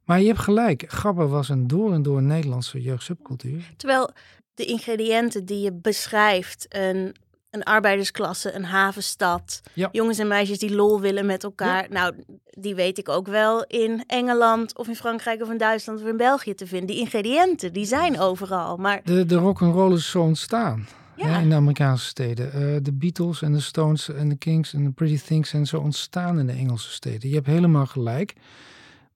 Maar 0.04 0.20
je 0.20 0.26
hebt 0.26 0.38
gelijk, 0.38 0.84
Gabber 0.88 1.28
was 1.28 1.48
een 1.48 1.66
door 1.66 1.92
en 1.92 2.02
door 2.02 2.22
Nederlandse 2.22 2.82
jeugdsubcultuur. 2.82 3.72
Terwijl 3.76 4.10
de 4.54 4.64
ingrediënten 4.64 5.44
die 5.44 5.60
je 5.60 5.72
beschrijft, 5.72 6.66
een, 6.68 7.14
een 7.50 7.62
arbeidersklasse, 7.62 8.52
een 8.54 8.64
havenstad, 8.64 9.60
Ja. 9.72 9.88
jongens 9.92 10.18
en 10.18 10.28
meisjes 10.28 10.58
die 10.58 10.74
lol 10.74 11.00
willen 11.00 11.26
met 11.26 11.44
elkaar. 11.44 11.86
Nou, 11.90 12.14
die 12.50 12.74
weet 12.74 12.98
ik 12.98 13.08
ook 13.08 13.26
wel 13.26 13.64
in 13.64 14.04
Engeland 14.06 14.78
of 14.78 14.88
in 14.88 14.96
Frankrijk 14.96 15.42
of 15.42 15.50
in 15.50 15.58
Duitsland 15.58 16.00
of 16.02 16.06
in 16.08 16.16
België 16.16 16.54
te 16.54 16.66
vinden. 16.66 16.86
Die 16.86 16.98
ingrediënten, 16.98 17.72
die 17.72 17.84
zijn 17.86 18.20
overal. 18.20 18.76
Maar 18.76 19.00
De, 19.04 19.26
de 19.26 19.36
rock 19.36 19.62
and 19.62 19.74
roll 19.74 19.94
is 19.94 20.10
zo 20.10 20.20
ontstaan 20.22 20.86
ja, 21.16 21.38
in 21.38 21.48
de 21.48 21.54
Amerikaanse 21.54 22.04
steden. 22.06 22.52
Eh, 22.52 22.60
de 22.82 22.92
Beatles 22.92 23.42
en 23.42 23.52
de 23.52 23.60
Stones 23.60 24.08
en 24.08 24.28
de 24.28 24.36
Kings 24.36 24.72
en 24.74 24.84
de 24.84 24.90
Pretty 24.90 25.18
Things 25.26 25.50
zijn 25.50 25.66
zo 25.66 25.78
ontstaan 25.78 26.38
in 26.38 26.46
de 26.46 26.52
Engelse 26.52 26.90
steden. 26.90 27.28
Je 27.28 27.34
hebt 27.34 27.46
helemaal 27.46 27.86
gelijk. 27.86 28.34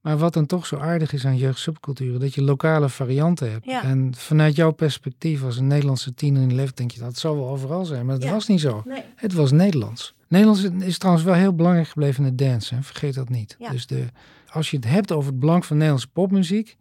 Maar 0.01 0.17
wat 0.17 0.33
dan 0.33 0.45
toch 0.45 0.65
zo 0.65 0.77
aardig 0.77 1.13
is 1.13 1.25
aan 1.25 1.37
jeugdsubculturen, 1.37 2.19
dat 2.19 2.33
je 2.33 2.41
lokale 2.43 2.89
varianten 2.89 3.51
hebt. 3.51 3.65
Ja. 3.65 3.83
En 3.83 4.13
vanuit 4.15 4.55
jouw 4.55 4.71
perspectief 4.71 5.43
als 5.43 5.57
een 5.57 5.67
Nederlandse 5.67 6.13
tiener 6.13 6.41
in 6.41 6.49
je 6.49 6.55
leven, 6.55 6.75
denk 6.75 6.91
je 6.91 6.99
dat 6.99 7.17
zal 7.17 7.35
wel 7.35 7.47
overal 7.49 7.85
zijn. 7.85 8.05
Maar 8.05 8.15
dat 8.15 8.23
Ja. 8.27 8.31
was 8.33 8.47
niet 8.47 8.59
zo. 8.59 8.81
nee. 8.85 9.03
Het 9.15 9.33
was 9.33 9.51
Nederlands. 9.51 10.13
Nederlands 10.27 10.63
is 10.63 10.97
trouwens 10.97 11.25
wel 11.25 11.33
heel 11.35 11.55
belangrijk 11.55 11.87
gebleven 11.87 12.25
in 12.25 12.35
dansen. 12.35 12.75
hè. 12.77 12.83
Vergeet 12.83 13.13
dat 13.13 13.29
niet. 13.29 13.55
Ja. 13.59 13.69
Dus 13.71 13.87
de, 13.87 14.05
als 14.51 14.69
je 14.71 14.77
het 14.77 14.85
hebt 14.85 15.11
over 15.11 15.29
het 15.31 15.39
belang 15.39 15.65
van 15.65 15.75
Nederlandse 15.75 16.09
popmuziek, 16.11 16.77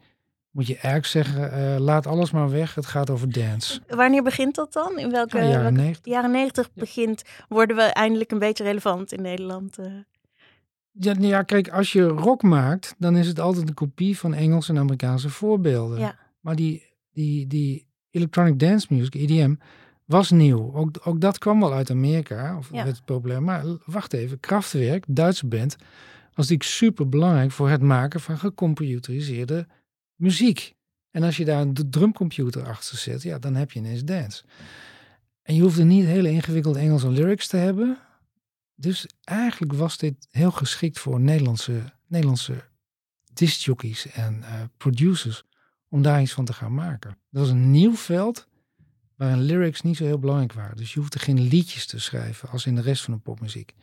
moet 0.51 0.67
je 0.67 0.75
eigenlijk 0.75 1.07
zeggen, 1.07 1.53
eh, 1.53 1.81
laat 1.81 2.07
alles 2.07 2.31
maar 2.31 2.51
weg. 2.51 2.75
Het 2.75 2.87
gaat 2.87 3.11
over 3.11 3.33
dance. 3.33 3.81
Wanneer 3.89 4.23
begint 4.23 4.55
dat 4.55 4.73
dan? 4.73 4.99
In 4.99 5.11
welke 5.11 5.37
Ja, 5.39 5.43
jaren 5.45 5.63
welke- 5.63 5.77
90. 5.81 6.13
jaren 6.13 6.31
90 6.31 6.73
begint, 6.75 7.23
worden 7.49 7.77
we 7.77 7.83
eindelijk 7.83 8.31
een 8.31 8.39
beetje 8.39 8.65
relevant 8.65 9.13
in 9.13 9.23
Nederland. 9.23 9.79
eh. 9.79 9.87
Ja, 11.03 11.13
nou 11.13 11.27
ja, 11.27 11.43
kijk, 11.43 11.69
als 11.69 11.93
je 11.93 12.03
rock 12.03 12.43
maakt, 12.43 12.95
dan 12.99 13.17
is 13.17 13.27
het 13.27 13.41
altijd 13.41 13.69
een 13.69 13.75
kopie 13.75 14.19
van 14.19 14.35
Engelse 14.35 14.73
en 14.73 14.79
Amerikaanse 14.79 15.29
voorbeelden. 15.31 15.99
Ja. 15.99 16.19
Maar 16.41 16.57
die, 16.57 16.83
die, 17.13 17.47
die 17.47 17.87
electronic 18.11 18.59
dance 18.59 18.87
music, 18.91 19.15
EDM, 19.15 19.55
was 20.05 20.31
nieuw. 20.31 20.75
Ook, 20.75 21.01
ook 21.05 21.21
dat 21.21 21.39
kwam 21.39 21.61
wel 21.61 21.73
uit 21.73 21.91
Amerika, 21.91 22.57
of 22.59 22.69
Ja. 22.73 22.85
het 22.85 23.05
populair. 23.05 23.43
Maar 23.43 23.65
wacht 23.85 24.13
even, 24.13 24.41
Kraftwerk, 24.41 25.05
Duitse 25.09 25.47
band, 25.47 25.77
was 26.25 26.49
natuurlijk 26.49 26.63
super 26.63 27.09
belangrijk 27.09 27.51
voor 27.51 27.69
het 27.69 27.83
maken 27.83 28.21
van 28.21 28.39
gecomputeriseerde 28.39 29.67
muziek. 30.15 30.75
En 31.11 31.23
als 31.23 31.37
je 31.37 31.45
daar 31.45 31.61
een 31.61 31.75
drumcomputer 31.91 32.67
achter 32.67 32.99
zet, 32.99 33.23
ja, 33.23 33.39
dan 33.39 33.55
heb 33.55 33.71
je 33.71 33.79
ineens 33.79 34.05
dance. 34.05 34.43
En 35.43 35.55
je 35.55 35.63
hoefde 35.63 35.85
niet 35.85 36.05
hele 36.05 36.31
ingewikkelde 36.31 36.79
Engelse 36.79 37.11
lyrics 37.11 37.47
te 37.47 37.57
hebben. 37.57 37.99
Dus 38.81 39.07
eigenlijk 39.25 39.73
was 39.73 39.97
dit 39.97 40.29
heel 40.31 40.51
geschikt 40.51 40.99
voor 40.99 41.21
Nederlandse, 41.21 41.93
Nederlandse 42.07 42.65
discjockeys 43.33 44.07
en 44.07 44.43
eh, 44.43 44.63
producers 44.77 45.45
om 45.89 46.03
daar 46.03 46.23
iets 46.23 46.33
van 46.33 46.45
te 46.45 46.53
gaan 46.53 46.75
maken. 46.75 47.19
Dat 47.31 47.43
was 47.43 47.51
een 47.51 47.71
nieuw 47.71 47.95
veld 47.95 48.49
waarin 49.17 49.41
lyrics 49.41 49.81
niet 49.81 49.97
zo 49.97 50.05
heel 50.05 50.19
belangrijk 50.19 50.53
waren. 50.53 50.77
Dus 50.77 50.93
je 50.93 51.01
hoefde 51.01 51.19
geen 51.19 51.41
liedjes 51.41 51.87
te 51.87 52.01
schrijven 52.01 52.49
als 52.49 52.67
in 52.67 52.75
de 52.75 52.81
rest 52.81 53.03
van 53.03 53.15
de 53.15 53.21
popmuziek. 53.21 53.75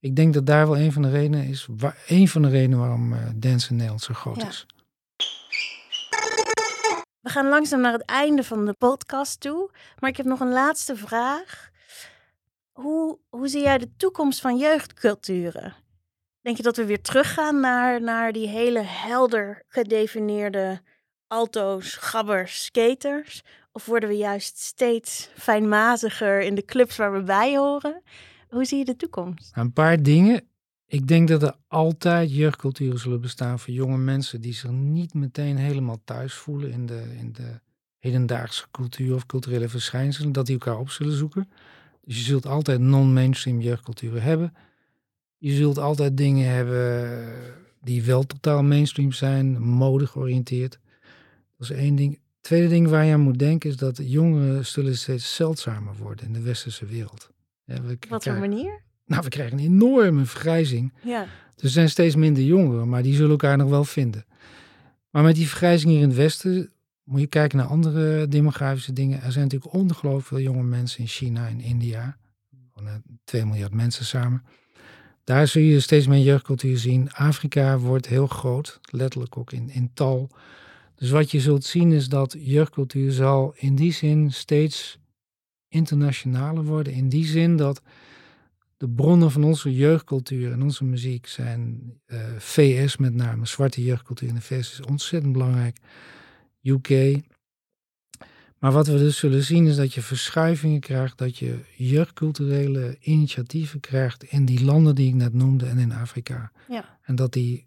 Ik 0.00 0.16
denk 0.16 0.34
dat 0.34 0.46
daar 0.46 0.66
wel 0.66 0.78
een 0.78 0.92
van 0.92 1.02
de 1.02 1.10
redenen 1.10 1.44
is, 1.46 1.66
waar, 1.70 1.98
een 2.06 2.28
van 2.28 2.42
de 2.42 2.48
redenen 2.48 2.78
waarom 2.78 3.12
eh, 3.12 3.28
dance 3.34 3.68
in 3.70 3.74
Nederland 3.74 4.02
zo 4.02 4.14
groot 4.14 4.40
Ja. 4.40 4.48
is. 4.48 4.66
We 7.20 7.30
gaan 7.30 7.48
langzaam 7.48 7.80
naar 7.80 7.92
het 7.92 8.04
einde 8.04 8.44
van 8.44 8.66
de 8.66 8.72
podcast 8.72 9.40
toe. 9.40 9.70
Maar 9.98 10.10
ik 10.10 10.16
heb 10.16 10.26
nog 10.26 10.40
een 10.40 10.52
laatste 10.52 10.96
vraag. 10.96 11.70
Hoe, 12.72 13.18
hoe 13.28 13.48
zie 13.48 13.62
jij 13.62 13.78
de 13.78 13.96
toekomst 13.96 14.40
van 14.40 14.58
jeugdculturen? 14.58 15.74
Denk 16.40 16.56
je 16.56 16.62
dat 16.62 16.76
we 16.76 16.84
weer 16.84 17.02
teruggaan 17.02 17.60
naar, 17.60 18.02
naar 18.02 18.32
die 18.32 18.48
hele 18.48 18.82
helder 18.82 19.62
gedefinieerde 19.68 20.80
alto's, 21.26 21.94
gabbers, 21.94 22.64
skaters? 22.64 23.42
Of 23.72 23.86
worden 23.86 24.08
we 24.08 24.16
juist 24.16 24.58
steeds 24.58 25.30
fijnmaziger 25.34 26.40
in 26.40 26.54
de 26.54 26.64
clubs 26.64 26.96
waar 26.96 27.12
we 27.12 27.22
bij 27.22 27.56
horen? 27.56 28.02
Hoe 28.48 28.64
zie 28.64 28.78
je 28.78 28.84
de 28.84 28.96
toekomst? 28.96 29.54
Nou, 29.54 29.66
een 29.66 29.72
paar 29.72 30.02
dingen. 30.02 30.48
Ik 30.86 31.08
denk 31.08 31.28
dat 31.28 31.42
er 31.42 31.54
altijd 31.68 32.34
jeugdculturen 32.34 32.98
zullen 32.98 33.20
bestaan 33.20 33.58
voor 33.58 33.74
jonge 33.74 33.96
mensen 33.96 34.40
die 34.40 34.52
zich 34.52 34.70
niet 34.70 35.14
meteen 35.14 35.56
helemaal 35.56 36.00
thuis 36.04 36.34
voelen 36.34 36.70
in 36.70 36.86
de, 36.86 37.14
in 37.18 37.32
de 37.32 37.60
hedendaagse 37.98 38.66
cultuur 38.70 39.14
of 39.14 39.26
culturele 39.26 39.68
verschijnselen, 39.68 40.32
dat 40.32 40.46
die 40.46 40.58
elkaar 40.58 40.78
op 40.78 40.90
zullen 40.90 41.16
zoeken. 41.16 41.50
Dus 42.04 42.16
je 42.16 42.22
zult 42.22 42.46
altijd 42.46 42.80
non-mainstream 42.80 43.60
jeugdculturen 43.60 44.22
hebben. 44.22 44.54
Je 45.38 45.52
zult 45.52 45.78
altijd 45.78 46.16
dingen 46.16 46.48
hebben 46.54 47.32
die 47.82 48.02
wel 48.02 48.26
totaal 48.26 48.62
mainstream 48.62 49.12
zijn, 49.12 49.62
mode 49.62 50.06
georiënteerd. 50.06 50.78
Dat 51.58 51.70
is 51.70 51.76
één 51.76 51.94
ding. 51.94 52.20
Tweede 52.40 52.68
ding 52.68 52.88
waar 52.88 53.04
je 53.04 53.12
aan 53.12 53.20
moet 53.20 53.38
denken 53.38 53.70
is 53.70 53.76
dat 53.76 54.00
jongeren 54.02 54.66
zullen 54.66 54.96
steeds 54.96 55.34
zeldzamer 55.34 55.94
worden 55.96 56.26
in 56.26 56.32
de 56.32 56.40
westerse 56.40 56.86
wereld. 56.86 57.30
Ja, 57.64 57.82
we 57.82 57.98
Wat 58.08 58.24
voor 58.24 58.38
manier? 58.38 58.80
nou, 59.06 59.22
we 59.22 59.28
krijgen 59.28 59.58
een 59.58 59.64
enorme 59.64 60.24
vergrijzing. 60.24 60.92
Ja, 61.02 61.26
Dus 61.54 61.62
er 61.64 61.70
zijn 61.70 61.90
steeds 61.90 62.14
minder 62.14 62.42
jongeren, 62.42 62.88
maar 62.88 63.02
die 63.02 63.14
zullen 63.14 63.30
elkaar 63.30 63.56
nog 63.56 63.68
wel 63.68 63.84
vinden. 63.84 64.24
Maar 65.10 65.22
met 65.22 65.34
die 65.34 65.48
vergrijzing 65.48 65.92
hier 65.92 66.00
in 66.00 66.08
het 66.08 66.16
Westen 66.16 66.70
moet 67.12 67.20
je 67.20 67.26
kijken 67.26 67.58
naar 67.58 67.66
andere 67.66 68.28
demografische 68.28 68.92
dingen. 68.92 69.22
Er 69.22 69.32
zijn 69.32 69.44
natuurlijk 69.44 69.74
ongelooflijk 69.74 70.26
veel 70.26 70.40
jonge 70.40 70.62
mensen 70.62 71.00
in 71.00 71.06
China 71.06 71.48
en 71.48 71.60
India. 71.60 72.16
Van, 72.74 72.86
eh, 72.86 72.94
2 73.24 73.46
miljard 73.46 73.74
mensen 73.74 74.04
samen. 74.04 74.42
Daar 75.24 75.46
zul 75.46 75.62
je 75.62 75.80
steeds 75.80 76.06
meer 76.06 76.22
jeugdcultuur 76.22 76.78
zien. 76.78 77.12
Afrika 77.12 77.78
wordt 77.78 78.06
heel 78.06 78.26
groot, 78.26 78.80
letterlijk 78.90 79.36
ook 79.36 79.52
in, 79.52 79.70
in 79.70 79.90
tal. 79.94 80.30
Dus 80.94 81.10
wat 81.10 81.30
je 81.30 81.40
zult 81.40 81.64
zien 81.64 81.92
is 81.92 82.08
dat 82.08 82.36
jeugdcultuur 82.38 83.12
zal 83.12 83.54
in 83.56 83.74
die 83.74 83.92
zin 83.92 84.32
steeds 84.32 84.98
internationaler 85.68 86.64
worden. 86.64 86.92
In 86.92 87.08
die 87.08 87.26
zin 87.26 87.56
dat 87.56 87.82
de 88.76 88.88
bronnen 88.88 89.30
van 89.30 89.44
onze 89.44 89.74
jeugdcultuur 89.74 90.52
en 90.52 90.62
onze 90.62 90.84
muziek 90.84 91.26
zijn 91.26 91.92
eh, 92.06 92.18
VS 92.38 92.96
met 92.96 93.14
name. 93.14 93.46
Zwarte 93.46 93.84
jeugdcultuur 93.84 94.28
in 94.28 94.34
de 94.34 94.40
VS 94.40 94.72
is 94.72 94.80
ontzettend 94.80 95.32
belangrijk. 95.32 95.76
UK. 96.62 97.20
Maar 98.58 98.72
wat 98.72 98.86
we 98.86 98.98
dus 98.98 99.18
zullen 99.18 99.42
zien 99.42 99.66
is 99.66 99.76
dat 99.76 99.94
je 99.94 100.02
verschuivingen 100.02 100.80
krijgt, 100.80 101.18
dat 101.18 101.38
je 101.38 101.58
jeugdculturele 101.76 102.96
initiatieven 103.00 103.80
krijgt 103.80 104.24
in 104.24 104.44
die 104.44 104.64
landen 104.64 104.94
die 104.94 105.08
ik 105.08 105.14
net 105.14 105.34
noemde 105.34 105.66
en 105.66 105.78
in 105.78 105.92
Afrika. 105.92 106.52
ja. 106.68 106.98
En 107.02 107.14
dat 107.14 107.32
die 107.32 107.66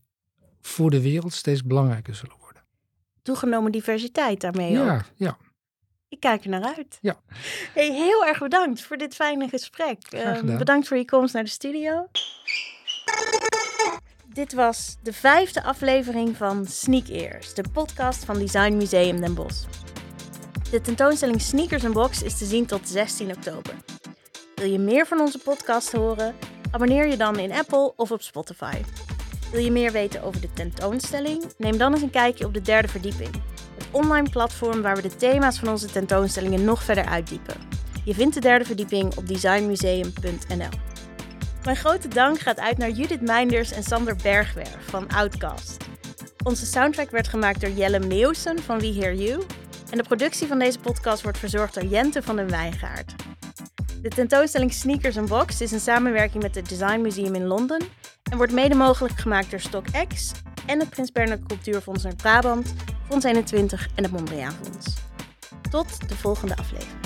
voor 0.61 0.89
de 0.89 1.01
wereld 1.01 1.33
steeds 1.33 1.63
belangrijker 1.63 2.15
zullen 2.15 2.35
worden. 2.39 2.63
Toegenomen 3.21 3.71
diversiteit 3.71 4.41
daarmee 4.41 4.79
ook. 4.79 4.85
Ja, 4.85 5.05
ja. 5.15 5.37
Ik 6.09 6.19
kijk 6.19 6.43
er 6.43 6.49
naar 6.49 6.75
uit. 6.75 6.97
Ja. 7.01 7.21
Hey, 7.73 7.91
heel 7.91 8.25
erg 8.25 8.39
bedankt 8.39 8.81
voor 8.81 8.97
dit 8.97 9.15
fijne 9.15 9.49
gesprek. 9.49 10.03
Ehm, 10.09 10.57
bedankt 10.57 10.87
voor 10.87 10.97
je 10.97 11.05
komst 11.05 11.33
naar 11.33 11.43
de 11.43 11.49
studio. 11.49 12.07
Dit 14.35 14.53
was 14.53 14.97
de 15.01 15.13
vijfde 15.13 15.63
aflevering 15.63 16.37
van 16.37 16.65
Sneak 16.65 17.07
Ears, 17.07 17.53
de 17.53 17.63
podcast 17.73 18.25
van 18.25 18.37
Design 18.37 18.75
Museum 18.75 19.21
Den 19.21 19.33
Bosch. 19.33 19.67
De 20.71 20.81
tentoonstelling 20.81 21.41
Sneakers 21.41 21.91
Box 21.91 22.23
is 22.23 22.37
te 22.37 22.45
zien 22.45 22.65
tot 22.65 22.89
16 22.89 23.31
oktober. 23.35 23.73
Wil 24.55 24.69
je 24.69 24.79
meer 24.79 25.07
van 25.07 25.19
onze 25.19 25.39
podcast 25.39 25.91
horen? 25.91 26.35
Abonneer 26.71 27.07
je 27.07 27.17
dan 27.17 27.39
in 27.39 27.51
Apple 27.51 27.93
of 27.95 28.11
op 28.11 28.21
Spotify. 28.21 28.81
Wil 29.51 29.61
je 29.61 29.71
meer 29.71 29.91
weten 29.91 30.23
over 30.23 30.41
de 30.41 30.53
tentoonstelling? 30.53 31.43
Neem 31.57 31.77
dan 31.77 31.93
eens 31.93 32.01
een 32.01 32.09
kijkje 32.09 32.45
op 32.45 32.53
de 32.53 32.61
derde 32.61 32.87
verdieping 32.87 33.31
het 33.75 33.87
online 33.91 34.29
platform 34.29 34.81
waar 34.81 34.95
we 34.95 35.01
de 35.01 35.15
thema's 35.15 35.59
van 35.59 35.67
onze 35.67 35.87
tentoonstellingen 35.87 36.63
nog 36.63 36.83
verder 36.83 37.05
uitdiepen. 37.05 37.55
Je 38.05 38.13
vindt 38.13 38.33
de 38.33 38.41
derde 38.41 38.65
verdieping 38.65 39.17
op 39.17 39.27
designmuseum.nl. 39.27 40.69
Mijn 41.65 41.77
grote 41.77 42.07
dank 42.07 42.39
gaat 42.39 42.59
uit 42.59 42.77
naar 42.77 42.89
Judith 42.89 43.21
Meinders 43.21 43.71
en 43.71 43.83
Sander 43.83 44.15
Bergwerf 44.15 44.89
van 44.89 45.07
Outcast. 45.07 45.85
Onze 46.43 46.65
soundtrack 46.65 47.11
werd 47.11 47.27
gemaakt 47.27 47.61
door 47.61 47.69
Jelle 47.69 47.99
Meeuwsen 47.99 48.63
van 48.63 48.79
We 48.79 48.93
Hear 48.93 49.13
You. 49.13 49.43
En 49.89 49.97
de 49.97 50.03
productie 50.03 50.47
van 50.47 50.59
deze 50.59 50.79
podcast 50.79 51.23
wordt 51.23 51.37
verzorgd 51.37 51.73
door 51.73 51.83
Jente 51.83 52.23
van 52.23 52.35
den 52.35 52.49
Wijngaard. 52.49 53.15
De 54.01 54.09
tentoonstelling 54.09 54.73
Sneakers 54.73 55.15
Unboxed 55.15 55.61
is 55.61 55.71
een 55.71 55.79
samenwerking 55.79 56.43
met 56.43 56.55
het 56.55 56.69
Design 56.69 57.01
Museum 57.01 57.35
in 57.35 57.45
Londen 57.45 57.81
en 58.31 58.37
wordt 58.37 58.53
mede 58.53 58.75
mogelijk 58.75 59.19
gemaakt 59.19 59.51
door 59.51 59.59
StockX 59.59 60.31
en 60.65 60.79
het 60.79 60.89
Prins 60.89 61.11
Bernhard 61.11 61.45
Cultuurfonds 61.47 62.03
Noord-Brabant, 62.03 62.73
Fonds 63.09 63.25
21 63.25 63.87
en 63.95 64.03
het 64.03 64.11
Mondriaan 64.11 64.55
Fonds. 64.61 64.93
Tot 65.69 66.09
de 66.09 66.15
volgende 66.15 66.55
aflevering. 66.57 67.04